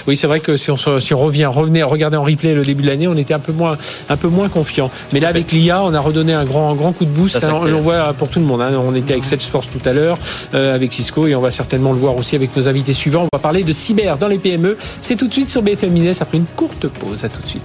oui, 0.06 0.14
c'est 0.14 0.26
vrai 0.26 0.40
que 0.40 0.58
si 0.58 0.70
on, 0.70 0.76
si 0.76 1.14
on 1.14 1.18
revient, 1.18 1.46
revenait 1.46 1.82
regarder 1.82 2.18
en 2.18 2.22
replay 2.22 2.52
le 2.52 2.60
début 2.60 2.82
de 2.82 2.88
l'année, 2.88 3.08
on 3.08 3.16
était 3.16 3.32
un 3.32 3.38
peu 3.38 3.52
moins, 3.52 3.78
un 4.10 4.16
peu 4.18 4.28
moins 4.28 4.50
confiant. 4.50 4.90
Mais 5.14 5.20
là, 5.20 5.28
avec 5.28 5.52
l'IA, 5.52 5.82
on 5.82 5.94
a 5.94 6.00
redonné 6.00 6.34
un 6.34 6.44
grand, 6.44 6.74
grand 6.74 6.92
coup 6.92 7.06
de 7.06 7.10
boost. 7.10 7.42
on, 7.42 7.64
le 7.64 7.72
voit 7.72 8.12
pour 8.12 8.28
tout 8.28 8.40
le 8.40 8.44
monde. 8.44 8.60
Hein. 8.60 8.72
On 8.86 8.94
était 8.94 9.14
avec 9.14 9.24
Salesforce 9.24 9.68
tout 9.72 9.88
à 9.88 9.94
l'heure, 9.94 10.18
euh, 10.52 10.74
avec 10.74 10.92
Cisco, 10.92 11.26
et 11.26 11.34
on 11.34 11.40
va 11.40 11.50
certainement 11.50 11.92
le 11.92 11.98
voir 11.98 12.14
aussi 12.14 12.36
avec 12.36 12.54
nos 12.54 12.68
invités 12.68 12.92
suivants. 12.92 13.22
On 13.22 13.36
va 13.36 13.40
parler 13.40 13.64
de 13.64 13.72
cyber 13.72 14.18
dans 14.18 14.28
les 14.28 14.38
PME. 14.38 14.76
C'est 15.00 15.16
tout 15.16 15.26
de 15.26 15.32
suite 15.32 15.48
sur 15.48 15.62
BFM 15.62 15.88
Business 15.88 16.20
après 16.20 16.36
une 16.36 16.44
courte 16.44 16.86
pause. 16.88 17.24
À 17.24 17.30
tout 17.30 17.40
de 17.40 17.48
suite. 17.48 17.64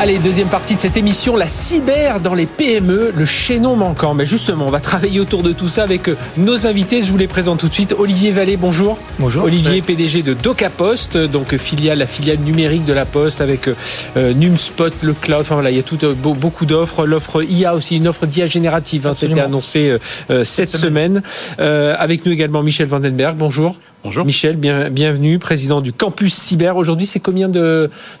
Allez, 0.00 0.18
deuxième 0.18 0.46
partie 0.46 0.76
de 0.76 0.80
cette 0.80 0.96
émission, 0.96 1.36
la 1.36 1.48
cyber 1.48 2.20
dans 2.20 2.34
les 2.34 2.46
PME, 2.46 3.12
le 3.16 3.24
chaînon 3.24 3.74
manquant. 3.74 4.14
Mais 4.14 4.26
justement, 4.26 4.68
on 4.68 4.70
va 4.70 4.78
travailler 4.78 5.18
autour 5.18 5.42
de 5.42 5.50
tout 5.50 5.66
ça 5.66 5.82
avec 5.82 6.08
euh, 6.08 6.14
nos 6.36 6.68
invités. 6.68 7.02
Je 7.02 7.10
vous 7.10 7.18
les 7.18 7.26
présente 7.26 7.58
tout 7.58 7.68
de 7.68 7.74
suite. 7.74 7.96
Olivier 7.98 8.30
Vallée, 8.30 8.56
bonjour. 8.56 8.96
Bonjour. 9.18 9.42
Olivier, 9.42 9.82
PDG 9.82 10.22
de 10.22 10.34
DocaPost, 10.34 11.18
donc 11.18 11.56
filiale, 11.56 11.98
la 11.98 12.06
filiale 12.06 12.38
numérique 12.38 12.84
de 12.84 12.92
la 12.92 13.06
Poste 13.06 13.40
avec 13.40 13.66
euh, 13.66 14.34
NumSpot, 14.34 14.92
le 15.02 15.14
cloud. 15.14 15.40
Enfin 15.40 15.56
voilà, 15.56 15.72
il 15.72 15.76
y 15.76 15.80
a 15.80 15.82
tout, 15.82 15.98
euh, 16.04 16.14
beaucoup 16.14 16.64
d'offres. 16.64 17.04
L'offre 17.04 17.42
IA 17.42 17.74
aussi, 17.74 17.96
une 17.96 18.06
offre 18.06 18.26
d'IA 18.26 18.46
générative. 18.46 19.04
Hein, 19.04 19.14
C'était 19.14 19.40
annoncé 19.40 19.96
cette 20.44 20.70
semaine. 20.70 21.22
avec 21.58 22.24
nous 22.24 22.30
également 22.30 22.62
Michel 22.62 22.86
Vandenberg. 22.86 23.36
Bonjour. 23.36 23.74
Bonjour. 24.04 24.24
Michel, 24.24 24.56
bienvenue, 24.56 25.40
président 25.40 25.80
du 25.80 25.92
Campus 25.92 26.32
Cyber. 26.32 26.76
Aujourd'hui, 26.76 27.04
c'est 27.04 27.18
combien 27.18 27.48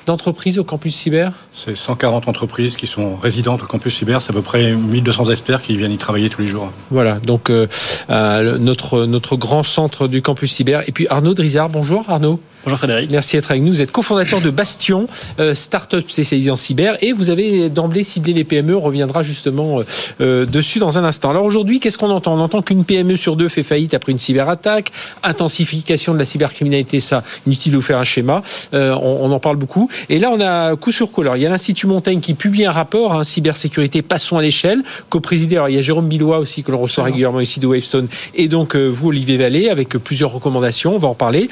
d'entreprises 0.06 0.58
au 0.58 0.64
Campus 0.64 0.96
Cyber? 0.96 1.32
C'est 1.52 1.76
140 1.76 2.26
entreprises 2.26 2.76
qui 2.76 2.88
sont 2.88 3.14
résidentes 3.14 3.62
au 3.62 3.66
Campus 3.66 3.96
Cyber. 3.96 4.20
C'est 4.20 4.30
à 4.30 4.34
peu 4.34 4.42
près 4.42 4.72
1200 4.72 5.26
experts 5.26 5.62
qui 5.62 5.76
viennent 5.76 5.92
y 5.92 5.96
travailler 5.96 6.30
tous 6.30 6.40
les 6.40 6.48
jours. 6.48 6.72
Voilà, 6.90 7.20
donc 7.20 7.48
euh, 7.48 7.68
euh, 8.10 8.58
notre, 8.58 9.06
notre 9.06 9.36
grand 9.36 9.62
centre 9.62 10.08
du 10.08 10.20
Campus 10.20 10.52
Cyber. 10.52 10.82
Et 10.88 10.92
puis 10.92 11.06
Arnaud 11.08 11.34
Drizard, 11.34 11.68
bonjour 11.68 12.04
Arnaud. 12.08 12.40
Bonjour 12.68 12.80
Frédéric. 12.80 13.10
Merci 13.10 13.36
d'être 13.36 13.50
avec 13.50 13.62
nous. 13.62 13.72
Vous 13.72 13.80
êtes 13.80 13.92
cofondateur 13.92 14.42
de 14.42 14.50
Bastion, 14.50 15.06
euh, 15.40 15.54
start-up 15.54 16.04
spécialisée 16.10 16.50
en 16.50 16.56
cyber, 16.56 16.98
et 17.00 17.14
vous 17.14 17.30
avez 17.30 17.70
d'emblée 17.70 18.04
ciblé 18.04 18.34
les 18.34 18.44
PME. 18.44 18.76
On 18.76 18.82
reviendra 18.82 19.22
justement 19.22 19.80
euh, 19.80 19.84
euh, 20.20 20.44
dessus 20.44 20.78
dans 20.78 20.98
un 20.98 21.04
instant. 21.04 21.30
Alors 21.30 21.46
aujourd'hui, 21.46 21.80
qu'est-ce 21.80 21.96
qu'on 21.96 22.10
entend? 22.10 22.34
On 22.34 22.40
entend 22.40 22.60
qu'une 22.60 22.84
PME 22.84 23.16
sur 23.16 23.36
deux 23.36 23.48
fait 23.48 23.62
faillite 23.62 23.94
après 23.94 24.12
une 24.12 24.18
cyberattaque, 24.18 24.92
intensification 25.22 26.12
de 26.12 26.18
la 26.18 26.26
cybercriminalité, 26.26 27.00
ça, 27.00 27.24
inutile 27.46 27.72
de 27.72 27.76
vous 27.76 27.82
faire 27.82 27.96
un 27.96 28.04
schéma. 28.04 28.42
on, 28.74 29.32
en 29.32 29.40
parle 29.40 29.56
beaucoup. 29.56 29.88
Et 30.10 30.18
là, 30.18 30.30
on 30.30 30.38
a 30.38 30.76
coup 30.76 30.92
sur 30.92 31.10
coup. 31.10 31.22
Alors, 31.22 31.38
il 31.38 31.42
y 31.42 31.46
a 31.46 31.48
l'Institut 31.48 31.86
Montaigne 31.86 32.20
qui 32.20 32.34
publie 32.34 32.66
un 32.66 32.70
rapport, 32.70 33.14
hein, 33.14 33.24
cybersécurité, 33.24 34.02
passons 34.02 34.36
à 34.36 34.42
l'échelle, 34.42 34.82
co-présidé. 35.08 35.56
Alors, 35.56 35.70
il 35.70 35.76
y 35.76 35.78
a 35.78 35.82
Jérôme 35.82 36.08
Billois 36.08 36.38
aussi, 36.38 36.62
que 36.62 36.70
l'on 36.70 36.80
reçoit 36.80 37.04
régulièrement 37.04 37.40
ici 37.40 37.60
de 37.60 37.66
Wavestone, 37.66 38.08
et 38.34 38.46
donc 38.48 38.76
vous, 38.76 39.08
Olivier 39.08 39.38
Vallée, 39.38 39.70
avec 39.70 39.88
plusieurs 39.96 40.32
recommandations. 40.32 40.94
On 40.94 40.98
va 40.98 41.08
en 41.08 41.14
parler. 41.14 41.48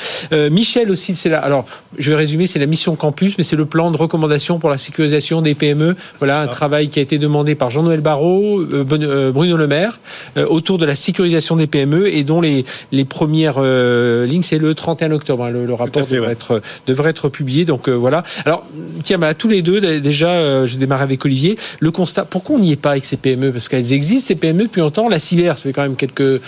Michel 0.51 0.91
aussi 0.91 1.06
c'est 1.15 1.29
là. 1.29 1.39
Alors, 1.39 1.67
je 1.99 2.11
vais 2.11 2.17
résumer, 2.17 2.47
c'est 2.47 2.59
la 2.59 2.67
mission 2.67 2.97
campus, 2.97 3.39
mais 3.39 3.45
c'est 3.45 3.57
le 3.57 3.67
plan 3.67 3.91
de 3.91 3.97
recommandation 3.97 4.59
pour 4.59 4.71
la 4.71 4.79
sécurisation 4.79 5.43
des 5.43 5.55
PME. 5.55 5.97
Voilà 6.19 6.41
un 6.41 6.47
travail 6.47 6.89
qui 6.89 6.99
a 6.99 7.03
été 7.03 7.19
demandé 7.19 7.55
par 7.55 7.71
Jean-Noël 7.71 8.01
Barrot, 8.01 8.61
euh, 8.61 8.85
euh, 8.93 9.33
Bruno 9.33 9.57
Le 9.57 9.67
Maire, 9.67 10.01
euh, 10.37 10.47
autour 10.47 10.79
de 10.79 10.87
la 10.87 10.95
sécurisation 10.95 11.57
des 11.57 11.67
PME 11.67 12.13
et 12.13 12.25
dont 12.25 12.41
les, 12.41 12.65
les 12.93 13.05
premières 13.05 13.61
lignes, 13.61 14.43
c'est 14.43 14.59
le 14.59 14.75
31 14.75 15.13
octobre. 15.13 15.45
Hein. 15.45 15.51
le, 15.51 15.73
rapport 15.75 16.07
devrait, 16.07 16.33
être, 16.33 16.61
devrait 16.87 17.11
être 17.11 17.29
publié. 17.29 17.65
Donc 17.65 17.89
voilà. 17.89 18.23
Alors, 18.45 18.67
tiens, 19.03 19.19
bah, 19.19 19.35
tous 19.35 19.49
les 19.49 19.63
deux, 19.63 20.01
déjà, 20.01 20.67
je 20.67 20.77
démarre 20.77 21.03
avec 21.03 21.25
Olivier. 21.25 21.59
Le 21.81 21.91
constat, 21.91 22.25
pourquoi 22.25 22.57
on 22.57 22.59
n'y 22.59 22.73
est 22.73 22.77
pas 22.77 22.93
avec 22.93 23.05
ces 23.05 23.17
PME? 23.17 23.53
Parce 23.53 23.69
qu'elles 23.69 23.93
existent, 23.93 24.29
ces 24.29 24.35
PME, 24.35 24.65
depuis 24.65 24.81
longtemps. 24.81 25.09
La 25.09 25.19
cyber, 25.19 25.57
ça 25.57 25.65
fait 25.65 25.73
quand 25.73 25.83
même 25.83 25.97
quelques, 25.97 26.41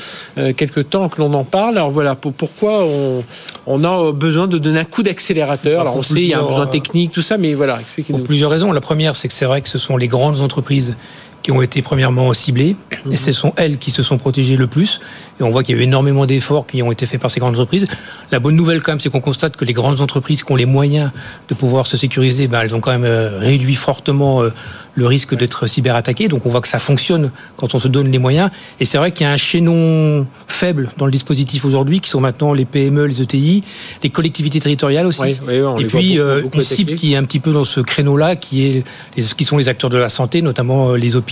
quelques 0.57 0.91
temps 0.91 1.09
que 1.09 1.21
l'on 1.21 1.33
en 1.35 1.45
parle. 1.45 1.77
Alors 1.77 1.91
voilà, 1.91 2.15
pourquoi 2.15 2.85
on, 2.85 3.25
on 3.67 3.85
a 3.85 4.13
besoin 4.13 4.48
de 4.49 4.59
donner 4.59 4.81
un 4.81 4.85
coup 4.85 5.03
d'accélérateur. 5.03 5.81
Alors 5.81 5.97
on 5.97 6.03
sait, 6.03 6.23
il 6.23 6.29
y 6.29 6.35
a 6.35 6.41
un 6.41 6.47
besoin 6.47 6.67
technique, 6.67 7.13
tout 7.13 7.23
ça, 7.23 7.39
mais 7.39 7.55
voilà, 7.55 7.79
expliquez-nous. 7.81 8.21
Pour 8.21 8.27
plusieurs 8.27 8.51
raisons. 8.51 8.73
La 8.73 8.81
première, 8.81 9.17
c'est 9.17 9.29
que 9.29 9.35
c'est 9.35 9.47
vrai 9.47 9.63
que 9.63 9.69
ce 9.69 9.79
sont 9.79 9.97
les 9.97 10.09
grandes 10.09 10.41
entreprises 10.41 10.97
qui 11.43 11.53
ont 11.53 11.63
été 11.63 11.83
premièrement 11.83 12.33
ciblées, 12.33 12.77
et 13.11 13.17
ce 13.17 13.33
sont 13.33 13.53
elles 13.57 13.79
qui 13.79 13.91
se 13.91 14.03
sont 14.03 14.19
protégées 14.19 14.57
le 14.57 14.67
plus. 14.67 15.01
Et 15.41 15.45
on 15.45 15.51
voit 15.51 15.63
qu'il 15.63 15.77
y 15.77 15.79
a 15.79 15.81
eu 15.81 15.85
énormément 15.85 16.27
d'efforts 16.27 16.67
qui 16.67 16.83
ont 16.83 16.91
été 16.91 17.07
faits 17.07 17.21
par 17.21 17.31
ces 17.31 17.39
grandes 17.39 17.55
entreprises. 17.55 17.87
La 18.33 18.41
bonne 18.41 18.57
nouvelle 18.57 18.83
quand 18.83 18.93
même, 18.93 19.01
c'est 19.01 19.11
qu'on 19.11 19.21
constate 19.21 19.57
que 19.57 19.65
les 19.65 19.73
grandes 19.73 20.01
entreprises 20.01 20.43
qui 20.43 20.51
ont 20.51 20.57
les 20.57 20.67
moyens 20.67 21.11
de 21.49 21.55
pouvoir 21.55 21.87
se 21.87 21.97
sécuriser, 21.97 22.49
ben, 22.49 22.63
elles 22.63 22.75
ont 22.75 22.81
quand 22.81 22.91
même 22.91 23.05
euh, 23.05 23.39
réduit 23.39 23.77
fortement 23.77 24.43
euh, 24.43 24.51
le 24.95 25.07
risque 25.07 25.37
d'être 25.37 25.69
cyberattaqué. 25.69 26.27
Donc 26.27 26.45
on 26.45 26.49
voit 26.49 26.61
que 26.61 26.69
ça 26.69 26.81
fonctionne 26.81 27.31
quand 27.57 27.75
on 27.75 27.79
se 27.79 27.87
donne 27.87 28.11
les 28.11 28.19
moyens. 28.19 28.51
Et 28.81 28.85
c'est 28.85 28.99
vrai 28.99 29.13
qu'il 29.13 29.27
y 29.27 29.29
a 29.29 29.33
un 29.33 29.37
chaînon 29.37 30.27
faible 30.49 30.91
dans 30.97 31.05
le 31.05 31.13
dispositif 31.13 31.65
aujourd'hui, 31.65 32.01
qui 32.01 32.11
sont 32.11 32.21
maintenant 32.21 32.53
les 32.53 32.65
PME, 32.65 33.07
les 33.07 33.23
ETI, 33.23 33.63
les 34.03 34.11
collectivités 34.11 34.59
territoriales 34.59 35.07
aussi. 35.07 35.23
et 35.23 35.85
puis 35.87 36.19
euh, 36.19 36.43
une 36.53 36.63
cible 36.63 36.97
qui 36.97 37.13
est 37.13 37.17
un 37.17 37.23
petit 37.23 37.39
peu 37.39 37.53
dans 37.53 37.65
ce 37.65 37.81
créneau-là, 37.81 38.35
qui 38.35 38.65
est 38.65 38.85
qui 39.37 39.45
sont 39.45 39.57
les 39.57 39.69
acteurs 39.69 39.91
de 39.91 39.99
la 39.99 40.09
santé, 40.09 40.43
notamment 40.43 40.93
les 40.93 41.15
hôpitaux 41.15 41.28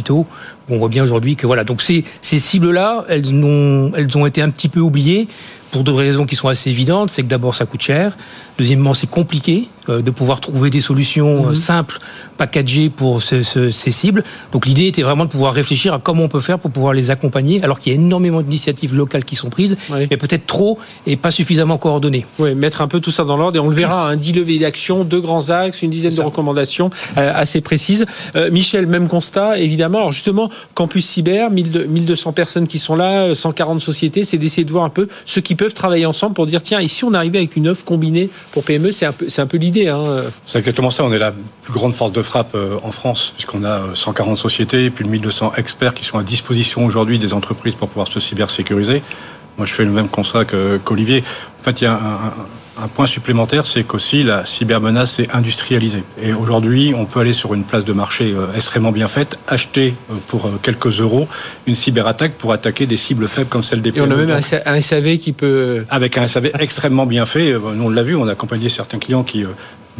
On 0.68 0.78
voit 0.78 0.88
bien 0.88 1.04
aujourd'hui 1.04 1.37
que 1.37 1.46
voilà, 1.46 1.64
donc 1.64 1.82
ces, 1.82 2.04
cibles-là, 2.22 3.04
elles 3.09 3.32
ont, 3.32 3.92
elles 3.96 4.16
ont 4.16 4.26
été 4.26 4.42
un 4.42 4.50
petit 4.50 4.68
peu 4.68 4.80
oubliées 4.80 5.28
pour 5.70 5.85
deux 5.85 5.92
raisons 5.92 6.26
qui 6.26 6.37
sont 6.37 6.48
assez 6.48 6.70
évidentes. 6.70 7.11
C'est 7.11 7.22
que 7.22 7.28
d'abord, 7.28 7.54
ça 7.54 7.66
coûte 7.66 7.82
cher. 7.82 8.16
Deuxièmement, 8.58 8.94
c'est 8.94 9.10
compliqué 9.10 9.68
euh, 9.88 10.02
de 10.02 10.10
pouvoir 10.10 10.40
trouver 10.40 10.70
des 10.70 10.80
solutions 10.80 11.46
euh, 11.46 11.48
mhm. 11.50 11.54
simples, 11.54 11.98
packagées 12.38 12.90
pour 12.90 13.22
ces 13.22 13.42
cibles. 13.72 14.22
Donc 14.52 14.66
l'idée 14.66 14.86
était 14.86 15.02
vraiment 15.02 15.24
de 15.24 15.30
pouvoir 15.30 15.54
réfléchir 15.54 15.94
à 15.94 15.98
comment 15.98 16.24
on 16.24 16.28
peut 16.28 16.40
faire 16.40 16.58
pour 16.58 16.70
pouvoir 16.70 16.92
les 16.92 17.10
accompagner, 17.10 17.62
alors 17.62 17.80
qu'il 17.80 17.94
y 17.94 17.96
a 17.96 17.98
énormément 17.98 18.42
d'initiatives 18.42 18.94
locales 18.94 19.24
qui 19.24 19.36
sont 19.36 19.48
prises, 19.48 19.76
mais 19.90 20.06
peut-être 20.08 20.44
trop 20.44 20.78
et 21.06 21.16
pas 21.16 21.30
suffisamment 21.30 21.78
coordonnées. 21.78 22.26
Oui, 22.38 22.54
mettre 22.54 22.82
un 22.82 22.88
peu 22.88 23.00
tout 23.00 23.10
ça 23.10 23.24
dans 23.24 23.38
l'ordre 23.38 23.56
et 23.56 23.60
on 23.60 23.68
le 23.68 23.74
verra, 23.74 24.10
un 24.10 24.16
10 24.16 24.34
levées 24.34 24.58
d'action, 24.58 25.04
deux 25.04 25.20
grands 25.20 25.48
axes, 25.48 25.80
une 25.80 25.90
dizaine 25.90 26.14
de 26.14 26.20
recommandations 26.20 26.90
euh, 27.16 27.32
assez 27.34 27.62
précises. 27.62 28.04
Michel, 28.50 28.86
même 28.86 29.08
constat, 29.08 29.58
évidemment. 29.58 29.98
Alors 29.98 30.12
justement, 30.12 30.50
Campus 30.74 31.06
Cyber, 31.06 31.50
1200 31.50 32.32
personnes 32.32 32.66
qui 32.66 32.78
sont 32.78 32.96
là, 32.96 33.34
140 33.34 33.80
sociétés, 33.80 34.24
c'est 34.24 34.36
d'essayer 34.36 34.64
de 34.64 34.72
voir 34.72 34.84
un 34.84 34.90
peu 34.90 35.08
ceux 35.24 35.40
qui 35.40 35.54
peuvent 35.54 35.74
travailler 35.74 36.04
ensemble 36.04 36.34
pour 36.34 36.46
dire, 36.46 36.60
tiens, 36.60 36.82
ici 36.82 37.02
on 37.04 37.14
arrivait 37.14 37.38
avec 37.38 37.56
une 37.56 37.68
offre 37.68 37.84
combinée 37.86 38.28
pour 38.52 38.64
PME, 38.64 38.92
c'est 38.92 39.06
un 39.06 39.12
peu, 39.12 39.26
peu 39.26 39.56
l'idée. 39.56 39.88
Hein. 39.88 40.22
C'est 40.44 40.59
exactement 40.59 40.90
ça. 40.90 41.04
On 41.04 41.12
est 41.12 41.18
la 41.18 41.32
plus 41.62 41.72
grande 41.72 41.94
force 41.94 42.12
de 42.12 42.22
frappe 42.22 42.54
euh, 42.54 42.78
en 42.82 42.92
France, 42.92 43.32
puisqu'on 43.35 43.64
a 43.64 43.94
140 43.94 44.32
euh, 44.32 44.37
sociétés, 44.37 44.90
plus 44.90 45.04
de 45.04 45.11
1200 45.11 45.52
experts 45.56 45.94
qui 45.94 46.04
sont 46.04 46.18
à 46.18 46.22
disposition 46.22 46.85
aujourd'hui 46.85 47.18
des 47.18 47.32
entreprises 47.32 47.74
pour 47.74 47.88
pouvoir 47.88 48.09
se 48.09 48.20
cybersécuriser. 48.20 49.02
Moi, 49.59 49.66
je 49.66 49.72
fais 49.72 49.85
le 49.85 49.90
même 49.90 50.09
constat 50.09 50.44
qu'Olivier. 50.44 51.24
En 51.61 51.64
fait, 51.64 51.80
il 51.80 51.85
y 51.85 51.87
a 51.87 51.94
un 51.94 52.32
point 52.88 53.06
supplémentaire, 53.06 53.66
c'est 53.66 53.84
qu'aussi 53.84 54.22
la 54.22 54.44
cybermenace 54.44 55.18
est 55.18 55.34
industrialisée. 55.34 56.04
Et 56.22 56.32
aujourd'hui, 56.32 56.94
on 56.96 57.06
peut 57.06 57.20
aller 57.20 57.32
sur 57.32 57.54
une 57.54 57.64
place 57.64 57.84
de 57.84 57.92
marché 57.92 58.32
euh, 58.34 58.46
extrêmement 58.54 58.92
bien 58.92 59.08
faite, 59.08 59.38
acheter 59.48 59.94
euh, 60.10 60.14
pour 60.28 60.46
euh, 60.46 60.58
quelques 60.62 61.00
euros 61.00 61.28
une 61.66 61.74
cyberattaque 61.74 62.32
pour 62.32 62.52
attaquer 62.52 62.86
des 62.86 62.96
cibles 62.96 63.28
faibles 63.28 63.48
comme 63.48 63.62
celle 63.62 63.80
des 63.80 63.90
Et 63.96 64.00
on 64.00 64.10
a 64.10 64.14
même 64.14 64.30
un 64.30 64.80
SAV 64.80 65.18
qui 65.18 65.32
peut... 65.32 65.84
Avec 65.90 66.18
un 66.18 66.28
SAV 66.28 66.50
extrêmement 66.58 67.06
bien 67.06 67.26
fait. 67.26 67.52
Nous, 67.52 67.84
on 67.84 67.88
l'a 67.88 68.02
vu, 68.02 68.14
on 68.14 68.28
a 68.28 68.32
accompagné 68.32 68.68
certains 68.68 68.98
clients 68.98 69.24
qui 69.24 69.44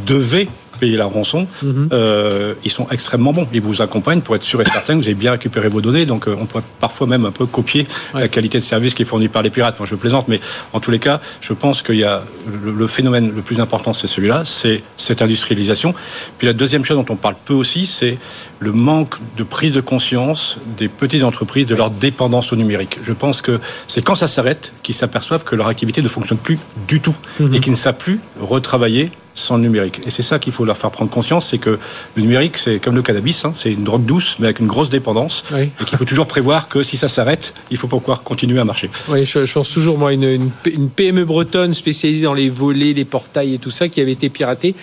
devaient 0.05 0.49
payer 0.77 0.97
la 0.97 1.07
rançon, 1.07 1.47
mhm. 1.63 1.89
euh, 1.93 2.55
ils 2.65 2.71
sont 2.71 2.87
extrêmement 2.91 3.33
bons. 3.33 3.47
Ils 3.53 3.61
vous 3.61 3.83
accompagnent 3.83 4.21
pour 4.21 4.37
être 4.37 4.43
sûr 4.43 4.61
et 4.61 4.65
certain 4.65 4.95
que 4.95 4.99
vous 4.99 5.07
avez 5.07 5.15
bien 5.15 5.33
récupéré 5.33 5.69
vos 5.69 5.81
données. 5.81 6.07
Donc, 6.07 6.29
euh, 6.29 6.37
on 6.41 6.47
peut 6.47 6.61
parfois 6.81 7.07
même 7.07 7.25
un 7.25 7.31
peu 7.31 7.47
copier 7.47 7.87
la 8.15 8.29
qualité 8.29 8.59
de 8.59 8.63
service 8.63 8.95
qui 8.95 9.03
est 9.03 9.07
fournie 9.07 9.29
par 9.29 9.43
les 9.43 9.51
pirates. 9.51 9.79
Moi, 9.79 9.87
je 9.87 9.95
plaisante, 9.95 10.29
mais 10.29 10.41
en 10.73 10.81
tous 10.81 10.91
les 10.91 10.99
cas, 10.99 11.21
je 11.41 11.53
pense 11.53 11.83
qu'il 11.83 11.97
y 11.97 12.05
a 12.05 12.23
le, 12.63 12.87
phénomène 12.87 13.33
le 13.35 13.43
plus 13.43 13.61
important, 13.61 13.93
c'est 13.93 14.07
celui-là, 14.07 14.45
c'est 14.45 14.83
cette 14.97 15.23
industrialisation. 15.23 15.95
Puis 16.39 16.47
la 16.47 16.53
deuxième 16.53 16.85
chose 16.85 16.97
dont 16.97 17.13
on 17.13 17.17
parle 17.17 17.37
peu 17.45 17.55
aussi, 17.55 17.87
c'est 17.87 18.19
le 18.59 18.73
manque 18.73 19.17
de 19.37 19.45
prise 19.45 19.73
de 19.73 19.81
conscience 19.81 20.59
des 20.77 20.89
petites 20.89 21.23
entreprises 21.23 21.67
de 21.67 21.75
leur 21.75 21.91
dépendance 21.91 22.53
au 22.53 22.57
numérique. 22.57 22.99
Je 23.03 23.13
pense 23.13 23.43
que 23.43 23.61
c'est 23.87 24.03
quand 24.03 24.15
ça 24.15 24.29
s'arrête 24.29 24.73
qu'ils 24.83 24.95
s'aperçoivent 24.95 25.45
que 25.45 25.57
leur 25.57 25.69
activité 25.69 26.03
ne 26.03 26.09
fonctionne 26.09 26.39
plus 26.39 26.59
du 26.89 27.01
tout 27.01 27.17
mhm. 27.41 27.55
et 27.55 27.61
qu'ils 27.61 27.73
ne 27.73 27.77
savent 27.77 27.97
plus 27.97 28.21
retravailler 28.41 29.11
sans 29.37 29.57
le 29.57 29.63
numérique. 29.63 30.01
Et 30.07 30.11
c'est 30.11 30.23
ça 30.23 30.41
qu'il 30.41 30.53
faut 30.53 30.65
leur 30.65 30.77
faire 30.77 30.91
prendre 30.91 31.11
conscience, 31.11 31.51
c'est 31.51 31.59
que 31.59 31.79
le 32.17 32.23
numérique, 32.23 32.57
c'est 32.59 32.81
comme 32.81 32.97
le 32.97 33.03
cannabis, 33.03 33.45
hein, 33.45 33.55
c'est 33.57 33.73
une 33.73 33.85
drogue 33.85 34.05
douce, 34.05 34.37
mais 34.41 34.47
avec 34.47 34.59
une 34.59 34.67
grosse 34.67 34.89
dépendance, 34.89 35.45
et 35.57 35.85
qu'il 35.85 35.97
faut 35.97 36.05
toujours 36.05 36.27
prévoir 36.27 36.69
que 36.69 36.83
si 36.83 36.97
ça 36.97 37.09
s'arrête, 37.09 37.55
il 37.71 37.77
faut 37.77 37.87
pouvoir 37.87 38.23
continuer 38.23 38.59
à 38.59 38.65
marcher. 38.65 38.91
Oui, 39.09 39.25
je, 39.25 39.53
pense 39.53 39.71
toujours, 39.71 39.99
moi, 39.99 40.13
une, 40.13 40.51
une, 40.65 40.89
PME 40.89 41.25
bretonne 41.25 41.75
spécialisée 41.75 42.25
dans 42.25 42.35
les 42.35 42.49
volets, 42.49 42.95
les 42.95 43.05
portails 43.05 43.55
et 43.55 43.59
tout 43.59 43.71
ça, 43.71 43.89
qui 43.89 44.01
avait 44.01 44.13
été 44.13 44.31
piratée, 44.31 44.75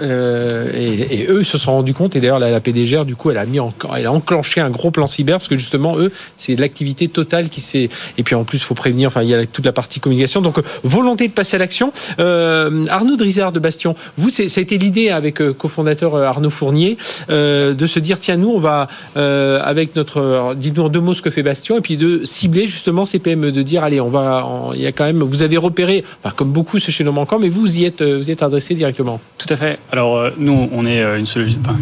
euh, 0.00 0.70
et, 0.74 1.26
eux 1.28 1.44
se 1.44 1.58
sont 1.58 1.72
rendus 1.72 1.94
compte, 1.94 2.16
et 2.16 2.20
d'ailleurs 2.20 2.38
la, 2.38 2.50
la, 2.50 2.60
PDGR, 2.60 3.04
du 3.04 3.16
coup, 3.16 3.30
elle 3.30 3.38
a 3.38 3.46
mis 3.46 3.58
elle 3.96 4.06
a 4.06 4.12
enclenché 4.12 4.60
un 4.60 4.70
gros 4.70 4.90
plan 4.90 5.06
cyber 5.06 5.38
parce 5.38 5.48
que 5.48 5.56
justement, 5.56 5.98
eux, 5.98 6.10
c'est 6.36 6.56
l'activité 6.56 7.08
totale 7.08 7.48
qui 7.48 7.60
s'est. 7.60 7.88
Et 8.18 8.22
puis 8.22 8.34
en 8.34 8.44
plus, 8.44 8.62
faut 8.62 8.74
prévenir. 8.74 9.08
Enfin, 9.08 9.22
il 9.22 9.28
y 9.28 9.34
a 9.34 9.46
toute 9.46 9.64
la 9.64 9.72
partie 9.72 10.00
communication. 10.00 10.40
Donc, 10.40 10.60
volonté 10.82 11.28
de 11.28 11.32
passer 11.32 11.56
à 11.56 11.58
l'action. 11.58 11.92
Euh, 12.18 12.84
Arnaud 12.88 13.16
Drizard 13.16 13.52
de 13.52 13.58
Bastion, 13.58 13.94
vous, 14.16 14.30
ça 14.30 14.42
a 14.42 14.60
été 14.60 14.78
l'idée 14.78 15.10
avec 15.10 15.40
euh, 15.40 15.52
cofondateur 15.52 16.14
euh, 16.14 16.24
Arnaud 16.24 16.50
Fournier 16.50 16.96
euh, 17.30 17.74
de 17.74 17.86
se 17.86 17.98
dire 17.98 18.18
tiens, 18.18 18.36
nous, 18.36 18.50
on 18.50 18.58
va 18.58 18.88
avec 19.14 19.94
notre, 19.96 20.54
dites-nous 20.56 20.84
en 20.84 20.88
deux 20.88 21.00
mots 21.00 21.14
ce 21.14 21.22
que 21.22 21.30
fait 21.30 21.42
Bastion, 21.42 21.78
et 21.78 21.80
puis 21.80 21.96
de 21.96 22.24
cibler 22.24 22.66
justement 22.66 23.06
ces 23.06 23.18
PME, 23.18 23.52
de 23.52 23.62
dire 23.62 23.84
allez, 23.84 24.00
on 24.00 24.08
va, 24.08 24.46
il 24.74 24.80
y 24.80 24.86
a 24.86 24.92
quand 24.92 25.04
même, 25.04 25.22
vous 25.22 25.42
avez 25.42 25.56
repéré, 25.56 26.04
enfin, 26.22 26.34
comme 26.36 26.50
beaucoup 26.50 26.78
ce 26.78 26.90
chez 26.90 27.04
nos 27.04 27.12
manquants, 27.12 27.38
mais 27.38 27.48
vous, 27.48 27.60
vous 27.62 27.78
y 27.78 27.84
êtes, 27.84 28.02
vous 28.02 28.28
y 28.28 28.32
êtes 28.32 28.42
adressé 28.42 28.74
directement. 28.74 29.20
Tout 29.38 29.46
à 29.50 29.56
fait. 29.56 29.78
Alors, 29.90 30.16
euh, 30.16 30.30
nous, 30.38 30.70
on 30.72 30.86
est 30.86 31.02
euh, 31.02 31.18
une, 31.18 31.26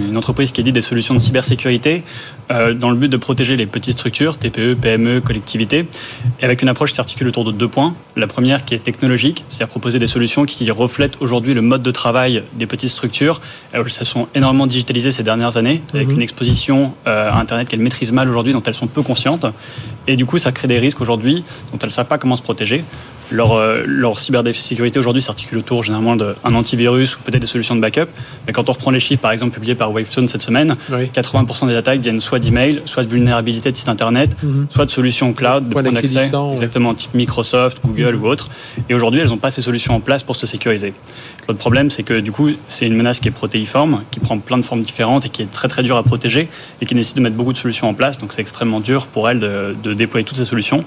une, 0.09 0.17
entreprise 0.17 0.51
qui 0.51 0.65
dit 0.65 0.73
des 0.73 0.83
solutions 0.83 1.15
de 1.15 1.21
cybersécurité 1.21 2.03
euh, 2.51 2.75
dans 2.75 2.91
le 2.91 2.97
but 2.97 3.09
de 3.09 3.17
protéger 3.17 3.57
les 3.57 3.67
petites 3.67 3.93
structures, 3.93 4.37
TPE, 4.37 4.75
PME, 4.75 5.21
collectivités, 5.21 5.87
et 6.41 6.45
avec 6.45 6.63
une 6.63 6.69
approche 6.69 6.91
qui 6.91 6.97
s'articule 6.97 7.29
autour 7.29 7.45
de 7.45 7.53
deux 7.53 7.69
points. 7.69 7.95
La 8.17 8.27
première 8.27 8.65
qui 8.65 8.75
est 8.75 8.81
technologique, 8.81 9.45
c'est-à-dire 9.49 9.69
proposer 9.69 10.01
des 10.01 10.09
solutions 10.09 10.45
qui 10.45 10.69
reflètent 10.73 11.23
aujourd'hui 11.23 11.55
le 11.55 11.63
mode 11.63 11.83
de 11.83 11.91
travail 11.93 12.43
des 12.55 12.67
petites 12.67 12.91
structures. 12.91 13.41
Elles 13.73 13.89
se 13.89 14.05
sont 14.05 14.27
énormément 14.35 14.67
digitalisées 14.67 15.13
ces 15.13 15.23
dernières 15.23 15.57
années, 15.57 15.81
avec 15.95 16.09
mhm. 16.09 16.15
une 16.15 16.23
exposition 16.23 16.95
à 17.07 17.39
Internet 17.39 17.69
qu'elles 17.69 17.81
maîtrisent 17.81 18.13
mal 18.13 18.29
aujourd'hui, 18.29 18.53
dont 18.53 18.63
elles 18.65 18.75
sont 18.75 18.89
peu 18.89 19.03
conscientes. 19.03 19.47
Et 20.09 20.17
du 20.17 20.27
coup, 20.27 20.39
ça 20.39 20.51
crée 20.51 20.67
des 20.67 20.81
risques 20.81 21.01
aujourd'hui 21.01 21.45
dont 21.73 21.79
elles 21.79 21.89
ne 21.89 21.93
savent 21.93 22.09
pas 22.09 22.19
comment 22.19 22.35
se 22.35 22.43
protéger. 22.43 22.83
Leur, 23.31 23.53
euh, 23.53 23.83
leur 23.87 24.19
cybersécurité 24.19 24.99
aujourd'hui 24.99 25.23
s'articule 25.23 25.59
autour 25.59 25.85
généralement 25.85 26.16
d'un 26.16 26.55
antivirus 26.55 27.16
ou 27.16 27.21
peut-être 27.21 27.40
des 27.40 27.47
solutions 27.47 27.77
de 27.77 27.81
backup. 27.81 28.07
Mais 28.47 28.53
quand 28.53 28.69
on 28.69 28.73
reprend 28.73 28.90
les 28.90 29.01
chiffres, 29.01 29.23
par 29.23 29.33
exemple, 29.33 29.53
publiés 29.53 29.75
par 29.75 29.93
Wavestone 29.93 30.29
cette 30.29 30.43
semaine, 30.43 30.77
80% 30.90 31.69
des 31.69 31.77
attaques 31.77 32.01
viennent 32.01 32.21
soit 32.21 32.38
d'email, 32.38 32.83
soit 32.87 33.05
de 33.05 33.09
vulnérabilité 33.09 33.71
de 33.71 33.77
site 33.77 33.88
internet, 33.88 34.37
mhm. 34.43 34.66
soit 34.69 34.85
de 34.85 34.90
solutions 34.90 35.33
cloud, 35.33 35.69
de 35.69 35.73
points 35.73 35.83
d'accès, 35.83 36.31
exactement, 36.53 36.95
type 36.95 37.14
Microsoft, 37.14 37.79
Google 37.85 38.16
ou 38.16 38.27
autre. 38.27 38.49
Et 38.88 38.95
aujourd'hui, 38.95 39.21
elles 39.21 39.29
n'ont 39.29 39.38
pas 39.38 39.51
ces 39.51 39.62
solutions 39.62 39.95
en 39.95 40.01
place 40.01 40.23
pour 40.23 40.37
se 40.37 40.47
sécuriser. 40.47 40.93
L'autre 41.49 41.59
problème, 41.59 41.90
c'est 41.90 42.03
que 42.03 42.21
du 42.21 42.33
coup, 42.33 42.51
c'est 42.66 42.87
une 42.87 42.97
menace 42.97 43.21
qui 43.21 43.29
est 43.29 43.33
protéiforme, 43.33 44.03
qui 44.11 44.21
prend 44.21 44.38
plein 44.38 44.59
de 44.59 44.62
formes 44.62 44.83
différentes 44.83 45.27
et 45.27 45.29
qui 45.29 45.43
est 45.43 45.51
très 45.51 45.69
très 45.69 45.83
dure 45.83 45.97
à 45.97 46.03
protéger 46.03 46.49
et 46.81 46.87
qui 46.87 46.95
nécessite 46.95 47.16
de 47.16 47.23
mettre 47.23 47.37
beaucoup 47.37 47.53
de 47.53 47.59
solutions 47.59 47.88
en 47.88 47.95
place. 47.95 48.19
Donc 48.19 48.33
c'est 48.33 48.40
extrêmement 48.40 48.81
dur 48.81 49.07
pour 49.07 49.29
elles 49.29 49.40
de, 49.40 49.77
de 49.83 49.95
déployer 49.95 50.25
toutes 50.25 50.38
ces 50.38 50.45
solutions. 50.45 50.85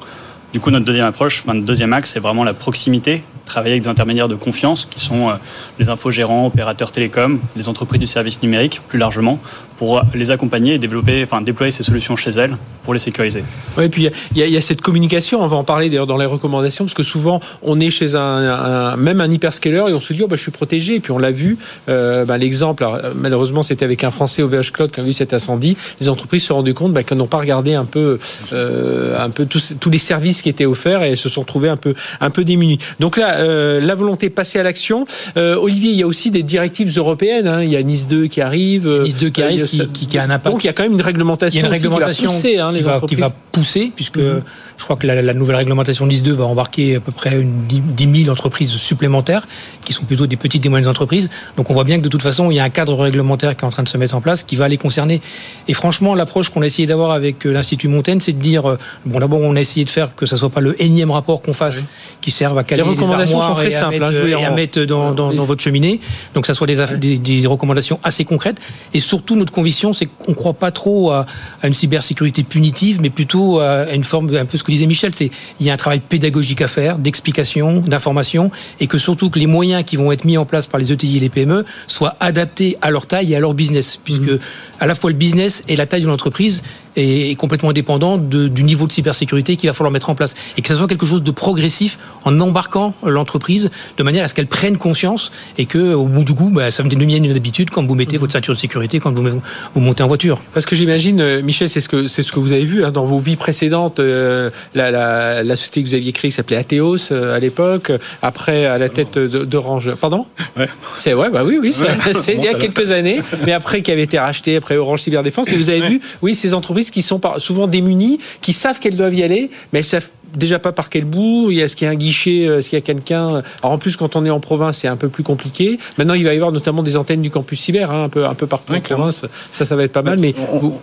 Du 0.54 0.60
coup, 0.60 0.70
notre 0.70 0.86
deuxième 0.86 1.08
approche, 1.08 1.44
notre 1.48 1.66
deuxième 1.66 1.94
axe, 1.94 2.12
c'est 2.12 2.20
vraiment 2.20 2.44
la 2.44 2.54
proximité, 2.54 3.24
travailler 3.44 3.74
avec 3.74 3.82
des 3.82 3.90
intermédiaires 3.90 4.28
de 4.28 4.36
confiance 4.36 4.86
qui 4.86 5.00
sont 5.00 5.30
euh, 5.30 5.34
les 5.80 5.90
infogérants, 5.90 6.46
opérateurs 6.46 6.92
télécoms, 6.92 7.40
les 7.56 7.68
entreprises 7.70 8.00
du 8.00 8.06
service 8.06 8.40
numérique 8.44 8.80
plus 8.88 9.00
largement, 9.00 9.40
pour 9.78 10.02
les 10.14 10.32
accompagner 10.32 10.76
et 10.76 10.78
développer, 10.78 11.24
enfin 11.24 11.42
déployer 11.42 11.72
ces 11.72 11.84
solutions 11.84 12.16
chez 12.16 12.32
elles 12.32 12.58
pour 12.84 12.94
les 12.94 13.00
sécuriser. 13.00 13.44
Oui, 13.78 13.86
et 13.86 13.90
puis 13.90 14.10
il 14.36 14.48
y, 14.48 14.58
a 14.58 14.62
cette 14.62 14.82
communication. 14.82 15.42
On 15.42 15.48
va 15.48 15.56
en 15.56 15.64
parler 15.64 15.90
d'ailleurs 15.90 16.08
dans 16.08 16.18
les 16.18 16.26
recommandations 16.26 16.86
parce 16.86 16.94
que 16.94 17.04
souvent 17.04 17.40
on 17.62 17.80
est 17.80 17.90
chez 17.90 18.16
un, 18.16 18.96
même 18.98 19.22
un 19.22 19.32
hyperscaler 19.32 19.86
et 19.90 19.94
on 19.94 20.00
se 20.00 20.14
dit 20.14 20.22
oh 20.24 20.28
bah 20.28 20.36
je 20.36 20.42
suis 20.42 20.52
protégé. 20.52 20.96
Et 20.96 21.00
puis 21.00 21.12
on 21.12 21.18
l'a 21.18 21.32
vu. 21.32 21.58
Euh, 21.90 22.26
bah, 22.26 22.38
l'exemple, 22.38 22.86
malheureusement, 23.16 23.64
c'était 23.64 23.86
avec 23.86 24.04
un 24.04 24.12
Français 24.12 24.42
OVH 24.42 24.72
Cloud 24.72 24.92
qui 24.92 25.00
a 25.00 25.04
vu 25.04 25.14
cet 25.14 25.34
incendie. 25.34 25.78
Les 26.00 26.10
entreprises 26.10 26.42
se 26.42 26.48
sont 26.50 26.56
rendues 26.56 26.74
compte 26.74 26.94
bah, 26.94 27.04
qu'elles 27.04 27.18
n'ont 27.18 27.28
pas 27.28 27.38
regardé 27.38 27.74
un 27.74 27.86
peu, 27.86 28.20
euh, 28.52 29.24
un 29.24 29.30
peu 29.30 29.46
tous, 29.46 29.76
tous 29.80 29.90
les 29.90 29.98
services 29.98 30.42
qui 30.42 30.50
étaient 30.50 30.66
offerts 30.66 31.04
et 31.04 31.16
se 31.16 31.30
sont 31.30 31.42
retrouvés 31.42 31.70
un 31.70 31.78
peu, 31.78 31.94
un 32.20 32.30
peu 32.30 32.44
démunis. 32.44 32.80
Donc 33.00 33.18
là, 33.18 33.36
euh, 33.36 33.80
la 33.80 33.96
volonté 33.96 34.30
de 34.30 34.34
passer 34.34 34.60
à 34.60 34.64
l'action. 34.64 35.06
Olivier, 35.36 35.92
il 35.92 35.98
y 35.98 36.04
a 36.04 36.08
aussi 36.08 36.32
des 36.32 36.44
directives 36.44 36.96
européennes. 36.98 37.48
Hein. 37.48 37.64
Il 37.64 37.70
y 37.70 37.78
a 37.78 37.84
Nice 37.84 38.08
2 38.08 38.28
qui 38.28 38.42
arrive. 38.42 38.88
Nice 38.88 39.18
2 39.18 39.30
qui 39.30 39.42
arrive 39.42 39.63
qui, 39.66 40.18
a 40.18 40.24
un 40.24 40.30
impact. 40.30 40.54
Donc 40.54 40.64
il 40.64 40.68
y 40.68 40.70
a 40.70 40.74
quand 40.74 40.84
même 40.84 40.94
une 40.94 41.02
réglementation, 41.02 41.62
une 41.62 41.68
réglementation 41.68 42.32
qui, 42.32 42.34
va 42.34 42.34
pousser, 42.34 42.60
hein, 42.60 42.72
les 42.72 43.08
qui, 43.08 43.16
va, 43.16 43.32
pousser, 43.52 43.92
puisque 43.96 44.18
mhm. 44.18 44.42
je 44.78 44.84
crois 44.84 44.96
que 44.96 45.08
la, 45.08 45.34
nouvelle 45.34 45.56
réglementation 45.58 46.06
NIS 46.06 46.22
2 46.22 46.34
va 46.34 46.46
embarquer 46.46 46.96
à 46.96 47.00
peu 47.00 47.12
près 47.12 47.40
une 47.40 47.66
10 47.68 48.24
000 48.24 48.32
entreprises 48.32 48.72
supplémentaires, 48.72 49.48
qui 49.84 49.94
sont 49.94 50.06
plutôt 50.06 50.28
des 50.28 50.38
petites 50.38 50.66
et 50.66 50.70
moyennes 50.70 50.90
entreprises. 50.90 51.30
Donc 51.58 51.70
on 51.70 51.74
voit 51.74 51.84
bien 51.84 51.98
que 51.98 52.04
de 52.04 52.10
toute 52.10 52.22
façon, 52.22 52.52
il 52.52 52.56
y 52.56 52.60
a 52.60 52.64
un 52.64 52.70
cadre 52.70 52.96
réglementaire 52.96 53.56
qui 53.56 53.64
est 53.64 53.68
en 53.68 53.72
train 53.72 53.84
de 53.84 53.90
se 53.90 53.98
mettre 53.98 54.16
en 54.16 54.22
place, 54.22 54.44
qui 54.44 54.56
va 54.56 54.68
les 54.68 54.78
concerner. 54.78 55.22
Et 55.68 55.74
franchement, 55.74 56.16
l'approche 56.16 56.50
qu'on 56.50 56.62
a 56.62 56.66
essayé 56.66 56.88
d'avoir 56.88 57.12
avec 57.12 57.46
euh, 57.46 57.52
l'Institut 57.52 57.88
Montaigne, 57.88 58.20
c'est 58.20 58.34
de 58.34 58.42
dire, 58.42 58.70
euh, 58.70 58.78
bon 59.06 59.20
d'abord 59.20 59.40
on 59.42 59.56
a 59.56 59.62
essayé 59.62 59.86
de 59.86 59.90
faire 59.90 60.16
que 60.16 60.26
ça 60.26 60.38
soit 60.38 60.50
pas 60.50 60.62
le 60.62 60.82
énième 60.82 61.12
rapport 61.12 61.42
qu'on 61.42 61.54
fasse, 61.54 61.84
qui 62.22 62.32
serve 62.32 62.58
à 62.58 62.64
caler 62.64 62.84
les 62.84 62.90
recommandations 62.90 63.42
sont 63.42 63.54
très 63.54 63.72
simples, 63.72 64.04
à 64.04 64.12
mettre, 64.12 64.38
hein, 64.38 64.46
à 64.46 64.50
mettre 64.52 64.82
dans, 64.84 65.12
dans, 65.14 65.46
votre 65.46 65.62
cheminée. 65.62 66.00
Donc 66.34 66.46
ça 66.46 66.54
soit 66.54 66.68
des, 66.68 66.78
des, 66.98 67.18
des 67.18 67.48
recommandations 67.48 68.00
assez 68.04 68.26
concrètes. 68.26 68.60
Et 68.94 69.00
surtout, 69.00 69.36
notre 69.36 69.53
conviction, 69.54 69.94
c'est 69.94 70.06
qu'on 70.06 70.34
croit 70.34 70.54
pas 70.54 70.72
trop 70.72 71.12
à, 71.12 71.26
une 71.64 71.74
cybersécurité 71.74 72.44
punitive, 72.44 73.00
mais 73.02 73.10
plutôt 73.10 73.60
à 73.60 73.94
une 73.94 74.04
forme, 74.04 74.36
un 74.36 74.46
peu 74.46 74.58
ce 74.58 74.64
que 74.64 74.72
disait 74.72 74.86
Michel, 74.86 75.14
c'est 75.16 75.32
il 75.60 75.66
y 75.66 75.70
a 75.70 75.74
un 75.74 75.78
travail 75.78 76.02
pédagogique 76.02 76.62
à 76.62 76.68
faire, 76.68 76.98
d'explication, 76.98 77.80
d'information, 77.80 78.52
et 78.80 78.88
que 78.88 78.98
surtout 78.98 79.30
que 79.30 79.40
les 79.40 79.48
moyens 79.48 79.84
qui 79.86 79.96
vont 79.96 80.12
être 80.12 80.26
mis 80.26 80.38
en 80.38 80.46
place 80.46 80.68
par 80.68 80.80
les 80.80 80.92
ETI 80.92 81.18
et 81.18 81.20
les 81.20 81.30
PME 81.30 81.66
soient 81.88 82.16
adaptés 82.20 82.78
à 82.82 82.92
leur 82.92 83.06
taille 83.06 83.34
et 83.34 83.36
à 83.36 83.40
leur 83.40 83.54
business, 83.54 84.00
puisque 84.04 84.22
mmh. 84.22 84.40
à 84.80 84.88
la 84.88 84.96
fois 84.96 85.10
le 85.10 85.16
business 85.16 85.64
et 85.68 85.76
la 85.76 85.86
taille 85.86 86.02
de 86.02 86.08
l'entreprise 86.08 86.64
est 86.96 87.36
complètement 87.38 87.70
indépendant 87.70 88.18
du 88.18 88.64
niveau 88.64 88.88
de 88.88 88.92
cybersécurité 88.92 89.56
qu'il 89.56 89.70
va 89.70 89.74
falloir 89.74 89.92
mettre 89.92 90.10
en 90.10 90.16
place. 90.16 90.34
Et 90.58 90.62
que 90.62 90.68
ce 90.68 90.76
soit 90.76 90.88
quelque 90.88 91.06
chose 91.06 91.24
de 91.24 91.32
progressif 91.32 91.98
en 92.24 92.40
embarquant 92.40 92.94
l'entreprise 93.06 93.70
de 93.98 94.04
manière 94.04 94.24
à 94.24 94.28
ce 94.28 94.36
qu'elle 94.36 94.48
prenne 94.48 94.78
conscience 94.78 95.32
et 95.58 95.66
que, 95.66 95.94
au 95.94 96.06
bout 96.06 96.24
du 96.24 96.34
coup, 96.34 96.50
bah, 96.50 96.72
ça 96.72 96.84
me 96.84 96.90
devienne 96.90 97.26
une 97.26 97.36
habitude 97.36 97.70
quand 97.70 97.86
vous 97.86 97.96
mettez 97.96 98.16
mhm. 98.16 98.22
votre 98.22 98.34
ceinture 98.34 98.54
de 98.54 98.60
sécurité, 98.60 99.00
quand 99.00 99.12
vous, 99.12 99.42
vous 99.74 99.82
montez 99.82 100.04
en 100.04 100.08
voiture. 100.08 100.42
Parce 100.54 100.66
que 100.66 100.76
j'imagine, 100.76 101.22
euh, 101.22 101.42
Michel, 101.42 101.70
c'est 101.70 101.82
ce 101.82 101.90
que 101.90 102.08
c'est 102.08 102.24
ce 102.24 102.32
que 102.32 102.40
vous 102.40 102.52
avez 102.52 102.66
vu 102.66 102.84
hein, 102.84 102.92
dans 102.92 103.06
vos 103.06 103.20
vies 103.20 103.36
précédentes. 103.36 104.00
Euh, 104.00 104.50
la, 104.76 104.92
la, 104.92 105.44
la, 105.44 105.56
société 105.56 105.84
que 105.84 105.90
vous 105.90 105.96
aviez 105.96 106.12
créée 106.12 106.32
s'appelait 106.32 106.58
Atheos 106.58 107.12
euh, 107.12 107.36
à 107.36 107.40
l'époque. 107.40 107.92
Après, 108.22 108.66
à 108.66 108.78
la 108.78 108.90
tête 108.90 109.18
d'Orange. 109.18 109.94
Pardon? 109.96 110.26
Ouais. 110.58 110.70
C'est 110.98 111.14
ouais, 111.14 111.30
bah 111.30 111.44
oui, 111.44 111.58
oui, 111.62 111.74
c'est 112.14 112.36
il 112.36 112.44
y 112.44 112.48
a 112.48 112.54
quelques 112.54 112.92
années. 112.92 113.22
Mais 113.46 113.54
après, 113.54 113.82
qui 113.82 113.92
avait 113.92 114.04
été 114.04 114.20
racheté 114.20 114.58
après 114.58 114.78
Orange 114.78 115.02
Cyberdéfense. 115.02 115.48
Et 115.50 115.56
vous 115.56 115.70
avez 115.70 115.82
vu, 115.82 116.02
oui, 116.22 116.36
ces 116.36 116.54
entreprises 116.54 116.83
qui 116.92 117.02
sont 117.02 117.22
souvent 117.38 117.68
démunies, 117.68 118.20
qui 118.42 118.54
savent 118.54 118.80
qu'elles 118.80 118.98
doivent 118.98 119.14
y 119.14 119.24
aller, 119.24 119.50
mais 119.72 119.80
elles 119.80 119.86
savent 119.86 120.10
déjà 120.36 120.60
pas 120.60 120.72
par 120.72 120.90
quel 120.90 121.06
bout. 121.06 121.52
Il 121.52 121.58
y 121.58 121.64
a 121.64 121.68
ce 121.68 121.76
qu'il 121.76 121.86
y 121.86 121.90
a 121.90 121.92
un 121.92 121.96
guichet, 121.96 122.44
est-ce 122.44 122.70
qu'il 122.70 122.78
y 122.78 122.82
a 122.82 122.86
quelqu'un. 122.86 123.44
Alors 123.62 123.74
en 123.74 123.78
plus, 123.78 123.98
quand 123.98 124.16
on 124.16 124.26
est 124.26 124.30
en 124.30 124.40
province, 124.40 124.80
c'est 124.80 124.88
un 124.88 124.96
peu 124.96 125.10
plus 125.10 125.24
compliqué. 125.24 125.80
Maintenant, 125.98 126.14
il 126.14 126.24
va 126.24 126.34
y 126.34 126.36
avoir 126.36 126.52
notamment 126.52 126.84
des 126.84 126.98
antennes 126.98 127.22
du 127.22 127.30
campus 127.30 127.60
cyber, 127.60 127.92
hein, 127.92 128.06
un 128.06 128.10
peu 128.10 128.26
un 128.26 128.34
peu 128.34 128.48
partout 128.48 128.74
en 128.74 128.80
province. 128.80 129.26
Ça, 129.52 129.66
ça 129.66 129.76
va 129.76 129.84
être 129.84 129.92
pas 129.92 130.02
mal. 130.02 130.20
Mais 130.20 130.36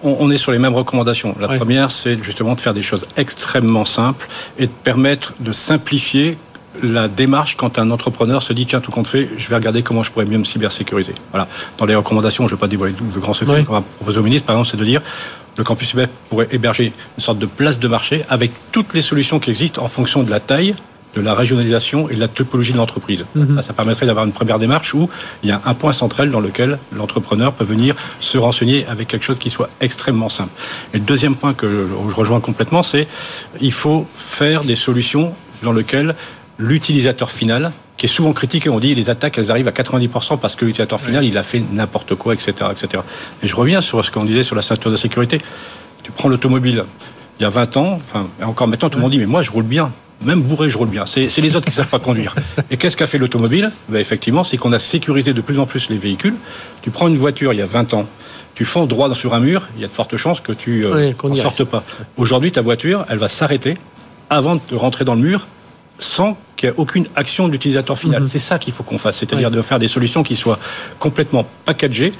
on, 0.02 0.30
est 0.30 0.38
sur 0.38 0.52
les 0.52 0.58
mêmes 0.58 0.74
recommandations. 0.74 1.34
La 1.40 1.48
première, 1.48 1.90
c'est 1.90 2.22
justement 2.22 2.54
de 2.54 2.60
faire 2.60 2.74
des 2.74 2.82
choses 2.82 3.06
extrêmement 3.16 3.84
simples 3.84 4.28
et 4.58 4.66
de 4.66 4.72
permettre 4.84 5.34
de 5.40 5.52
simplifier 5.52 6.36
la 6.82 7.08
démarche 7.08 7.56
quand 7.56 7.78
un 7.78 7.90
entrepreneur 7.90 8.42
se 8.42 8.52
dit 8.52 8.64
tiens 8.64 8.80
tout 8.80 8.92
compte 8.92 9.08
fait 9.08 9.28
je 9.36 9.48
vais 9.48 9.56
regarder 9.56 9.82
comment 9.82 10.04
je 10.04 10.12
pourrais 10.12 10.24
mieux 10.24 10.38
me 10.38 10.44
cybersécuriser 10.44 11.14
voilà 11.32 11.48
dans 11.78 11.84
les 11.84 11.96
recommandations 11.96 12.46
je 12.46 12.54
ne 12.54 12.56
vais 12.56 12.60
pas 12.60 12.68
dévoiler 12.68 12.94
de 12.94 13.18
grands 13.18 13.34
secrets 13.34 13.64
qu'on 13.64 13.72
va 13.72 13.80
proposer 13.80 14.18
au 14.18 14.22
ministre 14.22 14.46
par 14.46 14.54
exemple 14.54 14.70
c'est 14.70 14.76
de 14.76 14.84
dire 14.84 15.02
le 15.56 15.64
campus 15.64 15.88
cyber 15.88 16.08
pourrait 16.28 16.48
héberger 16.50 16.92
une 17.16 17.22
sorte 17.22 17.38
de 17.38 17.46
place 17.46 17.78
de 17.78 17.88
marché 17.88 18.24
avec 18.28 18.50
toutes 18.72 18.94
les 18.94 19.02
solutions 19.02 19.38
qui 19.38 19.50
existent 19.50 19.82
en 19.82 19.88
fonction 19.88 20.22
de 20.22 20.30
la 20.30 20.40
taille, 20.40 20.74
de 21.14 21.20
la 21.20 21.34
régionalisation 21.34 22.08
et 22.08 22.14
de 22.14 22.20
la 22.20 22.28
topologie 22.28 22.72
de 22.72 22.78
l'entreprise. 22.78 23.24
Mhm. 23.34 23.56
Ça, 23.56 23.62
ça 23.62 23.72
permettrait 23.72 24.06
d'avoir 24.06 24.24
une 24.24 24.32
première 24.32 24.58
démarche 24.58 24.94
où 24.94 25.08
il 25.42 25.48
y 25.48 25.52
a 25.52 25.60
un 25.64 25.74
point 25.74 25.92
central 25.92 26.30
dans 26.30 26.40
lequel 26.40 26.78
l'entrepreneur 26.92 27.52
peut 27.52 27.64
venir 27.64 27.94
se 28.20 28.38
renseigner 28.38 28.86
avec 28.86 29.08
quelque 29.08 29.24
chose 29.24 29.38
qui 29.38 29.50
soit 29.50 29.68
extrêmement 29.80 30.28
simple. 30.28 30.50
Et 30.94 30.98
le 30.98 31.04
deuxième 31.04 31.34
point 31.34 31.52
que 31.52 31.68
je 31.68 32.14
rejoins 32.14 32.40
complètement, 32.40 32.82
c'est 32.82 33.08
il 33.60 33.72
faut 33.72 34.06
faire 34.16 34.62
des 34.62 34.76
solutions 34.76 35.34
dans 35.62 35.72
lesquelles 35.72 36.14
l'utilisateur 36.58 37.30
final 37.30 37.72
qui 38.00 38.06
est 38.06 38.08
souvent 38.08 38.32
critiqué. 38.32 38.70
On 38.70 38.80
dit 38.80 38.94
les 38.94 39.10
attaques, 39.10 39.36
elles 39.36 39.50
arrivent 39.50 39.68
à 39.68 39.72
90% 39.72 40.38
parce 40.38 40.56
que 40.56 40.64
l'utilisateur 40.64 40.98
final, 40.98 41.22
il 41.22 41.36
a 41.36 41.42
fait 41.42 41.62
n'importe 41.70 42.14
quoi, 42.14 42.32
etc., 42.32 42.54
etc. 42.70 43.02
Et 43.42 43.46
je 43.46 43.54
reviens 43.54 43.82
sur 43.82 44.02
ce 44.02 44.10
qu'on 44.10 44.24
disait 44.24 44.42
sur 44.42 44.56
la 44.56 44.62
ceinture 44.62 44.90
de 44.90 44.96
sécurité. 44.96 45.42
Tu 46.02 46.10
prends 46.10 46.30
l'automobile. 46.30 46.84
Il 47.38 47.42
y 47.42 47.46
a 47.46 47.50
20 47.50 47.76
ans, 47.76 48.00
enfin, 48.02 48.26
encore 48.42 48.68
maintenant, 48.68 48.88
tout 48.88 48.96
le 48.96 49.02
monde 49.02 49.10
dit, 49.10 49.18
mais 49.18 49.26
moi, 49.26 49.42
je 49.42 49.50
roule 49.50 49.64
bien. 49.64 49.92
Même 50.22 50.40
bourré, 50.40 50.70
je 50.70 50.78
roule 50.78 50.88
bien. 50.88 51.04
C'est 51.04 51.28
les 51.42 51.56
autres 51.56 51.66
qui 51.66 51.72
ne 51.72 51.74
savent 51.74 51.90
pas 51.90 51.98
conduire. 51.98 52.34
Et 52.70 52.78
qu'est-ce 52.78 52.96
qu'a 52.96 53.06
fait 53.06 53.18
l'automobile? 53.18 53.70
Ben, 53.90 53.98
Effectivement, 53.98 54.44
c'est 54.44 54.56
qu'on 54.56 54.72
a 54.72 54.78
sécurisé 54.78 55.34
de 55.34 55.42
plus 55.42 55.58
en 55.58 55.66
plus 55.66 55.90
les 55.90 55.98
véhicules. 55.98 56.36
Tu 56.80 56.90
prends 56.90 57.06
une 57.06 57.18
voiture 57.18 57.52
il 57.52 57.58
y 57.58 57.62
a 57.62 57.66
20 57.66 57.92
ans, 57.92 58.06
tu 58.54 58.64
fonces 58.64 58.88
droit 58.88 59.14
sur 59.14 59.34
un 59.34 59.40
mur, 59.40 59.68
il 59.76 59.82
y 59.82 59.84
a 59.84 59.88
de 59.88 59.92
fortes 59.92 60.16
chances 60.16 60.40
que 60.40 60.52
tu 60.52 60.86
euh, 60.86 61.12
ne 61.22 61.34
sortes 61.34 61.64
pas. 61.64 61.84
Aujourd'hui, 62.16 62.50
ta 62.50 62.62
voiture, 62.62 63.04
elle 63.10 63.18
va 63.18 63.28
s'arrêter 63.28 63.76
avant 64.30 64.56
de 64.56 64.74
rentrer 64.74 65.04
dans 65.04 65.14
le 65.14 65.20
mur 65.20 65.46
sans 65.98 66.38
qu'il 66.60 66.68
n'y 66.68 66.74
ait 66.74 66.78
aucune 66.78 67.06
action 67.16 67.48
de 67.48 67.52
l'utilisateur 67.52 67.98
final. 67.98 68.20
Mhm. 68.20 68.26
C'est 68.26 68.38
ça 68.38 68.58
qu'il 68.58 68.72
faut 68.72 68.82
qu'on 68.82 68.98
fasse, 68.98 69.16
c'est-à-dire 69.16 69.50
de 69.50 69.62
faire 69.62 69.78
des 69.78 69.88
solutions 69.88 70.22
qui 70.22 70.36
soient 70.36 70.58
complètement 70.98 71.46
packagées, 71.64 72.12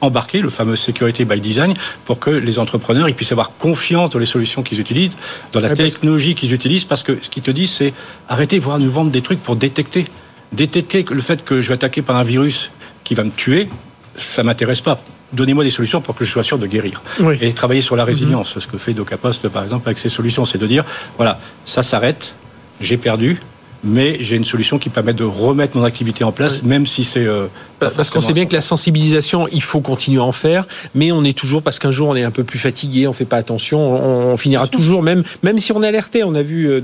embarquées, 0.00 0.40
le 0.40 0.50
fameux 0.50 0.76
security 0.76 1.24
by 1.24 1.40
design, 1.40 1.74
pour 2.04 2.20
que 2.20 2.30
les 2.30 2.58
entrepreneurs 2.60 3.08
ils 3.08 3.14
puissent 3.14 3.32
avoir 3.32 3.56
confiance 3.56 4.10
dans 4.10 4.20
les 4.20 4.26
solutions 4.26 4.62
qu'ils 4.62 4.78
utilisent, 4.78 5.16
dans 5.52 5.60
la 5.60 5.74
technologie 5.74 6.36
qu'ils 6.36 6.54
utilisent, 6.54 6.84
parce 6.84 7.02
que 7.02 7.18
ce 7.20 7.28
qu'ils 7.28 7.42
te 7.42 7.50
disent, 7.50 7.72
c'est 7.72 7.92
arrêtez 8.28 8.58
de 8.58 8.62
voir 8.62 8.78
nous 8.78 8.90
vendre 8.90 9.10
des 9.10 9.22
trucs 9.22 9.42
pour 9.42 9.56
détecter. 9.56 10.06
Détecter 10.52 11.04
le 11.10 11.20
fait 11.20 11.44
que 11.44 11.60
je 11.60 11.68
vais 11.68 11.74
attaquer 11.74 12.00
par 12.00 12.16
un 12.16 12.22
virus 12.22 12.70
qui 13.04 13.14
va 13.14 13.24
me 13.24 13.30
tuer, 13.30 13.68
ça 14.16 14.42
m'intéresse 14.42 14.80
pas 14.80 15.00
donnez-moi 15.30 15.62
des 15.62 15.70
solutions 15.70 16.00
pour 16.00 16.14
que 16.14 16.24
je 16.24 16.30
sois 16.30 16.42
sûr 16.42 16.58
de 16.58 16.66
guérir. 16.66 17.02
Et 17.42 17.52
travailler 17.52 17.82
sur 17.82 17.96
la 17.96 18.04
résilience, 18.04 18.56
mhm. 18.56 18.62
ce 18.62 18.66
que 18.66 18.78
fait 18.78 18.94
DocaPost 18.94 19.46
par 19.48 19.62
exemple 19.62 19.86
avec 19.86 19.98
ses 19.98 20.08
solutions, 20.08 20.46
c'est 20.46 20.56
de 20.56 20.66
dire, 20.66 20.86
voilà, 21.18 21.38
ça 21.66 21.82
s'arrête, 21.82 22.32
j'ai 22.80 22.96
perdu, 22.96 23.38
mais 23.84 24.18
j'ai 24.20 24.36
une 24.36 24.44
solution 24.44 24.78
qui 24.78 24.88
permet 24.88 25.12
de 25.12 25.24
remettre 25.24 25.76
mon 25.76 25.84
activité 25.84 26.24
en 26.24 26.32
place, 26.32 26.62
même 26.62 26.86
si 26.86 27.04
c'est... 27.04 27.26
Euh, 27.26 27.46
parce 27.78 28.10
qu'on 28.10 28.20
sait 28.20 28.32
bien 28.32 28.46
que 28.46 28.54
la 28.54 28.60
sensibilisation, 28.60 29.46
il 29.52 29.62
faut 29.62 29.80
continuer 29.80 30.20
à 30.20 30.24
en 30.24 30.32
faire, 30.32 30.66
mais 30.94 31.12
on 31.12 31.22
est 31.22 31.36
toujours, 31.36 31.62
parce 31.62 31.78
qu'un 31.78 31.92
jour 31.92 32.08
on 32.08 32.16
est 32.16 32.24
un 32.24 32.32
peu 32.32 32.42
plus 32.42 32.58
fatigué, 32.58 33.06
on 33.06 33.12
fait 33.12 33.24
pas 33.24 33.36
attention, 33.36 33.78
on, 33.78 34.36
finira 34.36 34.66
toujours, 34.66 35.02
même, 35.02 35.22
même 35.42 35.58
si 35.58 35.70
on 35.72 35.82
est 35.82 35.86
alerté, 35.86 36.24
on 36.24 36.34
a 36.34 36.42
vu, 36.42 36.66
euh, 36.66 36.80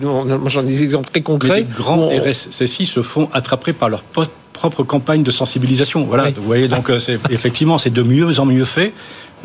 j'en 0.47 0.63
ai 0.63 0.67
des 0.67 0.83
exemples 0.85 1.11
très 1.11 1.21
concrets. 1.21 1.61
les 1.61 1.63
grands 1.65 2.09
RSSI 2.09 2.87
se 2.87 3.03
font 3.03 3.29
attraper 3.33 3.73
par 3.73 3.89
leur 3.89 4.05
propre 4.53 4.85
campagne 4.85 5.23
de 5.23 5.31
sensibilisation. 5.31 6.05
Voilà, 6.05 6.31
vous 6.31 6.43
voyez, 6.43 6.69
donc 6.69 6.89
euh, 6.89 6.99
effectivement, 7.29 7.77
c'est 7.77 7.93
de 7.93 8.03
mieux 8.03 8.39
en 8.39 8.47
mieux 8.47 8.65
fait 8.65 8.93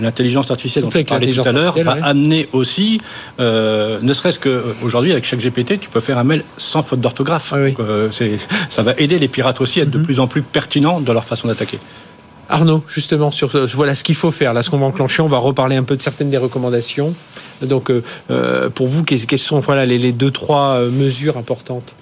l'intelligence 0.01 0.51
artificielle 0.51 0.85
dont 0.85 0.91
on 0.93 1.03
parlait 1.03 1.31
tout 1.31 1.41
à 1.45 1.51
l'heure 1.51 1.77
va 1.83 1.97
amener 2.03 2.47
aussi, 2.53 3.01
euh, 3.39 3.99
ne 4.01 4.13
serait-ce 4.13 4.39
qu'aujourd'hui 4.39 5.11
avec 5.11 5.25
chaque 5.25 5.39
GPT, 5.39 5.79
tu 5.79 5.89
peux 5.89 5.99
faire 5.99 6.17
un 6.17 6.23
mail 6.23 6.43
sans 6.57 6.83
faute 6.83 7.01
d'orthographe. 7.01 7.53
Euh, 7.55 8.09
ça 8.69 8.81
va 8.81 8.93
aider 8.97 9.19
les 9.19 9.27
pirates 9.27 9.61
aussi 9.61 9.79
à 9.79 9.83
être 9.83 9.91
de 9.91 9.97
mhm. 9.97 10.05
plus 10.05 10.19
en 10.19 10.27
plus 10.27 10.41
pertinents 10.41 10.99
dans 10.99 11.13
leur 11.13 11.25
façon 11.25 11.47
d'attaquer. 11.47 11.79
Arnaud, 12.51 12.83
justement, 12.87 13.29
sur 13.29 13.51
voilà 13.75 13.93
ce 13.93 14.03
qu'il 14.03 14.15
faut 14.15 14.31
faire, 14.31 14.53
là, 14.53 14.63
ce 14.63 14.71
qu'on 14.71 14.79
va 14.79 14.87
enclencher, 14.87 15.21
on 15.21 15.27
va 15.27 15.37
reparler 15.37 15.75
un 15.75 15.83
peu 15.83 15.95
de 15.95 16.01
certaines 16.01 16.31
des 16.31 16.37
recommandations. 16.37 17.13
Donc, 17.61 17.91
euh, 17.91 18.69
pour 18.69 18.87
vous, 18.87 19.03
quelles 19.03 19.37
sont 19.37 19.59
voilà, 19.59 19.85
les 19.85 20.11
deux, 20.13 20.31
trois 20.31 20.81
mesures 20.81 21.37
importantes? 21.37 21.93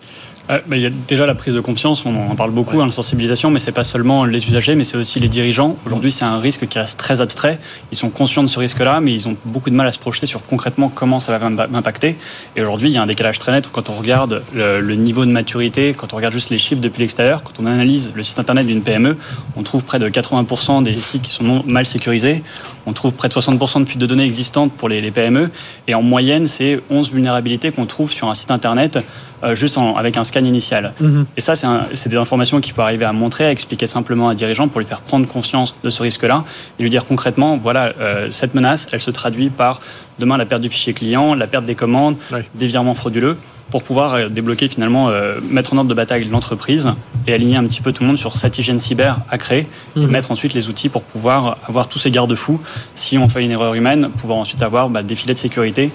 Euh, 0.50 0.60
il 0.72 0.80
y 0.80 0.86
a 0.86 0.90
déjà 0.90 1.26
la 1.26 1.36
prise 1.36 1.54
de 1.54 1.60
confiance, 1.60 2.06
on 2.06 2.16
en 2.16 2.36
parle 2.36 2.52
beaucoup, 2.52 2.80
hein, 2.82 2.86
la 2.86 2.92
sensibilisation, 2.92 3.52
mais 3.52 3.60
c'est 3.60 3.72
pas 3.72 3.84
seulement 3.84 4.26
les 4.26 4.48
usagers, 4.48 4.76
mais 4.76 4.84
c'est 4.84 4.98
aussi 4.98 5.20
les 5.20 5.28
dirigeants. 5.28 5.78
Aujourd'hui, 5.86 6.12
c'est 6.12 6.26
un 6.26 6.40
risque 6.40 6.68
qui 6.68 6.80
reste 6.80 6.98
très 6.98 7.22
abstrait. 7.22 7.60
Ils 7.92 7.98
sont 7.98 8.10
conscients 8.10 8.44
de 8.44 8.48
ce 8.48 8.60
risque-là, 8.60 9.02
mais 9.02 9.14
ils 9.14 9.28
ont 9.28 9.36
beaucoup 9.46 9.70
de 9.70 9.76
mal 9.76 9.88
à 9.88 9.92
se 9.92 10.00
projeter 10.00 10.26
sur 10.26 10.46
concrètement 10.46 10.90
comment 10.90 11.20
ça 11.20 11.38
va 11.38 11.50
m'impacter. 11.50 12.16
Et 12.56 12.62
aujourd'hui, 12.62 12.90
il 12.90 12.94
y 12.94 12.98
a 12.98 13.02
un 13.02 13.08
décalage 13.08 13.40
très 13.40 13.52
net 13.52 13.68
où 13.68 13.70
quand 13.72 13.90
on 13.90 13.94
regarde 13.94 14.44
le, 14.54 14.96
niveau 14.96 15.26
de 15.26 15.32
maturité, 15.32 15.94
quand 15.96 16.14
on 16.14 16.16
regarde 16.16 16.34
juste 16.34 16.50
les 16.50 16.58
chiffres 16.58 16.82
depuis 16.82 17.02
l'extérieur, 17.02 17.44
quand 17.44 17.54
on 17.62 17.66
analyse 17.66 18.14
le 18.16 18.24
site 18.24 18.40
internet 18.40 18.66
d'une 18.66 18.82
PME, 18.82 19.18
on 19.56 19.64
trouve 19.64 19.84
près 19.84 20.00
de 20.00 20.10
80% 20.10 20.84
des 20.84 20.94
sites 21.02 21.22
qui 21.22 21.32
sont 21.32 21.64
mal 21.66 21.86
sécurisés. 21.86 22.44
On 22.88 22.94
trouve 22.94 23.14
près 23.14 23.28
de 23.28 23.34
60% 23.34 23.84
de 23.84 23.90
fuites 23.90 24.00
de 24.00 24.06
données 24.06 24.24
existantes 24.24 24.72
pour 24.72 24.88
les, 24.88 25.12
PME. 25.12 25.50
Et 25.88 25.94
en 25.94 26.02
moyenne, 26.02 26.48
c'est 26.48 26.82
11 26.90 27.12
vulnérabilités 27.12 27.72
qu'on 27.72 27.86
trouve 27.86 28.12
sur 28.12 28.30
un 28.30 28.34
site 28.34 28.50
internet 28.50 28.98
euh, 29.44 29.56
juste 29.56 29.78
avec 29.98 30.16
un 30.16 30.24
scan 30.24 30.46
initial. 30.46 30.94
Mhm. 31.02 31.26
Et 31.36 31.42
ça, 31.42 31.54
c'est 31.56 32.10
des 32.10 32.16
informations 32.18 32.62
qu'il 32.62 32.74
faut 32.74 32.82
arriver 32.82 33.04
à 33.04 33.12
montrer, 33.12 33.46
à 33.46 33.52
expliquer 33.52 33.88
simplement 33.88 34.30
à 34.30 34.32
un 34.32 34.36
dirigeant 34.36 34.70
pour 34.70 34.80
lui 34.80 34.88
faire 34.88 35.02
prendre 35.02 35.28
conscience 35.28 35.76
de 35.84 35.90
ce 35.90 36.02
risque-là 36.02 36.46
et 36.80 36.84
lui 36.84 36.90
dire 36.90 37.06
concrètement, 37.06 37.58
voilà, 37.58 37.94
euh, 38.00 38.32
cette 38.32 38.56
menace, 38.56 38.88
elle 38.94 39.02
se 39.02 39.12
traduit 39.12 39.50
par 39.50 39.82
demain 40.18 40.38
la 40.38 40.46
perte 40.46 40.62
du 40.62 40.70
fichier 40.70 40.94
client, 40.94 41.36
la 41.36 41.48
perte 41.48 41.66
des 41.66 41.76
commandes, 41.76 42.16
des 42.56 42.68
virements 42.68 42.96
frauduleux 42.96 43.38
pour 43.70 43.84
pouvoir 43.84 44.14
euh, 44.14 44.30
débloquer 44.30 44.68
finalement, 44.68 45.10
euh, 45.10 45.40
mettre 45.50 45.74
en 45.74 45.78
ordre 45.78 45.90
de 45.90 45.94
bataille 45.94 46.26
l'entreprise 46.26 46.94
et 47.26 47.34
aligner 47.34 47.58
un 47.58 47.66
petit 47.66 47.82
peu 47.82 47.92
tout 47.92 48.04
le 48.04 48.08
monde 48.08 48.18
sur 48.18 48.38
cette 48.38 48.58
hygiène 48.58 48.80
cyber 48.80 49.20
à 49.30 49.38
créer, 49.38 49.68
et 49.96 50.00
mhm. 50.00 50.08
mettre 50.08 50.32
ensuite 50.32 50.54
les 50.54 50.70
outils 50.70 50.90
pour 50.90 51.02
pouvoir 51.02 51.58
avoir 51.68 51.88
tous 51.88 52.00
ces 52.00 52.12
garde-fous. 52.12 52.62
Si 52.96 53.18
on 53.18 53.28
fait 53.28 53.44
une 53.44 53.52
erreur 53.52 53.74
humaine, 53.74 54.10
pouvoir 54.18 54.40
ensuite 54.40 54.62
avoir 54.64 54.90
bah, 54.90 55.04
des 55.04 55.16
filets 55.16 55.34
de 55.34 55.40
sécurité 55.40 55.92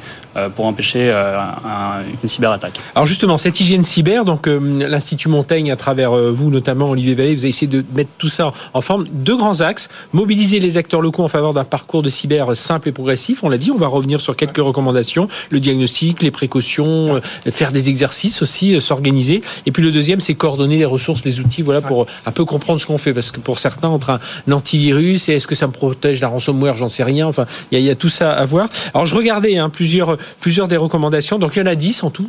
pour 0.54 0.66
empêcher 0.66 1.12
une 2.22 2.28
cyberattaque. 2.28 2.80
Alors 2.94 3.06
justement, 3.06 3.38
cette 3.38 3.60
hygiène 3.60 3.84
cyber, 3.84 4.24
donc 4.24 4.46
l'Institut 4.46 5.28
Montaigne, 5.28 5.70
à 5.70 5.76
travers 5.76 6.12
vous 6.12 6.50
notamment, 6.50 6.90
Olivier 6.90 7.14
Vallée, 7.14 7.34
vous 7.34 7.40
avez 7.40 7.48
essayé 7.48 7.66
de 7.66 7.84
mettre 7.94 8.10
tout 8.18 8.28
ça 8.28 8.52
en 8.74 8.80
forme. 8.80 9.04
Deux 9.12 9.36
grands 9.36 9.60
axes, 9.60 9.88
mobiliser 10.12 10.60
les 10.60 10.76
acteurs 10.76 11.00
locaux 11.00 11.24
en 11.24 11.28
faveur 11.28 11.54
d'un 11.54 11.64
parcours 11.64 12.02
de 12.02 12.08
cyber 12.08 12.56
simple 12.56 12.88
et 12.88 12.92
progressif, 12.92 13.42
on 13.42 13.48
l'a 13.48 13.58
dit, 13.58 13.70
on 13.70 13.78
va 13.78 13.86
revenir 13.86 14.20
sur 14.20 14.36
quelques 14.36 14.58
recommandations, 14.58 15.28
le 15.50 15.60
diagnostic, 15.60 16.22
les 16.22 16.30
précautions, 16.30 17.20
faire 17.50 17.72
des 17.72 17.88
exercices 17.88 18.42
aussi, 18.42 18.74
euh, 18.74 18.80
s'organiser. 18.80 19.42
Et 19.66 19.72
puis 19.72 19.82
le 19.82 19.90
deuxième, 19.90 20.20
c'est 20.20 20.34
coordonner 20.34 20.78
les 20.78 20.84
ressources, 20.84 21.24
les 21.24 21.40
outils, 21.40 21.62
voilà, 21.62 21.80
pour 21.80 22.06
un 22.26 22.32
peu 22.32 22.44
comprendre 22.44 22.80
ce 22.80 22.86
qu'on 22.86 22.98
fait. 22.98 23.12
Parce 23.12 23.30
que 23.30 23.40
pour 23.40 23.58
certains, 23.58 23.88
entre 23.88 24.10
un, 24.10 24.20
antivirus 24.50 25.28
et 25.28 25.34
est-ce 25.34 25.46
que 25.46 25.54
ça 25.54 25.66
me 25.66 25.72
protège 25.72 26.20
la 26.20 26.28
ransomware, 26.28 26.76
j'en 26.76 26.88
sais 26.88 27.04
rien. 27.04 27.26
Enfin, 27.26 27.46
il 27.70 27.80
y, 27.80 27.90
a 27.90 27.94
tout 27.94 28.08
ça 28.08 28.32
à 28.32 28.44
voir. 28.44 28.68
Alors 28.94 29.06
je 29.06 29.14
regardais 29.14 29.56
hein, 29.56 29.70
plusieurs, 29.70 30.18
plusieurs 30.40 30.68
des 30.68 30.76
recommandations. 30.76 31.38
Donc 31.38 31.56
il 31.56 31.60
y 31.60 31.62
en 31.62 31.66
a 31.66 31.74
10 31.74 32.02
en 32.04 32.10
tout 32.10 32.28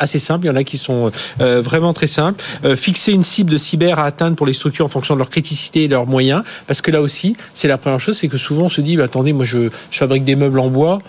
assez 0.00 0.18
simples. 0.18 0.46
Il 0.46 0.48
y 0.48 0.50
en 0.50 0.56
a 0.56 0.64
qui 0.64 0.78
sont 0.78 1.12
euh, 1.40 1.60
vraiment 1.60 1.92
très 1.92 2.06
simples. 2.06 2.42
Euh, 2.64 2.74
fixer 2.74 3.12
une 3.12 3.22
cible 3.22 3.50
de 3.50 3.58
cyber 3.58 3.98
à 3.98 4.06
atteindre 4.06 4.34
pour 4.34 4.46
les 4.46 4.54
structures 4.54 4.86
en 4.86 4.88
fonction 4.88 5.14
de 5.14 5.18
leur 5.18 5.28
criticité 5.28 5.84
et 5.84 5.88
leurs 5.88 6.06
moyens. 6.06 6.42
Parce 6.66 6.80
que 6.80 6.90
là 6.90 7.02
aussi, 7.02 7.36
c'est 7.54 7.68
la 7.68 7.76
première 7.76 8.00
chose, 8.00 8.16
c'est 8.16 8.28
que 8.28 8.38
souvent 8.38 8.64
on 8.64 8.68
se 8.70 8.80
dit, 8.80 8.96
bah, 8.96 9.04
attendez, 9.04 9.32
moi 9.32 9.44
je, 9.44 9.68
je 9.90 9.98
fabrique 9.98 10.24
des 10.24 10.36
meubles 10.36 10.58
en 10.58 10.70
bois. 10.70 11.00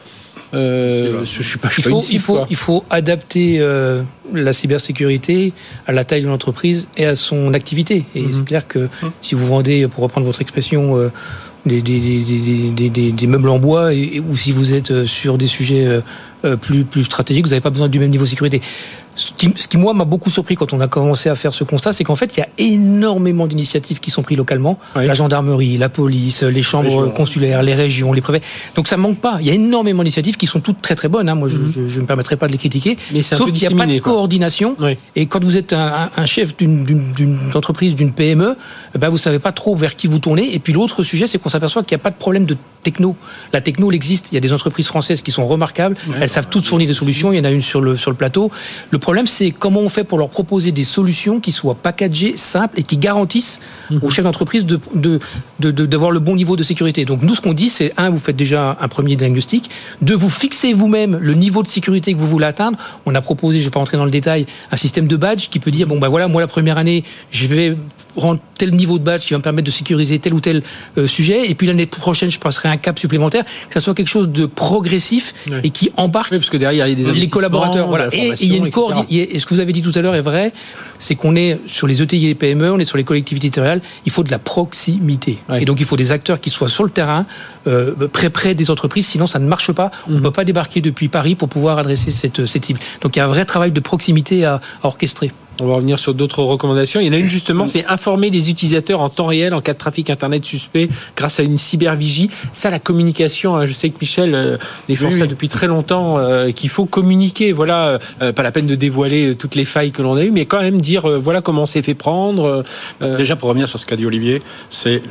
Euh, 0.53 1.23
je 1.23 1.41
suis 1.43 1.57
pas, 1.57 1.69
il, 1.77 1.84
faut, 1.84 2.01
il, 2.11 2.19
faut, 2.19 2.39
il 2.49 2.55
faut 2.55 2.84
adapter 2.89 3.57
euh, 3.59 4.01
la 4.34 4.51
cybersécurité 4.51 5.53
à 5.88 5.93
la 5.93 6.03
taille 6.03 6.23
de 6.23 6.27
l'entreprise 6.27 6.88
et 6.97 7.05
à 7.05 7.15
son 7.15 7.53
activité. 7.53 8.05
Et 8.15 8.23
mhm. 8.23 8.34
c'est 8.34 8.45
clair 8.45 8.67
que 8.67 8.79
mhm. 8.79 9.11
si 9.21 9.36
vous 9.36 9.45
vendez, 9.45 9.88
pour 9.88 10.03
reprendre 10.03 10.27
votre 10.27 10.41
expression, 10.41 10.97
euh, 10.97 11.09
des, 11.66 13.28
meubles 13.28 13.49
en 13.49 13.59
bois 13.59 13.93
et, 13.93 14.20
ou 14.20 14.36
si 14.36 14.51
vous 14.51 14.74
êtes 14.74 15.05
sur 15.05 15.38
des 15.38 15.47
sujets 15.47 16.01
plus, 16.62 16.84
plus 16.86 17.03
stratégiques, 17.03 17.45
vous 17.45 17.51
n'avez 17.51 17.62
pas 17.62 17.70
besoin 17.70 17.88
du 17.88 17.99
même 17.99 18.09
niveau 18.09 18.26
de 18.26 18.30
sécurité. 18.30 18.62
Ce 19.16 19.68
qui, 19.68 19.78
moi, 19.78 19.93
m'a 19.93 20.05
beaucoup 20.05 20.30
surpris 20.30 20.55
quand 20.55 20.74
on 20.74 20.80
a 20.80 20.88
commencé 20.88 21.30
à 21.30 21.36
faire 21.36 21.53
ce 21.53 21.64
constat, 21.64 21.91
c'est 21.91 22.03
qu'en 22.03 22.16
fait, 22.16 22.38
il 22.38 22.39
y 22.39 22.43
a 22.43 22.47
énormément 22.57 23.47
d'initiatives 23.47 23.99
qui 23.99 24.09
sont 24.09 24.24
prises 24.24 24.38
localement. 24.38 24.80
La 24.95 25.14
gendarmerie, 25.14 25.78
la 25.78 25.89
police, 25.89 26.43
les 26.43 26.62
chambres 26.62 27.14
consulaires, 27.14 27.64
les 27.64 27.74
régions, 27.74 28.14
les 28.14 28.22
préfets. 28.22 28.41
Donc 28.76 28.88
ça 28.88 28.97
manque 28.97 29.18
pas. 29.18 29.38
Il 29.41 29.47
y 29.47 29.49
a 29.49 29.53
énormément 29.53 30.03
d'initiatives 30.03 30.38
qui 30.38 30.47
sont 30.47 30.59
toutes 30.59 30.82
très 30.82 30.95
très 30.95 31.07
bonnes. 31.07 31.30
Hein. 31.30 31.36
Moi, 31.36 31.49
je 31.49 31.57
ne 31.57 31.64
mhm. 31.64 32.01
me 32.01 32.05
permettrai 32.05 32.38
pas 32.38 32.47
de 32.47 32.53
les 32.53 32.57
critiquer. 32.57 32.97
Mais 33.12 33.22
Sauf 33.22 33.51
qu'il 33.51 33.68
n'y 33.68 33.74
a 33.74 33.78
pas 33.78 33.91
de 33.91 33.99
coordination. 33.99 34.76
Et 35.16 35.26
quand 35.26 35.43
vous 35.43 35.57
êtes 35.57 35.74
un, 35.74 36.09
un 36.16 36.26
chef 36.26 36.55
d'une 36.57 37.38
entreprise, 37.53 37.95
d'une 37.95 38.14
PME, 38.14 38.55
ben 38.97 39.09
vous 39.09 39.18
savez 39.18 39.39
pas 39.39 39.51
trop 39.51 39.76
vers 39.76 39.95
qui 39.95 40.07
vous 40.07 40.20
tournez. 40.20 40.53
Et 40.53 40.59
puis 40.59 40.74
l'autre 40.74 41.03
sujet, 41.03 41.28
c'est 41.28 41.38
qu'on 41.38 41.49
s'aperçoit 41.49 41.84
qu'il 41.84 41.95
n'y 41.95 42.01
a 42.01 42.03
pas 42.03 42.12
de 42.12 42.16
problème 42.16 42.45
de 42.45 42.55
techno. 42.82 43.15
La 43.53 43.61
techno, 43.61 43.89
elle 43.89 43.95
existe. 43.95 44.29
Il 44.32 44.36
y 44.36 44.38
a 44.38 44.41
des 44.41 44.53
entreprises 44.53 44.88
françaises 44.88 45.21
qui 45.21 45.32
sont 45.32 45.47
remarquables. 45.47 45.95
Elles 46.19 46.29
savent 46.29 46.47
toutes 46.49 46.65
fournir 46.65 46.88
des 46.88 46.93
solutions. 46.93 47.32
Il 47.32 47.38
y 47.38 47.39
en 47.39 47.43
a 47.43 47.51
une 47.51 47.61
sur 47.61 47.82
le, 47.82 47.97
sur 47.97 48.11
le 48.11 48.17
plateau. 48.17 48.51
Le 48.89 48.99
problème, 48.99 49.27
c'est 49.27 49.51
comment 49.51 49.82
on 49.82 49.89
fait 49.89 50.03
pour 50.03 50.17
leur 50.17 50.29
proposer 50.29 50.71
des 50.71 50.84
solutions 50.84 51.39
qui 51.39 51.51
soient 51.51 51.75
packagées, 51.75 52.38
simples 52.38 52.79
et 52.79 52.84
qui 52.84 52.97
garantissent 52.97 53.59
mhm. 53.89 53.99
aux 54.01 54.09
chefs 54.09 54.25
d'entreprise 54.25 54.65
de, 54.65 54.79
de, 54.95 55.71
d'avoir 55.71 56.11
le 56.11 56.19
bon 56.19 56.36
niveau 56.36 56.55
de 56.55 56.63
sécurité. 56.63 57.05
Donc 57.05 57.21
nous, 57.21 57.36
ce 57.36 57.41
qu'on 57.41 57.53
dit, 57.53 57.69
c'est 57.69 57.93
un, 57.97 58.09
vous 58.09 58.19
faites 58.19 58.36
déjà 58.36 58.77
un 58.79 58.88
premier 58.88 59.15
diagnostic. 59.15 59.69
Deux, 60.01 60.15
vous 60.15 60.29
fixez 60.29 60.73
vous-même 60.73 61.17
le 61.17 61.34
niveau 61.34 61.63
de 61.63 61.67
sécurité 61.67 62.13
que 62.13 62.19
vous 62.19 62.27
voulez 62.27 62.45
atteindre. 62.45 62.77
On 63.05 63.15
a 63.15 63.21
proposé, 63.21 63.59
je 63.59 63.63
ne 63.63 63.67
vais 63.67 63.73
pas 63.73 63.79
rentrer 63.79 63.97
dans 63.97 64.05
le 64.05 64.11
détail, 64.11 64.45
un 64.71 64.77
système 64.77 65.07
de 65.07 65.15
badge 65.15 65.49
qui 65.49 65.59
peut 65.59 65.71
dire 65.71 65.88
bon 65.88 65.99
ben 65.99 66.09
voilà, 66.09 66.27
moi 66.27 66.41
la 66.41 66.47
première 66.47 66.77
année, 66.77 67.03
je 67.32 67.47
vais 67.47 67.77
rendre 68.16 68.39
tel 68.57 68.72
niveau 68.72 68.99
de 68.99 69.03
badge 69.03 69.26
qui 69.26 69.34
va 69.34 69.38
me 69.38 69.43
permettre 69.43 69.66
de 69.66 69.72
sécuriser 69.72 70.20
tel 70.20 70.34
ou 70.34 70.39
tel 70.39 70.62
euh, 70.97 71.07
sujet, 71.07 71.49
et 71.49 71.55
puis 71.55 71.68
l'année 71.68 71.86
prochaine, 71.86 72.32
je 72.32 72.39
passerai 72.39 72.70
un 72.70 72.78
cap 72.78 72.99
supplémentaire, 72.99 73.43
que 73.43 73.74
ça 73.74 73.80
soit 73.80 73.93
quelque 73.93 74.07
chose 74.07 74.30
de 74.30 74.45
progressif 74.45 75.34
et 75.64 75.70
qui 75.70 75.91
embarque 75.97 76.32
parce 76.32 76.49
que 76.49 76.57
derrière 76.57 76.88
il 76.88 76.99
y 76.99 77.03
a 77.03 77.12
des 77.12 77.20
les 77.20 77.28
collaborateurs. 77.28 77.88
Voilà. 77.88 78.07
Et 78.14 78.34
il 78.41 78.51
y 78.51 78.53
a 78.53 78.57
une 78.57 78.70
coordination 78.70 79.41
ce 79.41 79.45
que 79.45 79.53
vous 79.53 79.59
avez 79.59 79.74
dit 79.74 79.82
tout 79.82 79.91
à 79.95 80.01
l'heure 80.01 80.16
est 80.16 80.22
vrai, 80.22 80.53
c'est 80.99 81.16
qu'on 81.16 81.36
est 81.36 81.59
sur 81.68 81.88
les 81.88 82.01
ETI 82.01 82.26
et 82.26 82.28
les 82.30 82.36
PME, 82.36 82.72
on 82.72 82.80
est 82.80 82.86
sur 82.86 82.97
les 82.97 83.03
collectivités 83.03 83.49
territoriales, 83.49 83.82
il 84.05 84.12
faut 84.12 84.24
de 84.24 84.32
la 84.32 84.39
proximité. 84.39 85.39
Et 85.59 85.66
donc 85.66 85.80
il 85.80 85.86
faut 85.86 85.97
des 85.97 86.12
acteurs 86.12 86.39
qui 86.39 86.49
soient 86.49 86.70
sur 86.70 86.84
le 86.84 86.89
terrain, 86.89 87.26
euh, 87.68 87.93
près 88.07 88.30
près 88.30 88.55
des 88.55 88.72
entreprises, 88.72 89.07
sinon 89.07 89.28
ça 89.28 89.39
ne 89.39 89.47
marche 89.47 89.72
pas. 89.72 89.91
On 90.07 90.12
ne 90.12 90.16
mhm. 90.18 90.24
peut 90.24 90.32
pas 90.32 90.45
débarquer 90.45 90.82
depuis 90.82 91.09
Paris 91.09 91.36
pour 91.36 91.49
pouvoir 91.49 91.78
adresser 91.78 92.12
cette, 92.12 92.45
cette 92.45 92.66
cible. 92.66 92.80
Donc 93.01 93.16
il 93.16 93.20
y 93.20 93.22
a 93.22 93.26
un 93.26 93.30
vrai 93.30 93.45
travail 93.45 93.72
de 93.72 93.80
proximité 93.80 94.45
à 94.45 94.62
orchestrer. 94.84 95.32
On 95.59 95.67
va 95.67 95.75
revenir 95.75 95.99
sur 95.99 96.13
d'autres 96.13 96.41
recommandations. 96.43 96.99
Il 97.01 97.07
y 97.07 97.09
en 97.09 97.13
a 97.13 97.17
une 97.17 97.29
justement, 97.29 97.67
c'est 97.67 97.85
informer 97.85 98.29
les 98.29 98.49
utilisateurs 98.49 99.01
en 99.01 99.09
temps 99.09 99.27
réel 99.27 99.53
en 99.53 99.61
cas 99.61 99.73
de 99.73 99.77
trafic 99.77 100.09
internet 100.09 100.45
suspect 100.45 100.89
grâce 101.15 101.39
à 101.39 101.43
une 101.43 101.57
cybervigie. 101.57 102.29
Ça, 102.53 102.69
la 102.69 102.79
communication, 102.79 103.55
hein, 103.55 103.65
je 103.65 103.73
sais 103.73 103.89
que 103.89 103.97
Michel 104.01 104.33
euh, 104.33 104.57
défend 104.87 105.11
ça 105.11 105.27
depuis 105.27 105.49
très 105.49 105.67
longtemps, 105.67 106.17
euh, 106.17 106.51
qu'il 106.51 106.69
faut 106.69 106.85
communiquer. 106.85 107.51
Voilà, 107.51 107.99
euh, 108.21 108.31
pas 108.33 108.43
la 108.43 108.51
peine 108.51 108.65
de 108.65 108.75
dévoiler 108.75 109.35
toutes 109.35 109.55
les 109.55 109.65
failles 109.65 109.91
que 109.91 110.01
l'on 110.01 110.15
a 110.15 110.23
eues, 110.23 110.31
mais 110.31 110.45
quand 110.45 110.61
même 110.61 110.81
dire 110.81 111.07
voilà 111.19 111.41
comment 111.41 111.63
on 111.63 111.67
s'est 111.67 111.83
fait 111.83 111.93
prendre. 111.93 112.63
Déjà, 113.01 113.35
pour 113.35 113.49
revenir 113.49 113.67
sur 113.67 113.77
ce 113.77 113.85
qu'a 113.85 113.95
dit 113.95 114.05
Olivier, 114.05 114.41
c'est 114.69 115.01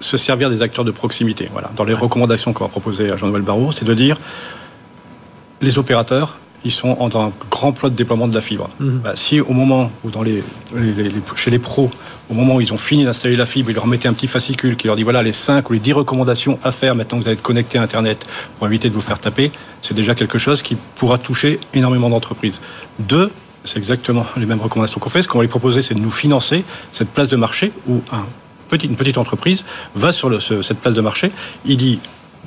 se 0.00 0.16
servir 0.16 0.50
des 0.50 0.62
acteurs 0.62 0.84
de 0.84 0.90
proximité. 0.90 1.48
Voilà, 1.52 1.70
dans 1.76 1.84
les 1.84 1.94
recommandations 1.94 2.52
qu'on 2.52 2.64
va 2.64 2.70
proposer 2.70 3.10
à 3.10 3.16
Jean-Noël 3.16 3.42
Barrot, 3.42 3.72
c'est 3.72 3.84
de 3.84 3.94
dire 3.94 4.16
les 5.60 5.78
opérateurs 5.78 6.38
ils 6.64 6.72
sont 6.72 6.96
en 6.98 7.08
un 7.18 7.32
grand 7.50 7.72
plan 7.72 7.88
de 7.88 7.94
déploiement 7.94 8.28
de 8.28 8.34
la 8.34 8.40
fibre. 8.40 8.68
Mhm. 8.78 9.00
Bah, 9.02 9.12
si 9.14 9.40
au 9.40 9.52
moment 9.52 9.90
où 10.04 10.10
dans 10.10 10.22
les, 10.22 10.42
chez 11.36 11.50
les 11.50 11.58
pros, 11.58 11.90
au 12.30 12.34
moment 12.34 12.56
où 12.56 12.60
ils 12.60 12.72
ont 12.72 12.78
fini 12.78 13.04
d'installer 13.04 13.36
la 13.36 13.46
fibre, 13.46 13.70
ils 13.70 13.74
leur 13.74 13.86
mettaient 13.86 14.08
un 14.08 14.12
petit 14.12 14.26
fascicule 14.26 14.76
qui 14.76 14.86
leur 14.86 14.96
dit 14.96 15.02
voilà 15.02 15.22
les 15.22 15.32
5 15.32 15.68
ou 15.70 15.72
les 15.72 15.78
10 15.78 15.94
recommandations 15.94 16.58
à 16.62 16.70
faire 16.70 16.94
maintenant 16.94 17.18
que 17.18 17.22
vous 17.22 17.28
allez 17.28 17.36
être 17.38 17.42
connecté 17.42 17.78
à 17.78 17.82
Internet 17.82 18.26
pour 18.58 18.66
éviter 18.66 18.88
de 18.88 18.94
vous 18.94 19.00
faire 19.00 19.18
taper, 19.18 19.50
c'est 19.82 19.94
déjà 19.94 20.14
quelque 20.14 20.38
chose 20.38 20.62
qui 20.62 20.76
pourra 20.94 21.18
toucher 21.18 21.58
énormément 21.74 22.10
d'entreprises. 22.10 22.60
Deux, 22.98 23.30
c'est 23.64 23.78
exactement 23.78 24.26
les 24.36 24.46
mêmes 24.46 24.60
recommandations 24.60 25.00
qu'on 25.00 25.10
fait. 25.10 25.22
Ce 25.22 25.28
qu'on 25.28 25.38
va 25.38 25.44
lui 25.44 25.50
proposer, 25.50 25.82
c'est 25.82 25.94
de 25.94 26.00
nous 26.00 26.10
financer 26.10 26.64
cette 26.92 27.10
place 27.10 27.28
de 27.28 27.36
marché 27.36 27.72
où 27.88 28.00
un 28.12 28.24
petit, 28.68 28.86
une 28.86 28.96
petite 28.96 29.18
entreprise 29.18 29.64
va 29.94 30.12
sur 30.12 30.40
cette 30.40 30.78
place 30.78 30.94
de 30.94 31.00
marché, 31.00 31.32
il 31.66 31.76
dit 31.76 31.98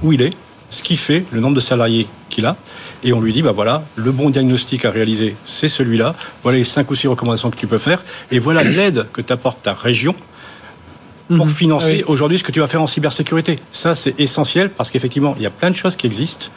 où 0.01 0.13
il 0.13 0.21
est, 0.21 0.33
ce 0.73 0.83
qu'il 0.83 0.97
fait, 0.97 1.23
le 1.31 1.39
nombre 1.39 1.55
de 1.55 1.59
salariés 1.59 2.07
qu'il 2.29 2.45
a, 2.45 2.57
et 3.03 3.13
on 3.13 3.21
lui 3.21 3.31
dit, 3.31 3.41
bah 3.41 3.51
voilà, 3.51 3.83
le 3.95 4.11
bon 4.11 4.29
diagnostic 4.29 4.85
à 4.85 4.91
réaliser, 4.91 5.35
c'est 5.45 5.67
celui-là, 5.67 6.15
voilà 6.41 6.57
les 6.57 6.65
cinq 6.65 6.89
ou 6.89 6.95
six 6.95 7.07
recommandations 7.07 7.51
que 7.51 7.57
tu 7.57 7.67
peux 7.67 7.77
faire, 7.77 8.03
et 8.31 8.39
voilà 8.39 8.63
l'aide 8.77 9.07
que 9.13 9.21
t'apporte 9.21 9.61
ta 9.61 9.73
région 9.73 10.15
pour 11.27 11.45
mhm. 11.45 11.53
financer 11.53 12.03
ah 12.05 12.09
aujourd'hui 12.09 12.37
ce 12.37 12.43
que 12.43 12.51
tu 12.51 12.59
vas 12.59 12.67
faire 12.67 12.81
en 12.81 12.87
cybersécurité. 12.87 13.59
Ça, 13.71 13.95
c'est 13.95 14.19
essentiel 14.19 14.69
parce 14.69 14.91
qu'effectivement, 14.91 15.35
il 15.37 15.43
y 15.43 15.45
a 15.45 15.49
plein 15.49 15.69
de 15.69 15.75
choses 15.75 15.95
qui 15.95 16.05
existent. 16.05 16.47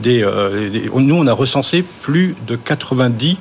Des, 0.00 0.22
euh, 0.22 0.68
nous, 0.94 1.14
on 1.14 1.26
a 1.26 1.32
recensé 1.32 1.84
plus 2.02 2.34
de 2.46 2.56
90 2.56 3.36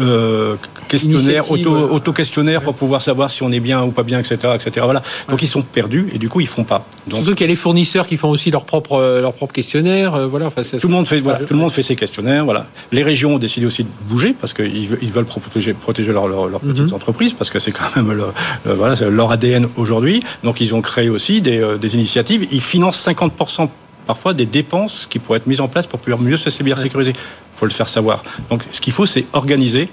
euh, 0.00 0.56
questionnaire, 0.88 1.50
auto, 1.50 2.12
questionnaire 2.12 2.62
pour 2.62 2.74
pouvoir 2.74 3.02
savoir 3.02 3.30
si 3.30 3.42
on 3.42 3.50
est 3.52 3.60
bien 3.60 3.82
ou 3.82 3.90
pas 3.90 4.02
bien, 4.02 4.18
etc., 4.18 4.36
etc. 4.54 4.70
Voilà. 4.84 5.02
Donc 5.28 5.42
ils 5.42 5.48
sont 5.48 5.62
perdus 5.62 6.08
et 6.14 6.18
du 6.18 6.28
coup 6.28 6.40
ils 6.40 6.46
font 6.46 6.64
pas. 6.64 6.86
Donc, 7.06 7.20
Surtout 7.20 7.32
qu'il 7.32 7.42
y 7.42 7.44
a 7.44 7.48
les 7.48 7.56
fournisseurs 7.56 8.06
qui 8.06 8.16
font 8.16 8.30
aussi 8.30 8.50
leur 8.50 8.64
propre 8.64 8.94
euh, 8.94 9.20
leur 9.20 9.32
propre 9.32 9.52
questionnaire. 9.52 10.14
Euh, 10.14 10.26
voilà. 10.26 10.46
Enfin, 10.46 10.62
tout 10.62 10.88
le 10.88 10.92
monde 10.92 11.06
fait 11.06 11.20
voilà, 11.20 11.40
tout 11.40 11.54
le 11.54 11.58
monde 11.58 11.72
fait 11.72 11.82
ses 11.82 11.96
questionnaires. 11.96 12.44
Voilà. 12.44 12.66
Les 12.92 13.02
régions 13.02 13.34
ont 13.34 13.38
décidé 13.38 13.66
aussi 13.66 13.84
de 13.84 13.88
bouger 14.08 14.34
parce 14.38 14.52
qu'ils 14.52 14.96
ils 15.00 15.12
veulent 15.12 15.24
protéger 15.24 15.74
protéger 15.74 16.12
leurs 16.12 16.28
leur, 16.28 16.48
leur 16.48 16.60
petites 16.60 16.88
mhm. 16.88 16.94
entreprises 16.94 17.32
parce 17.32 17.50
que 17.50 17.58
c'est 17.58 17.72
quand 17.72 17.94
même 17.96 18.12
leur, 18.12 18.32
voilà 18.64 18.94
leur 19.08 19.30
ADN 19.30 19.66
aujourd'hui. 19.76 20.22
Donc 20.42 20.60
ils 20.60 20.74
ont 20.74 20.82
créé 20.82 21.08
aussi 21.08 21.40
des, 21.40 21.62
des 21.80 21.94
initiatives. 21.94 22.46
Ils 22.50 22.62
financent 22.62 23.06
50% 23.06 23.68
parfois 24.06 24.34
des 24.34 24.46
dépenses 24.46 25.06
qui 25.08 25.18
pourraient 25.18 25.38
être 25.38 25.46
mises 25.46 25.60
en 25.60 25.68
place 25.68 25.86
pour 25.86 25.98
pouvoir 25.98 26.20
mieux 26.20 26.36
se 26.36 26.50
cybersécuriser. 26.50 27.14
Faut 27.56 27.66
le 27.66 27.72
faire 27.72 27.88
savoir. 27.88 28.22
Donc 28.50 28.62
ce 28.70 28.80
qu'il 28.80 28.92
faut, 28.92 29.06
c'est 29.06 29.24
organiser 29.32 29.88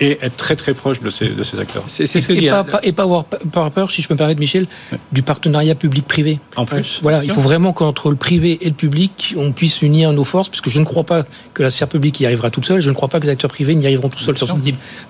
et 0.00 0.18
être 0.22 0.36
très 0.36 0.54
très 0.54 0.74
proche 0.74 1.00
de 1.00 1.10
ces, 1.10 1.28
de 1.28 1.42
ces 1.42 1.58
acteurs. 1.58 1.82
C'est 1.88 2.06
ce 2.06 2.18
que 2.26 2.32
et, 2.32 2.36
dit, 2.36 2.48
pas, 2.48 2.64
et 2.82 2.92
pas 2.92 3.02
avoir 3.02 3.24
peur, 3.24 3.90
si 3.90 4.00
je 4.00 4.08
peux 4.08 4.14
me 4.14 4.18
permettre, 4.18 4.38
Michel, 4.38 4.66
du 5.10 5.22
partenariat 5.22 5.74
public-privé. 5.74 6.38
En 6.56 6.66
plus. 6.66 7.00
Voilà, 7.02 7.24
il 7.24 7.30
faut 7.30 7.40
vraiment 7.40 7.72
qu'entre 7.72 8.10
le 8.10 8.16
privé 8.16 8.58
et 8.60 8.68
le 8.68 8.74
public, 8.74 9.34
on 9.36 9.52
puisse 9.52 9.82
unir 9.82 10.12
nos 10.12 10.24
forces, 10.24 10.48
parce 10.48 10.60
que 10.60 10.70
je 10.70 10.78
ne 10.78 10.84
crois 10.84 11.04
pas 11.04 11.24
que 11.52 11.64
la 11.64 11.70
sphère 11.70 11.88
publique 11.88 12.20
y 12.20 12.26
arrivera 12.26 12.50
toute 12.50 12.64
seule, 12.64 12.80
je 12.80 12.90
ne 12.90 12.94
crois 12.94 13.08
pas 13.08 13.18
que 13.18 13.24
les 13.24 13.32
acteurs 13.32 13.50
privés 13.50 13.74
n'y 13.74 13.86
arriveront 13.86 14.08
tout 14.08 14.18
seuls 14.18 14.38
sur 14.38 14.46
cette. 14.46 14.58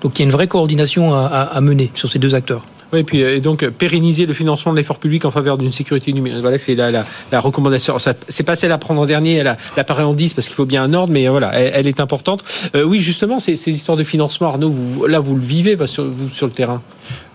Donc 0.01 0.17
il 0.17 0.19
y 0.19 0.21
a 0.23 0.25
une 0.25 0.31
vraie 0.31 0.47
coordination 0.47 1.13
à, 1.13 1.25
à 1.27 1.61
mener 1.61 1.91
sur 1.93 2.09
ces 2.09 2.17
deux 2.17 2.33
acteurs. 2.33 2.63
Oui, 2.91 2.99
et 2.99 3.03
puis 3.03 3.41
donc 3.41 3.67
pérenniser 3.69 4.25
le 4.25 4.33
financement 4.33 4.71
de 4.71 4.77
l'effort 4.77 4.97
public 4.97 5.25
en 5.25 5.31
faveur 5.31 5.57
d'une 5.57 5.71
sécurité 5.71 6.11
numérique. 6.11 6.41
Voilà, 6.41 6.57
c'est 6.57 6.75
la, 6.75 6.89
la, 6.91 7.05
la, 7.31 7.39
recommandation. 7.39 7.97
C'est 7.99 8.43
pas 8.43 8.55
celle 8.55 8.71
à 8.71 8.77
prendre 8.77 9.01
en 9.01 9.05
dernier, 9.05 9.35
elle, 9.35 9.57
apparaît 9.77 10.03
en 10.03 10.13
10 10.13 10.33
parce 10.33 10.47
qu'il 10.47 10.55
faut 10.55 10.65
bien 10.65 10.83
un 10.83 10.93
ordre, 10.93 11.13
mais 11.13 11.27
voilà, 11.27 11.53
elle, 11.53 11.87
est 11.87 11.99
importante. 11.99 12.43
Euh, 12.75 12.83
oui, 12.83 12.99
justement, 12.99 13.39
ces, 13.39 13.55
ces 13.55 13.71
histoires 13.71 13.97
de 13.97 14.03
financement, 14.03 14.47
Arnaud, 14.47 14.71
vous, 14.71 15.05
là, 15.05 15.19
vous 15.19 15.35
le 15.35 15.41
vivez 15.41 15.75
vous, 15.75 15.87
sur 16.29 16.47
le 16.47 16.51
terrain? 16.51 16.81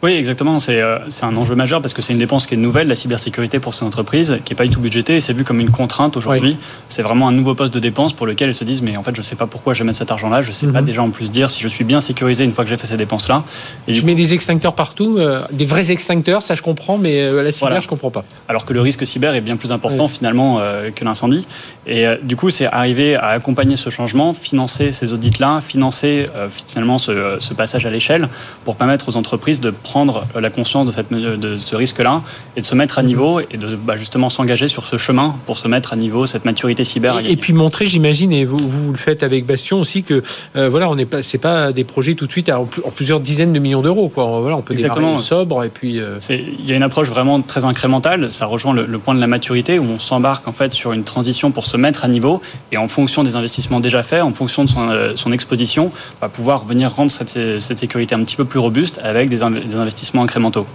Oui, 0.04 0.12
exactement. 0.12 0.58
Euh, 0.68 0.98
c'est 1.08 1.24
un 1.24 1.34
enjeu 1.34 1.54
majeur 1.54 1.80
parce 1.80 1.94
que 1.94 2.02
c'est 2.02 2.12
une 2.12 2.18
dépense 2.18 2.46
qui 2.46 2.52
est 2.52 2.58
nouvelle, 2.58 2.88
la 2.88 2.94
cybersécurité 2.94 3.58
pour 3.58 3.72
ces 3.72 3.86
entreprises, 3.86 4.38
qui 4.44 4.52
n'est 4.52 4.56
pas 4.56 4.64
du 4.64 4.70
tout 4.70 4.80
budgétée 4.80 5.18
c'est 5.18 5.32
vu 5.32 5.44
comme 5.44 5.60
une 5.60 5.70
contrainte 5.70 6.18
aujourd'hui. 6.18 6.58
C'est 6.90 7.00
vraiment 7.00 7.26
un 7.26 7.32
nouveau 7.32 7.54
poste 7.54 7.72
de 7.72 7.78
dépense 7.78 8.12
pour 8.12 8.26
lequel 8.26 8.50
elles 8.50 8.54
se 8.54 8.64
disent 8.64 8.82
mais 8.82 8.98
en 8.98 9.02
fait 9.02 9.14
je 9.14 9.20
ne 9.20 9.24
sais 9.24 9.34
pas 9.34 9.46
pourquoi 9.46 9.72
je 9.72 9.78
vais 9.78 9.86
mettre 9.86 9.96
cet 9.96 10.10
argent-là, 10.10 10.42
je 10.42 10.48
ne 10.48 10.52
sais 10.52 10.66
pas 10.66 10.82
mhm. 10.82 10.86
déjà 10.86 11.02
en 11.02 11.08
plus 11.08 11.30
dire 11.30 11.50
si 11.50 11.62
je 11.62 11.68
suis 11.68 11.84
bien 11.84 12.02
sécurisé 12.02 12.44
une 12.44 12.52
fois 12.52 12.64
que 12.64 12.70
j'ai 12.70 12.76
fait 12.76 12.86
ces 12.86 12.98
dépenses-là. 12.98 13.44
Je 13.88 14.04
mets 14.04 14.14
des 14.14 14.34
extincteurs 14.34 14.74
partout, 14.74 15.16
euh, 15.18 15.40
des 15.52 15.64
vrais 15.64 15.90
extincteurs, 15.90 16.42
ça 16.42 16.54
je 16.54 16.60
comprends, 16.60 16.98
mais 16.98 17.22
euh, 17.22 17.42
la 17.42 17.50
cyber 17.50 17.80
je 17.80 17.88
comprends 17.88 18.10
pas. 18.10 18.24
Alors 18.48 18.66
que 18.66 18.74
le 18.74 18.82
risque 18.82 19.06
cyber 19.06 19.34
est 19.34 19.40
bien 19.40 19.56
plus 19.56 19.72
important 19.72 20.06
finalement 20.08 20.60
que 20.94 21.04
l'incendie. 21.04 21.46
Et 21.86 22.04
du 22.22 22.36
coup 22.36 22.50
c'est 22.50 22.66
arriver 22.66 23.16
à 23.16 23.28
accompagner 23.28 23.78
ce 23.78 23.88
changement, 23.88 24.34
financer 24.34 24.92
ces 24.92 25.14
audits-là, 25.14 25.62
financer 25.62 26.28
finalement 26.66 26.98
ce, 26.98 27.36
ce 27.38 27.54
passage 27.54 27.86
à 27.86 27.90
l'échelle 27.90 28.28
pour 28.66 28.76
permettre 28.76 29.08
aux 29.08 29.16
entreprises 29.16 29.60
de 29.60 29.63
prendre 29.70 30.26
la 30.38 30.50
conscience 30.50 30.86
de, 30.86 30.92
cette, 30.92 31.12
de 31.12 31.56
ce 31.56 31.76
risque-là 31.76 32.22
et 32.56 32.60
de 32.60 32.66
se 32.66 32.74
mettre 32.74 32.98
à 32.98 33.02
niveau 33.02 33.40
et 33.40 33.56
de 33.56 33.76
bah, 33.76 33.96
justement 33.96 34.28
s'engager 34.28 34.68
sur 34.68 34.84
ce 34.84 34.96
chemin 34.96 35.36
pour 35.46 35.58
se 35.58 35.68
mettre 35.68 35.92
à 35.92 35.96
niveau 35.96 36.26
cette 36.26 36.44
maturité 36.44 36.84
cyber. 36.84 37.18
Et, 37.26 37.36
puis 37.36 37.52
montrer, 37.52 37.86
j'imagine, 37.86 38.32
et 38.32 38.44
vous, 38.44 38.56
vous 38.56 38.92
le 38.92 38.98
faites 38.98 39.22
avec 39.22 39.46
Bastion 39.46 39.80
aussi, 39.80 40.02
que 40.02 40.22
euh, 40.56 40.68
voilà, 40.68 40.88
on 40.88 40.94
n'est 40.94 41.06
pas, 41.06 41.22
c'est 41.22 41.38
pas 41.38 41.72
des 41.72 41.84
projets 41.84 42.14
tout 42.14 42.26
de 42.26 42.32
suite 42.32 42.50
en 42.50 42.66
plusieurs 42.94 43.20
dizaines 43.20 43.52
de 43.52 43.58
millions 43.58 43.82
d'euros. 43.82 44.08
Quoi. 44.08 44.40
Voilà, 44.40 44.56
on 44.56 44.62
peut 44.62 44.74
Exactement. 44.74 45.18
sobre 45.18 45.64
et 45.64 45.68
puis. 45.68 46.00
Euh, 46.00 46.18
il 46.30 46.68
y 46.68 46.72
a 46.72 46.76
une 46.76 46.82
approche 46.82 47.08
vraiment 47.08 47.40
très 47.42 47.64
incrémentale. 47.64 48.30
Ça 48.30 48.46
rejoint 48.46 48.74
le, 48.74 48.98
point 48.98 49.14
de 49.14 49.20
la 49.20 49.26
maturité 49.26 49.78
où 49.78 49.84
on 49.84 49.98
s'embarque 49.98 50.46
en 50.48 50.52
fait 50.52 50.72
sur 50.72 50.92
une 50.92 51.04
transition 51.04 51.50
pour 51.50 51.64
se 51.64 51.76
mettre 51.76 52.04
à 52.04 52.08
niveau 52.08 52.40
et 52.72 52.76
en 52.76 52.88
fonction 52.88 53.22
des 53.22 53.36
investissements 53.36 53.80
déjà 53.80 54.02
faits, 54.02 54.22
en 54.22 54.32
fonction 54.32 54.64
de 54.64 54.68
son, 54.68 54.88
euh, 54.88 55.12
son 55.14 55.32
exposition, 55.32 55.90
on 56.20 56.24
va 56.24 56.28
pouvoir 56.28 56.64
venir 56.64 56.94
rendre 56.94 57.10
cette, 57.10 57.28
cette 57.28 57.78
sécurité 57.78 58.14
un 58.14 58.24
petit 58.24 58.36
peu 58.36 58.44
plus 58.44 58.58
robuste 58.58 59.00
avec 59.02 59.28
des, 59.28 59.40
des 59.54 59.74
d'investissement 59.74 60.22
incrémentaux. 60.22 60.66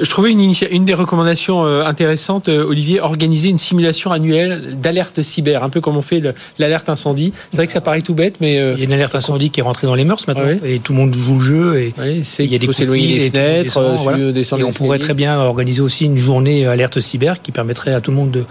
Je 0.00 0.08
trouvais 0.08 0.30
une, 0.30 0.52
une 0.70 0.84
des 0.84 0.94
recommandations 0.94 1.64
intéressantes, 1.64 2.48
Olivier, 2.48 3.00
organiser 3.00 3.48
une 3.48 3.58
simulation 3.58 4.12
annuelle 4.12 4.76
d'alerte 4.80 5.22
cyber, 5.22 5.62
un 5.62 5.68
peu 5.68 5.80
comme 5.80 5.96
on 5.96 6.02
fait 6.02 6.22
l'alerte 6.58 6.88
incendie. 6.88 7.32
C'est 7.50 7.58
vrai 7.58 7.66
que 7.66 7.72
ça 7.72 7.80
paraît 7.80 8.02
tout 8.02 8.14
bête, 8.14 8.36
mais... 8.40 8.54
Il 8.54 8.78
y 8.78 8.82
a 8.82 8.84
une 8.84 8.92
alerte 8.92 9.14
incendie 9.14 9.50
qui 9.50 9.60
est 9.60 9.62
rentrée 9.62 9.86
dans 9.86 9.94
les 9.94 10.04
mœurs 10.04 10.26
maintenant, 10.26 10.56
et 10.64 10.78
tout 10.78 10.92
le 10.92 10.98
monde 10.98 11.14
joue 11.14 11.34
le 11.34 11.40
jeu, 11.40 11.80
et 11.80 11.94
il 12.38 12.52
y 12.52 12.54
a 12.54 12.58
des 12.58 12.72
s'éloigner 12.72 13.18
les 13.18 13.30
fenêtres, 13.30 13.78
et 14.58 14.64
on 14.64 14.72
pourrait 14.72 14.98
très 14.98 15.14
bien 15.14 15.38
organiser 15.38 15.82
aussi 15.82 16.04
une 16.04 16.16
journée 16.16 16.66
alerte 16.66 17.00
cyber 17.00 17.42
qui 17.42 17.52
permettrait 17.52 17.92
à 17.92 18.00
tout 18.00 18.10
le 18.10 18.16
monde 18.16 18.30
de 18.30 18.44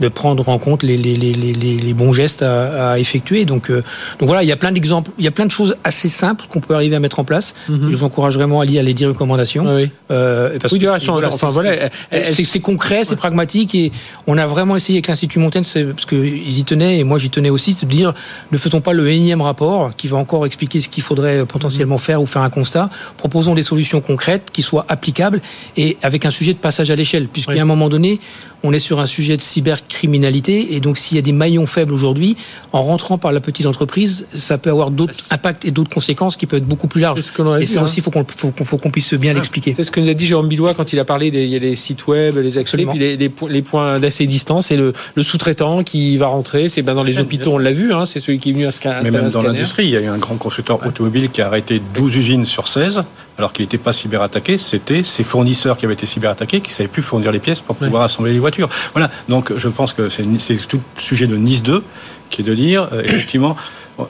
de 0.00 0.08
prendre 0.08 0.48
en 0.48 0.58
compte 0.58 0.82
les, 0.82 0.96
les, 0.96 1.14
les, 1.14 1.32
les 1.32 1.94
bons 1.94 2.12
gestes 2.12 2.42
à, 2.42 2.92
à 2.92 2.98
effectuer. 2.98 3.44
Donc, 3.44 3.70
euh, 3.70 3.82
donc 4.18 4.28
voilà, 4.28 4.42
il 4.42 4.48
y 4.48 4.52
a 4.52 4.56
plein 4.56 4.72
d'exemples, 4.72 5.10
il 5.18 5.24
y 5.24 5.28
a 5.28 5.30
plein 5.30 5.46
de 5.46 5.50
choses 5.50 5.76
assez 5.84 6.08
simples 6.08 6.44
qu'on 6.48 6.60
peut 6.60 6.74
arriver 6.74 6.96
à 6.96 7.00
mettre 7.00 7.20
en 7.20 7.24
place. 7.24 7.54
Mhm. 7.68 7.90
Je 7.90 7.96
vous 7.96 8.04
encourage 8.04 8.34
vraiment 8.34 8.60
à 8.60 8.64
lire 8.64 8.82
les 8.82 8.94
10 8.94 9.06
recommandations. 9.06 9.64
Oui, 9.74 9.90
euh, 10.10 10.58
parce 10.60 10.76
que 10.76 11.28
enfin, 11.28 11.50
voilà, 11.50 11.90
c'est 12.10 12.60
concret, 12.60 13.04
c'est 13.04 13.16
pragmatique 13.16 13.74
et 13.74 13.92
on 14.26 14.38
a 14.38 14.46
vraiment 14.46 14.76
essayé 14.76 14.98
avec 14.98 15.08
l'Institut 15.08 15.38
Montaigne, 15.38 15.64
parce 15.64 16.06
qu'ils 16.06 16.58
y 16.58 16.64
tenaient 16.64 16.98
et 16.98 17.04
moi 17.04 17.18
j'y 17.18 17.30
tenais 17.30 17.50
aussi, 17.50 17.74
de 17.74 17.86
dire 17.86 18.14
ne 18.52 18.58
faisons 18.58 18.80
pas 18.80 18.92
le 18.92 19.08
énième 19.10 19.42
rapport 19.42 19.94
qui 19.96 20.08
va 20.08 20.16
encore 20.16 20.46
expliquer 20.46 20.80
ce 20.80 20.88
qu'il 20.88 21.02
faudrait 21.02 21.44
potentiellement 21.44 21.98
faire 21.98 22.22
ou 22.22 22.26
faire 22.26 22.42
un 22.42 22.50
constat. 22.50 22.90
Proposons 23.16 23.54
des 23.54 23.62
solutions 23.62 24.00
concrètes 24.00 24.50
qui 24.52 24.62
soient 24.62 24.86
applicables 24.88 25.40
et 25.76 25.96
avec 26.02 26.24
un 26.26 26.30
sujet 26.30 26.52
de 26.52 26.58
passage 26.58 26.90
à 26.90 26.96
l'échelle, 26.96 27.28
puisqu'à 27.28 27.60
un 27.60 27.64
moment 27.64 27.88
donné, 27.88 28.20
on 28.64 28.72
est 28.72 28.80
sur 28.80 28.98
un 28.98 29.06
sujet 29.06 29.36
de 29.36 29.42
cybercriminalité 29.42 30.74
et 30.74 30.80
donc 30.80 30.98
s'il 30.98 31.16
y 31.16 31.18
a 31.18 31.22
des 31.22 31.32
maillons 31.32 31.66
faibles 31.66 31.92
aujourd'hui, 31.92 32.36
en 32.72 32.82
rentrant 32.82 33.18
par 33.18 33.30
la 33.30 33.40
petite 33.40 33.66
entreprise, 33.66 34.26
ça 34.32 34.58
peut 34.58 34.70
avoir 34.70 34.90
d'autres 34.90 35.14
impacts 35.30 35.64
et 35.64 35.70
d'autres 35.70 35.90
conséquences 35.90 36.36
qui 36.36 36.46
peuvent 36.46 36.58
être 36.58 36.66
beaucoup 36.66 36.88
plus 36.88 37.00
larges. 37.00 37.20
et 37.60 37.66
ça 37.66 37.82
aussi, 37.82 37.98
il 37.98 38.02
faut 38.02 38.10
qu'on 38.10 38.24
faut, 38.24 38.78
qu'on 38.78 38.90
puisse 38.90 39.14
bien 39.14 39.32
ah. 39.32 39.34
l'expliquer. 39.34 39.74
C'est 39.74 39.84
ce 39.84 39.90
que 39.90 40.00
nous 40.00 40.08
a 40.08 40.14
dit 40.14 40.26
Jérôme 40.26 40.48
Billois 40.48 40.74
quand 40.74 40.92
il 40.92 40.98
a 40.98 41.04
parlé 41.04 41.30
des 41.30 41.44
il 41.44 41.50
y 41.50 41.56
a 41.56 41.58
les 41.58 41.76
sites 41.76 42.06
web, 42.06 42.38
les 42.38 42.58
accès, 42.58 42.78
puis 42.78 42.98
les, 42.98 43.16
les, 43.16 43.62
points 43.62 44.00
d'assez 44.00 44.26
distance 44.26 44.70
et 44.70 44.76
le, 44.76 44.94
le 45.14 45.22
sous-traitant 45.22 45.84
qui 45.84 46.16
va 46.16 46.28
rentrer. 46.28 46.70
C'est 46.70 46.82
ben 46.82 46.94
dans 46.94 47.02
les 47.02 47.20
hôpitaux, 47.20 47.52
on 47.52 47.58
l'a 47.58 47.72
vu, 47.72 47.92
hein, 47.92 48.06
c'est 48.06 48.18
celui 48.18 48.38
qui 48.38 48.50
est 48.50 48.52
venu 48.52 48.66
à 48.66 48.72
ce 48.72 48.80
Mais 49.02 49.10
même 49.10 49.28
dans 49.28 49.42
l'industrie, 49.42 49.84
il 49.84 49.90
y 49.90 49.96
a 49.96 50.00
eu 50.00 50.06
un 50.06 50.18
grand 50.18 50.36
constructeur 50.36 50.84
automobile 50.86 51.28
qui 51.30 51.42
a 51.42 51.46
arrêté 51.46 51.82
12 51.94 52.16
usines 52.16 52.44
sur 52.44 52.68
16 52.68 53.04
alors 53.38 53.52
qu'il 53.52 53.64
n'était 53.64 53.78
pas 53.78 53.92
cyberattaqué, 53.92 54.58
c'était 54.58 55.02
ses 55.02 55.24
fournisseurs 55.24 55.76
qui 55.76 55.84
avaient 55.84 55.94
été 55.94 56.06
cyberattaqués 56.06 56.60
qui 56.60 56.70
ne 56.70 56.74
savaient 56.74 56.88
plus 56.88 57.02
fournir 57.02 57.32
les 57.32 57.40
pièces 57.40 57.60
pour 57.60 57.76
pouvoir 57.76 58.02
assembler 58.02 58.32
les 58.32 58.38
voitures. 58.38 58.68
Voilà, 58.92 59.10
donc 59.28 59.52
je 59.56 59.68
pense 59.68 59.92
que 59.92 60.08
c'est 60.08 60.24
tout 60.68 60.80
le 60.96 61.00
sujet 61.00 61.26
de 61.26 61.36
Nice 61.36 61.62
2 61.62 61.82
qui 62.30 62.42
est 62.42 62.44
de 62.44 62.54
dire, 62.54 62.88
euh, 62.92 63.02
effectivement, 63.04 63.56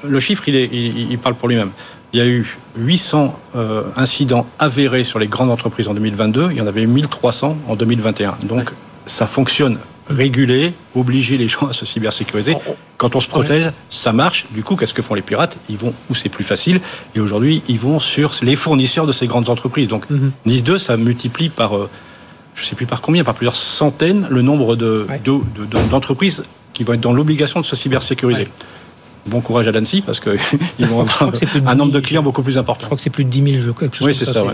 le 0.02 0.20
chiffre, 0.20 0.48
il, 0.48 0.56
est, 0.56 0.70
il, 0.72 1.18
parle 1.18 1.34
pour 1.34 1.48
lui-même. 1.48 1.70
Il 2.12 2.18
y 2.18 2.22
a 2.22 2.26
eu 2.26 2.56
800 2.76 3.38
euh, 3.56 3.82
incidents 3.96 4.46
avérés 4.58 5.04
sur 5.04 5.18
les 5.18 5.26
grandes 5.26 5.50
entreprises 5.50 5.88
en 5.88 5.94
2022, 5.94 6.48
il 6.52 6.56
y 6.56 6.60
en 6.60 6.66
avait 6.66 6.86
1300 6.86 7.56
en 7.66 7.76
2021. 7.76 8.36
Donc 8.44 8.72
ça 9.06 9.26
fonctionne 9.26 9.78
réguler, 10.08 10.74
obliger 10.94 11.38
les 11.38 11.48
gens 11.48 11.66
à 11.68 11.72
se 11.72 11.86
cybersécuriser. 11.86 12.56
Quand 12.98 13.16
on 13.16 13.20
se 13.20 13.28
protège, 13.28 13.70
ça 13.90 14.12
marche. 14.12 14.46
Du 14.50 14.62
coup, 14.62 14.76
qu'est-ce 14.76 14.94
que 14.94 15.02
font 15.02 15.14
les 15.14 15.22
pirates? 15.22 15.56
Ils 15.68 15.76
vont 15.76 15.94
où 16.10 16.14
c'est 16.14 16.28
plus 16.28 16.44
facile. 16.44 16.80
Et 17.14 17.20
aujourd'hui, 17.20 17.62
ils 17.68 17.78
vont 17.78 17.98
sur 17.98 18.32
les 18.42 18.56
fournisseurs 18.56 19.06
de 19.06 19.12
ces 19.12 19.26
grandes 19.26 19.48
entreprises. 19.48 19.88
Donc, 19.88 20.08
mhm. 20.10 20.32
Nice 20.46 20.62
2, 20.62 20.78
ça 20.78 20.96
multiplie 20.96 21.48
par, 21.48 21.76
euh, 21.76 21.90
je 22.54 22.62
ne 22.62 22.66
sais 22.66 22.76
plus 22.76 22.86
par 22.86 23.00
combien, 23.00 23.24
par 23.24 23.34
plusieurs 23.34 23.56
centaines, 23.56 24.26
le 24.30 24.42
nombre 24.42 24.76
d'entreprises 24.76 26.38
de, 26.38 26.44
qui 26.72 26.84
vont 26.84 26.94
être 26.94 27.00
dans 27.00 27.12
l'obligation 27.12 27.60
de 27.60 27.64
se 27.64 27.76
cybersécuriser. 27.76 28.48
Bon 29.26 29.40
courage 29.40 29.66
à 29.68 29.72
l'ANSI 29.72 30.02
parce 30.02 30.20
qu'ils 30.20 30.38
vont 30.86 31.00
avoir 31.00 31.32
un 31.66 31.74
nombre 31.74 31.92
de 31.92 32.00
clients 32.00 32.22
beaucoup 32.22 32.42
plus 32.42 32.58
important. 32.58 32.82
Je 32.82 32.86
crois 32.86 32.96
que 32.96 33.02
c'est 33.02 33.10
plus 33.10 33.24
de 33.24 33.30
10 33.30 33.52
000 33.52 33.62
jeux. 33.62 33.74
Oui, 34.02 34.14
c'est 34.14 34.26
ça. 34.26 34.44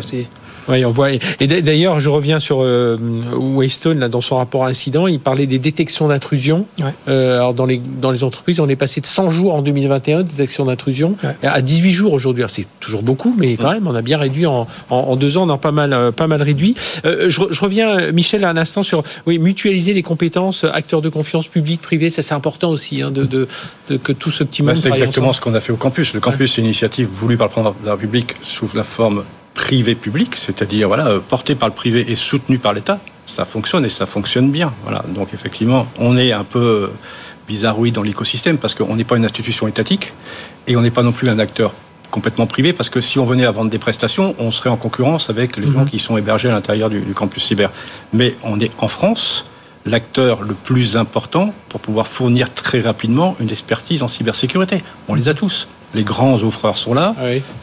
Oui, 0.69 0.85
on 0.85 0.91
voit. 0.91 1.11
Et 1.13 1.47
d'ailleurs, 1.47 2.01
je 2.01 2.09
reviens 2.11 2.39
sur 2.39 2.59
euh, 2.63 2.97
Wavestone, 3.33 3.99
là, 3.99 4.09
dans 4.09 4.21
son 4.21 4.37
rapport 4.37 4.67
incident, 4.67 5.07
il 5.07 5.19
parlait 5.19 5.47
des 5.47 5.59
détections 5.59 6.09
d'intrusion. 6.09 6.67
Euh, 7.09 7.37
alors, 7.37 7.55
dans 7.55 7.67
les, 7.67 7.81
dans 8.01 8.11
les 8.11 8.25
entreprises, 8.25 8.61
on 8.61 8.69
est 8.69 8.77
passé 8.77 9.01
de 9.01 9.07
100 9.07 9.31
jours 9.31 9.55
en 9.55 9.63
2021, 9.63 10.23
détection 10.23 10.67
d'intrusion, 10.67 11.17
à 11.43 11.63
18 11.63 11.91
jours 11.91 12.13
aujourd'hui. 12.13 12.45
C'est 12.49 12.67
toujours 12.79 13.03
beaucoup, 13.03 13.35
mais 13.37 13.57
quand 13.57 13.73
même, 13.73 13.87
on 13.87 13.95
a 13.95 14.03
bien 14.03 14.19
réduit 14.19 14.47
en, 14.47 14.67
en, 14.91 15.17
deux 15.17 15.37
ans, 15.37 15.49
on 15.49 15.53
a 15.53 15.59
pas 15.59 15.73
mal, 15.73 15.93
euh, 15.93 16.13
pas 16.13 16.27
mal 16.27 16.43
réduit. 16.43 16.75
Euh, 17.05 17.29
je, 17.29 17.41
je, 17.51 17.61
reviens, 17.61 18.13
Michel, 18.13 18.45
à 18.45 18.51
un 18.51 18.57
instant 18.57 18.83
sur 18.83 19.03
oui, 19.27 19.39
mutualiser 19.39 19.95
les 19.95 20.03
compétences, 20.03 20.65
acteurs 20.65 21.03
de 21.03 21.09
confiance 21.09 21.49
public, 21.49 21.81
privé, 21.81 22.11
ça 22.11 22.23
c'est 22.23 22.35
important 22.35 22.71
aussi, 22.71 23.03
hein, 23.03 23.11
de, 23.11 23.25
de, 23.25 23.49
de, 23.89 23.97
que 23.97 24.13
tout 24.13 24.31
ce 24.31 24.45
petit 24.45 24.60
Bah, 24.63 24.75
c'est 24.75 24.89
exactement 24.89 25.33
ce 25.33 25.41
qu'on 25.41 25.55
a 25.55 25.61
fait 25.61 25.73
au 25.73 25.77
campus. 25.77 26.15
Le 26.15 26.21
campus, 26.21 26.55
c'est 26.55 26.61
une 26.61 26.67
initiative 26.67 27.09
voulue 27.13 27.37
par 27.37 27.49
le 27.49 27.53
président 27.53 27.77
de 27.81 27.87
la 27.87 27.93
République 27.93 28.37
sous 28.43 28.69
la 28.75 28.85
forme 28.85 29.25
privé-public, 29.55 30.37
c'est-à-dire 30.37 30.89
voilà, 30.89 31.09
euh, 31.09 31.21
porté 31.21 31.55
par 31.55 31.69
le 31.69 31.75
privé 31.75 32.07
et 32.09 32.15
soutenu 32.15 32.59
par 32.59 32.73
l'État, 32.73 32.99
ça 33.27 33.45
fonctionne 33.45 33.85
et 33.85 33.89
ça 33.89 34.07
fonctionne 34.07 34.51
bien. 34.51 34.73
Voilà. 34.85 35.05
Donc 35.09 35.35
effectivement, 35.35 35.87
on 35.99 36.17
est 36.17 36.33
un 36.33 36.45
peu 36.45 36.59
euh, 36.59 36.87
bizarroïde 37.49 37.95
dans 37.95 38.03
l'écosystème 38.03 38.59
parce 38.59 38.75
qu'on 38.75 38.97
n'est 38.97 39.05
pas 39.05 39.17
une 39.17 39.25
institution 39.25 39.67
étatique 39.69 40.13
et 40.67 40.77
on 40.77 40.81
n'est 40.83 40.91
pas 40.91 41.03
non 41.03 41.13
plus 41.13 41.29
un 41.29 41.39
acteur 41.39 41.73
complètement 42.11 42.47
privé 42.47 42.73
parce 42.73 42.89
que 42.89 43.01
si 43.01 43.19
on 43.19 43.25
venait 43.25 43.45
à 43.45 43.51
vendre 43.51 43.71
des 43.71 43.79
prestations, 43.79 44.35
on 44.39 44.51
serait 44.51 44.71
en 44.71 44.77
concurrence 44.77 45.31
avec 45.31 45.57
les 45.57 45.71
gens 45.71 45.81
mhm. 45.81 45.91
qui 45.91 45.99
sont 45.99 46.17
hébergés 46.17 46.49
à 46.49 46.53
l'intérieur 46.53 46.91
du, 46.91 47.01
du, 47.01 47.13
campus 47.13 47.45
cyber. 47.45 47.71
Mais 48.13 48.35
on 48.43 48.59
est 48.59 48.73
en 48.79 48.89
France 48.89 49.47
l'acteur 49.87 50.43
le 50.43 50.55
plus 50.55 50.97
important 50.97 51.55
pour 51.69 51.81
pouvoir 51.81 52.07
fournir 52.07 52.53
très 52.53 52.81
rapidement 52.81 53.37
une 53.41 53.51
expertise 53.51 54.03
en 54.03 54.09
cybersécurité. 54.09 54.83
On 55.09 55.15
les 55.15 55.29
a 55.29 55.35
tous 55.35 55.67
les 55.95 56.05
grands 56.05 56.43
offreurs 56.43 56.77
sont 56.77 56.95
là, 56.95 57.15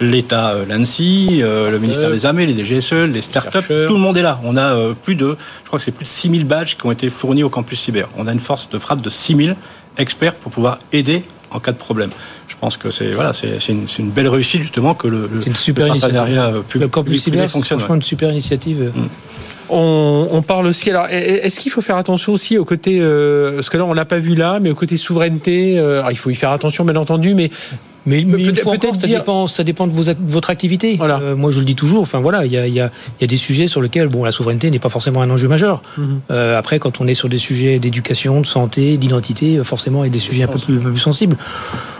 l'État, 0.01 0.49
euh, 0.49 0.65
l'ANSI, 0.67 1.39
euh, 1.41 1.71
le 1.71 1.79
ministère 1.79 2.11
des 2.11 2.25
Armées, 2.25 2.45
les 2.45 2.61
DGSE, 2.63 2.93
les 2.93 3.21
startups, 3.21 3.59
tout 3.67 3.93
le 3.93 3.99
monde 3.99 4.17
est 4.17 4.21
là. 4.21 4.39
On 4.43 4.57
a 4.57 4.75
euh, 4.75 4.93
plus 4.93 5.15
de, 5.15 5.37
je 5.63 5.67
crois 5.67 5.79
que 5.79 5.85
c'est 5.85 5.91
plus 5.91 6.03
de 6.03 6.09
6000 6.09 6.45
badges 6.45 6.75
qui 6.75 6.85
ont 6.85 6.91
été 6.91 7.09
fournis 7.09 7.43
au 7.43 7.49
campus 7.49 7.79
cyber. 7.79 8.09
On 8.17 8.27
a 8.27 8.33
une 8.33 8.39
force 8.39 8.69
de 8.69 8.77
frappe 8.79 9.01
de 9.01 9.09
6000 9.09 9.55
experts 9.97 10.35
pour 10.35 10.51
pouvoir 10.51 10.79
aider 10.91 11.23
en 11.51 11.59
cas 11.59 11.71
de 11.71 11.77
problème. 11.77 12.09
Je 12.47 12.55
pense 12.59 12.75
que 12.75 12.91
c'est 12.91 13.11
voilà, 13.11 13.33
c'est 13.33 13.59
une, 13.69 14.09
belle 14.09 14.27
réussite 14.27 14.61
justement 14.61 14.93
que 14.93 15.07
le, 15.07 15.29
une 15.45 15.55
super 15.55 15.87
partenariat 15.87 16.51
public, 16.67 16.81
le 16.81 16.87
campus 16.87 17.23
cyber, 17.23 17.49
fonctionne. 17.49 17.79
Franchement, 17.79 17.95
une 17.95 18.03
super 18.03 18.31
initiative. 18.31 18.91
Mm. 18.93 19.07
On, 19.69 20.41
parle 20.45 20.67
aussi. 20.67 20.89
Alors, 20.89 21.07
est-ce 21.09 21.59
qu'il 21.59 21.71
faut 21.71 21.81
faire 21.81 21.97
attention 21.97 22.33
aussi 22.33 22.57
au 22.57 22.65
côté, 22.65 22.99
parce 23.55 23.69
que 23.69 23.77
là, 23.77 23.85
on 23.85 23.93
l'a 23.93 24.05
pas 24.05 24.19
vu 24.19 24.35
là, 24.35 24.59
mais 24.59 24.69
au 24.69 24.75
côté 24.75 24.97
souveraineté. 24.97 25.73
il 26.09 26.17
faut 26.17 26.29
y 26.29 26.35
faire 26.35 26.51
attention, 26.51 26.85
bien 26.85 26.95
entendu, 26.95 27.33
mais 27.35 27.49
mais, 28.07 28.23
peut-être 28.23 29.01
ça, 29.01 29.07
dépend, 29.07 29.47
ça 29.47 29.63
dépend 29.65 29.85
de, 29.85 29.93
votre 30.25 30.49
activité. 30.49 30.95
Voilà. 30.95 31.19
Euh, 31.21 31.35
moi, 31.35 31.51
je 31.51 31.59
le 31.59 31.65
dis 31.65 31.75
toujours. 31.75 32.01
Enfin 32.01 32.19
voilà, 32.19 32.45
il 32.45 32.51
y 32.51 32.57
a, 32.57 32.65
y, 32.65 32.79
a, 32.79 32.89
y 33.19 33.23
a, 33.23 33.27
des 33.27 33.37
sujets 33.37 33.67
sur 33.67 33.81
lesquels 33.81 34.07
bon, 34.07 34.23
la 34.23 34.31
souveraineté 34.31 34.71
n'est 34.71 34.79
pas 34.79 34.89
forcément 34.89 35.21
un 35.21 35.29
enjeu 35.29 35.49
majeur. 35.49 35.81
Mhm. 35.97 36.21
euh, 36.31 36.57
après, 36.57 36.79
quand 36.79 37.01
on 37.01 37.07
est 37.07 37.13
sur 37.13 37.27
des 37.27 37.37
sujets 37.37 37.79
d'éducation, 37.79 38.39
de 38.39 38.47
santé, 38.47 38.95
d'identité, 38.95 39.57
euh, 39.57 39.65
forcément, 39.65 40.05
il 40.05 40.07
y 40.07 40.09
a 40.09 40.13
des 40.13 40.21
sujets 40.21 40.43
un 40.43 40.47
peu 40.47 40.57
plus, 40.57 40.97
sensibles. 40.97 41.35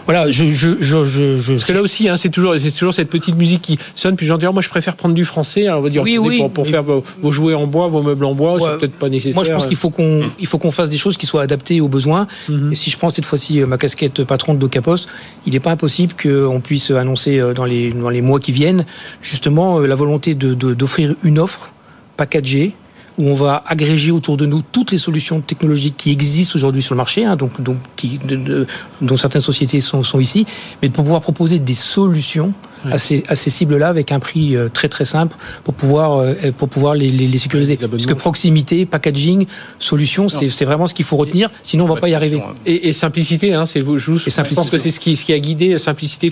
Voilà, 0.05 0.32
je, 0.32 0.45
je, 0.45 0.70
je, 0.80 1.03
je, 1.03 1.53
Parce 1.53 1.66
que 1.66 1.74
là 1.74 1.82
aussi, 1.82 2.08
hein, 2.08 2.16
c'est 2.16 2.30
toujours, 2.30 2.55
c'est 2.58 2.72
toujours 2.72 2.93
cette 2.93 3.10
petite 3.10 3.36
musique 3.36 3.62
qui 3.62 3.78
sonne. 3.93 4.16
Puis 4.16 4.26
j'en 4.26 4.38
dis, 4.38 4.45
moi, 4.45 4.62
je 4.62 4.70
préfère 4.70 4.95
prendre 4.95 5.14
du 5.14 5.26
français. 5.26 5.68
Alors, 5.68 5.82
on 5.82 5.84
va 5.84 5.89
dire, 5.89 6.01
oui, 6.01 6.18
oui, 6.18 6.38
pour, 6.38 6.51
pour 6.51 6.68
faire 6.68 6.84
vos, 6.84 7.03
jouets 7.32 7.53
en 7.53 7.68
bois, 7.68 7.89
vos 7.89 8.01
meubles 8.01 8.24
en 8.24 8.34
bois, 8.34 8.58
c'est 8.62 8.78
peut-être 8.78 8.97
pas 8.97 9.10
nécessaire. 9.10 9.36
Moi, 9.36 9.43
je 9.43 9.51
pense 9.51 9.68
qu'il 9.68 9.76
faut 9.76 9.89
qu'on, 9.89 10.24
mm. 10.24 10.32
il 10.39 10.47
faut 10.47 10.58
qu'on 10.58 10.72
fasse 10.72 10.89
des 10.89 10.97
choses 10.97 11.18
qui 11.18 11.26
soient 11.26 11.41
adaptées 11.41 11.82
aux 11.82 11.89
besoins. 11.89 12.28
Mhm. 12.47 12.72
Et 12.72 12.76
si 12.76 12.89
je 12.89 12.97
prends 12.97 13.10
cette 13.10 13.26
fois-ci 13.26 13.60
ma 13.62 13.78
casquette 13.78 14.24
patron 14.24 14.53
de 14.53 14.60
Docapos, 14.60 15.08
il 15.45 15.51
n'est 15.51 15.60
pas 15.60 15.72
impossible 15.72 15.97
qu'on 16.06 16.62
puisse 16.62 16.91
annoncer 16.91 17.39
euh, 17.39 17.54
dans 17.54 17.66
les, 17.66 17.91
dans 17.91 18.10
les 18.10 18.22
mois 18.22 18.39
qui 18.39 18.52
viennent, 18.52 18.86
justement, 19.22 19.80
euh, 19.80 19.88
la 19.88 19.95
volonté 19.95 20.36
d'offrir 20.36 21.16
une 21.24 21.39
offre 21.39 21.72
packagée 22.18 22.74
où 23.18 23.28
on 23.30 23.34
va 23.34 23.64
agréger 23.66 24.12
autour 24.12 24.38
de 24.38 24.45
nous 24.45 24.62
toutes 24.62 24.91
les 24.91 25.00
solutions 25.00 25.41
technologiques 25.41 25.95
qui 25.98 26.12
existent 26.12 26.56
aujourd'hui 26.56 26.84
sur 26.84 26.93
le 26.93 26.98
marché, 26.98 27.26
hein, 27.26 27.36
dont 27.36 29.18
certaines 29.18 29.41
sociétés 29.41 29.82
sont, 29.82 30.20
ici, 30.20 30.45
mais 30.82 30.89
de 30.89 30.93
pouvoir 30.93 31.22
proposer 31.22 31.58
des 31.58 31.74
solutions 31.74 32.54
à 32.91 32.97
ces, 32.97 33.49
cibles-là 33.49 33.88
avec 33.88 34.11
un 34.11 34.19
prix 34.19 34.55
euh, 34.55 34.69
très 34.69 34.89
très 34.89 35.05
simple 35.05 35.36
pour 35.63 35.73
pouvoir, 35.73 36.19
euh, 36.19 36.34
pour 36.57 36.69
pouvoir 36.69 36.93
les, 36.93 37.09
les, 37.09 37.38
sécuriser. 37.38 37.78
Parce 37.78 38.05
que 38.05 38.13
proximité, 38.13 38.86
packaging, 38.86 39.45
solution, 39.80 40.30
c'est 40.30 40.65
vraiment 40.65 40.88
ce 40.88 40.93
qu'il 40.93 41.05
faut 41.05 41.17
retenir, 41.17 41.49
sinon 41.63 41.86
on 41.86 41.93
va 41.93 41.99
pas 41.99 42.09
y 42.09 42.15
arriver. 42.15 42.41
Et, 42.65 42.93
simplicité, 42.93 43.53
hein, 43.53 43.65
c'est 43.65 43.82
je, 43.82 43.97
je, 43.97 44.17
je 44.17 44.53
pense 44.55 44.69
que 44.69 44.78
c'est 44.78 44.91
ce 44.91 44.99
qui, 44.99 45.15
ce 45.15 45.25
qui 45.25 45.34
a 45.34 45.39
guidé 45.39 45.78
simplicité, 45.78 46.32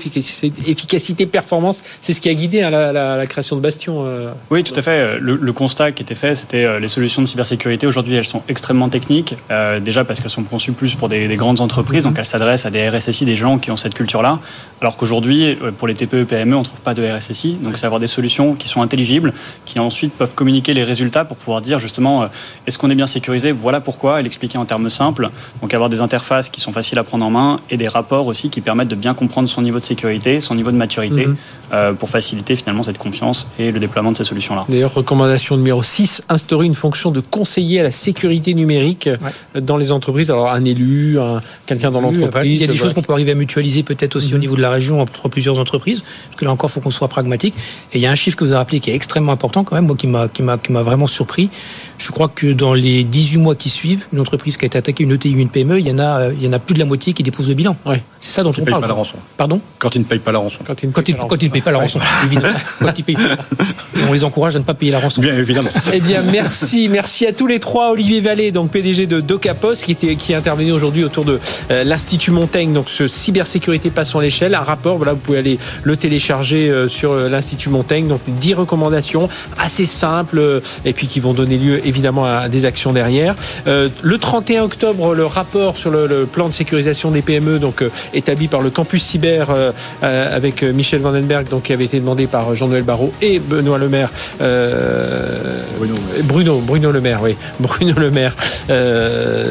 efficacité, 0.67 1.25
performance, 1.25 1.83
c'est 2.01 2.13
ce 2.13 2.21
qui 2.21 2.29
a 2.29 2.33
guidé 2.33 2.61
hein, 2.61 2.69
la, 2.69 2.91
la, 2.91 3.25
création 3.27 3.55
de 3.55 3.61
Bastion. 3.61 4.03
Euh. 4.05 4.31
Oui, 4.49 4.63
tout 4.63 4.73
à 4.75 4.81
fait. 4.81 5.19
Le, 5.19 5.53
constat 5.53 5.93
qui 5.93 6.03
était 6.03 6.15
fait, 6.15 6.35
c'était 6.35 6.79
les 6.79 6.87
solutions 6.89 7.21
de 7.21 7.27
cybersécurité. 7.27 7.87
Aujourd'hui, 7.87 8.15
elles 8.15 8.25
sont 8.25 8.41
extrêmement 8.49 8.89
techniques, 8.89 9.35
déjà 9.81 10.03
parce 10.03 10.19
qu'elles 10.19 10.31
sont 10.31 10.43
conçues 10.43 10.73
plus 10.73 10.95
pour 10.95 11.09
des, 11.09 11.27
grandes 11.35 11.61
entreprises, 11.61 12.01
mm-hmm. 12.01 12.07
donc 12.07 12.19
elles 12.19 12.25
s'adressent 12.25 12.65
à 12.65 12.71
des 12.71 12.89
RSSI, 12.89 13.25
des 13.25 13.35
gens 13.35 13.57
qui 13.57 13.71
ont 13.71 13.77
cette 13.77 13.93
culture-là, 13.93 14.39
alors 14.81 14.97
qu'aujourd'hui, 14.97 15.57
pour 15.77 15.87
les 15.87 15.93
TPE, 15.93 16.25
PME, 16.36 16.55
on 16.55 16.59
ne 16.59 16.65
trouve 16.65 16.81
pas 16.81 16.93
de 16.93 17.03
RSSI. 17.07 17.57
Donc, 17.61 17.77
c'est 17.77 17.86
avoir 17.86 17.99
des 17.99 18.07
solutions 18.07 18.55
qui 18.55 18.67
sont 18.67 18.81
intelligibles, 18.81 19.33
qui 19.65 19.79
ensuite 19.79 20.13
peuvent 20.13 20.33
communiquer 20.36 20.73
les 20.73 20.83
résultats 20.83 21.25
pour 21.25 21.38
pouvoir 21.38 21.61
dire 21.61 21.79
justement 21.79 22.23
euh, 22.23 22.27
est-ce 22.67 22.77
qu'on 22.77 22.89
est 22.89 22.95
bien 22.95 23.07
sécurisé? 23.07 23.51
Voilà 23.51 23.81
pourquoi, 23.81 24.19
et 24.19 24.23
l'expliquer 24.23 24.57
en 24.57 24.65
termes 24.65 24.89
simples. 24.89 25.29
Donc, 25.61 25.73
avoir 25.73 25.89
des 25.89 26.01
interfaces 26.01 26.49
qui 26.49 26.61
sont 26.61 26.71
faciles 26.71 26.99
à 26.99 27.03
prendre 27.03 27.25
en 27.25 27.29
main 27.29 27.59
et 27.69 27.77
des 27.77 27.88
rapports 27.88 28.27
aussi 28.27 28.49
qui 28.49 28.61
permettent 28.61 28.89
de 28.89 28.95
bien 28.95 29.13
comprendre 29.13 29.49
son 29.49 29.61
niveau 29.61 29.79
de 29.79 29.83
sécurité, 29.83 30.41
son 30.41 30.55
niveau 30.55 30.71
de 30.71 30.77
maturité, 30.77 31.27
mhm. 31.27 31.38
euh, 31.73 31.93
pour 31.93 32.09
faciliter 32.09 32.55
finalement 32.55 32.83
cette 32.83 32.97
confiance 32.97 33.47
et 33.57 33.71
le 33.71 33.79
déploiement 33.79 34.11
de 34.11 34.17
ces 34.17 34.25
solutions-là. 34.25 34.65
D'ailleurs, 34.67 34.93
recommandation 34.93 35.57
numéro 35.57 35.83
6, 35.83 36.23
instaurer 36.29 36.65
une 36.65 36.75
fonction 36.75 37.11
de 37.11 37.19
conseiller 37.19 37.79
à 37.79 37.83
la 37.83 37.91
sécurité 37.91 38.53
numérique 38.53 39.09
dans 39.59 39.77
les 39.77 39.91
entreprises. 39.91 40.29
Alors, 40.29 40.51
un 40.51 40.65
élu, 40.65 41.17
quelqu'un 41.65 41.91
dans 41.91 42.01
l'entreprise. 42.01 42.51
Il 42.51 42.61
y 42.61 42.63
a 42.63 42.67
des 42.67 42.77
choses 42.77 42.93
qu'on 42.93 43.01
peut 43.01 43.13
arriver 43.13 43.31
à 43.31 43.36
mutualiser 43.36 43.83
peut-être 43.83 44.15
aussi 44.15 44.33
au 44.33 44.36
mhm. 44.36 44.41
niveau 44.41 44.55
de 44.55 44.61
la 44.61 44.69
région 44.69 45.01
entre 45.01 45.29
plusieurs 45.29 45.59
entreprises, 45.59 46.03
que 46.36 46.45
là 46.45 46.51
encore, 46.51 46.69
il 46.69 46.73
faut 46.73 46.81
qu'on 46.81 46.91
soit 46.91 47.07
pragmatique. 47.07 47.55
Et 47.93 47.97
il 47.97 48.01
y 48.01 48.05
a 48.05 48.11
un 48.11 48.15
chiffre 48.15 48.38
que 48.38 48.43
vous 48.43 48.51
avez 48.51 48.57
rappelé 48.57 48.79
qui 48.79 48.91
est 48.91 48.95
extrêmement 48.95 49.31
important 49.31 49.63
quand 49.63 49.75
même, 49.75 49.86
moi 49.88 49.95
qui 49.95 50.07
m'a 50.07 50.27
qui 50.27 50.43
m'a 50.43 50.57
qui 50.57 50.71
m'a 50.71 50.81
vraiment 50.81 51.07
surpris. 51.07 51.49
Je 51.97 52.11
crois 52.11 52.27
que 52.27 52.47
dans 52.47 52.73
les 52.73 53.03
18 53.03 53.37
mois 53.37 53.55
qui 53.55 53.69
suivent, 53.69 54.05
une 54.13 54.19
entreprise 54.19 54.57
qui 54.57 54.65
a 54.65 54.67
été 54.67 54.77
attaquée, 54.77 55.03
une 55.03 55.11
ETI, 55.11 55.31
une 55.31 55.49
PME, 55.49 55.79
il 55.79 55.87
y 55.87 55.91
en 55.91 55.99
a 55.99 56.29
il 56.29 56.43
y 56.43 56.47
en 56.47 56.53
a 56.53 56.59
plus 56.59 56.73
de 56.73 56.79
la 56.79 56.85
moitié 56.85 57.13
qui 57.13 57.23
dépose 57.23 57.47
le 57.47 57.53
bilan. 57.53 57.75
Ouais. 57.85 58.03
C'est 58.19 58.31
ça 58.31 58.43
dont 58.43 58.53
on 58.57 58.65
parle. 58.65 58.81
Pas 58.81 58.87
la 58.87 58.93
rançon. 58.93 59.17
Pardon 59.37 59.61
Quand 59.79 59.95
ils 59.95 59.99
ne 59.99 60.03
payent 60.03 60.19
pas 60.19 60.31
la 60.31 60.39
rançon. 60.39 60.59
Quand 60.65 60.81
ils 60.81 60.87
ne 60.87 60.91
payent, 61.49 61.61
pas, 61.61 61.71
la 61.71 61.79
rançon, 61.79 61.99
évidemment. 62.23 62.57
quand 62.79 62.91
ils 62.97 63.03
payent 63.03 63.17
on 64.09 64.13
les 64.13 64.23
encourage 64.23 64.55
à 64.55 64.59
ne 64.59 64.63
pas 64.63 64.73
payer 64.73 64.91
la 64.91 64.99
rançon. 64.99 65.21
Bien 65.21 65.37
évidemment. 65.37 65.69
Eh 65.93 65.99
bien, 65.99 66.21
merci, 66.21 66.89
merci 66.89 67.25
à 67.25 67.33
tous 67.33 67.47
les 67.47 67.59
trois. 67.59 67.91
Olivier 67.91 68.21
Vallée, 68.21 68.51
donc 68.51 68.71
PDG 68.71 69.05
de 69.07 69.19
Docapos, 69.19 69.75
qui 69.75 69.91
était 69.91 70.15
qui 70.15 70.33
est 70.33 70.35
intervenu 70.35 70.71
aujourd'hui 70.71 71.03
autour 71.03 71.25
de 71.25 71.39
euh, 71.71 71.83
l'Institut 71.83 72.31
Montaigne, 72.31 72.73
donc 72.73 72.89
ce 72.89 73.07
cybersécurité 73.07 73.89
passant 73.89 74.19
l'échelle, 74.19 74.55
un 74.55 74.61
rapport. 74.61 74.97
Voilà, 74.97 75.13
vous 75.13 75.19
pouvez 75.19 75.37
aller 75.37 75.59
le 75.83 75.97
télécharger 75.97 76.69
euh, 76.69 76.87
sur 76.87 77.11
euh, 77.11 77.29
l'Institut 77.29 77.69
Montaigne. 77.69 78.07
Donc 78.07 78.21
10 78.27 78.55
recommandations 78.55 79.29
assez 79.57 79.85
simples 79.85 80.61
et 80.83 80.93
puis 80.93 81.07
qui 81.07 81.19
vont 81.19 81.33
donner 81.33 81.57
lieu 81.57 81.84
évidemment 81.86 82.25
à 82.25 82.49
des 82.49 82.65
actions 82.65 82.93
derrière. 82.93 83.36
le 83.65 84.17
31 84.17 84.63
octobre, 84.63 85.13
le 85.13 85.25
rapport 85.25 85.77
sur 85.77 85.91
le, 85.91 86.25
plan 86.25 86.49
de 86.49 86.53
sécurisation 86.53 87.11
des 87.11 87.21
PME, 87.21 87.59
donc 87.59 87.83
établi 88.13 88.47
par 88.47 88.61
le 88.61 88.69
campus 88.69 89.03
cyber 89.03 89.47
avec 90.01 90.63
Michel 90.63 91.01
Vandenberg, 91.01 91.47
donc 91.49 91.63
qui 91.63 91.73
avait 91.73 91.86
été 91.86 91.99
demandé 91.99 92.27
par 92.27 92.55
Jean-Noël 92.55 92.83
Barrot 92.83 93.13
et 93.21 93.39
Benoît 93.39 93.77
Le 93.77 93.89
Maire. 93.89 94.09
Bruno, 95.77 95.95
Bruno, 96.23 96.59
Bruno 96.65 96.91
Le 96.91 97.01
Maire, 97.01 97.19
oui, 97.23 97.36
Bruno 97.59 97.93
Le 97.97 98.11
Maire. 98.11 98.36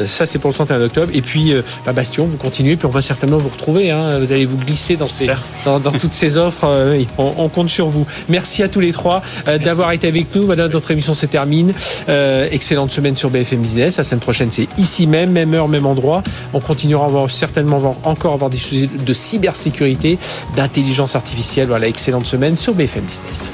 ça 0.05 0.25
c'est 0.25 0.39
pour 0.39 0.49
le 0.49 0.55
31 0.55 0.81
octobre. 0.81 1.11
Et 1.13 1.21
puis 1.21 1.53
bah, 1.85 1.93
Bastion, 1.93 2.25
vous 2.25 2.37
continuez, 2.37 2.75
puis 2.75 2.85
on 2.85 2.91
va 2.91 3.01
certainement 3.01 3.37
vous 3.37 3.49
retrouver. 3.49 3.91
Hein. 3.91 4.19
Vous 4.19 4.31
allez 4.31 4.45
vous 4.45 4.57
glisser 4.57 4.95
dans, 4.95 5.07
ces, 5.07 5.27
dans, 5.65 5.79
toutes 5.79 6.11
ces 6.11 6.37
offres. 6.37 6.65
Euh, 6.65 7.03
on, 7.17 7.49
compte 7.49 7.69
sur 7.69 7.87
vous. 7.87 8.05
Merci 8.29 8.63
à 8.63 8.69
tous 8.69 8.79
les 8.79 8.91
trois 8.91 9.21
euh, 9.47 9.57
d'avoir 9.57 9.91
été 9.91 10.07
avec 10.07 10.33
nous. 10.35 10.45
Voilà, 10.45 10.67
notre 10.67 10.91
émission 10.91 11.13
se 11.13 11.25
termine. 11.25 11.73
Euh, 12.09 12.24
excellente 12.51 12.91
semaine 12.91 13.15
sur 13.15 13.29
BFM 13.29 13.59
Business. 13.59 13.97
La 13.97 14.03
semaine 14.03 14.21
prochaine, 14.21 14.51
c'est 14.51 14.67
ici 14.77 15.07
même, 15.07 15.31
même 15.31 15.53
heure, 15.53 15.67
même 15.67 15.85
endroit. 15.85 16.23
On 16.53 16.59
continuera 16.59 17.05
à 17.05 17.07
avoir, 17.07 17.31
certainement 17.31 17.97
encore 18.03 18.33
avoir 18.33 18.49
des 18.49 18.57
choses 18.57 18.87
de 19.05 19.13
cybersécurité, 19.13 20.17
d'intelligence 20.55 21.15
artificielle. 21.15 21.67
Voilà, 21.67 21.87
excellente 21.87 22.25
semaine 22.25 22.55
sur 22.55 22.73
BFM 22.73 23.03
Business. 23.03 23.51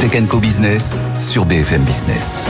Tech 0.00 0.28
Co 0.28 0.38
Business 0.38 0.96
sur 1.18 1.44
BFM 1.44 1.82
Business. 1.82 2.40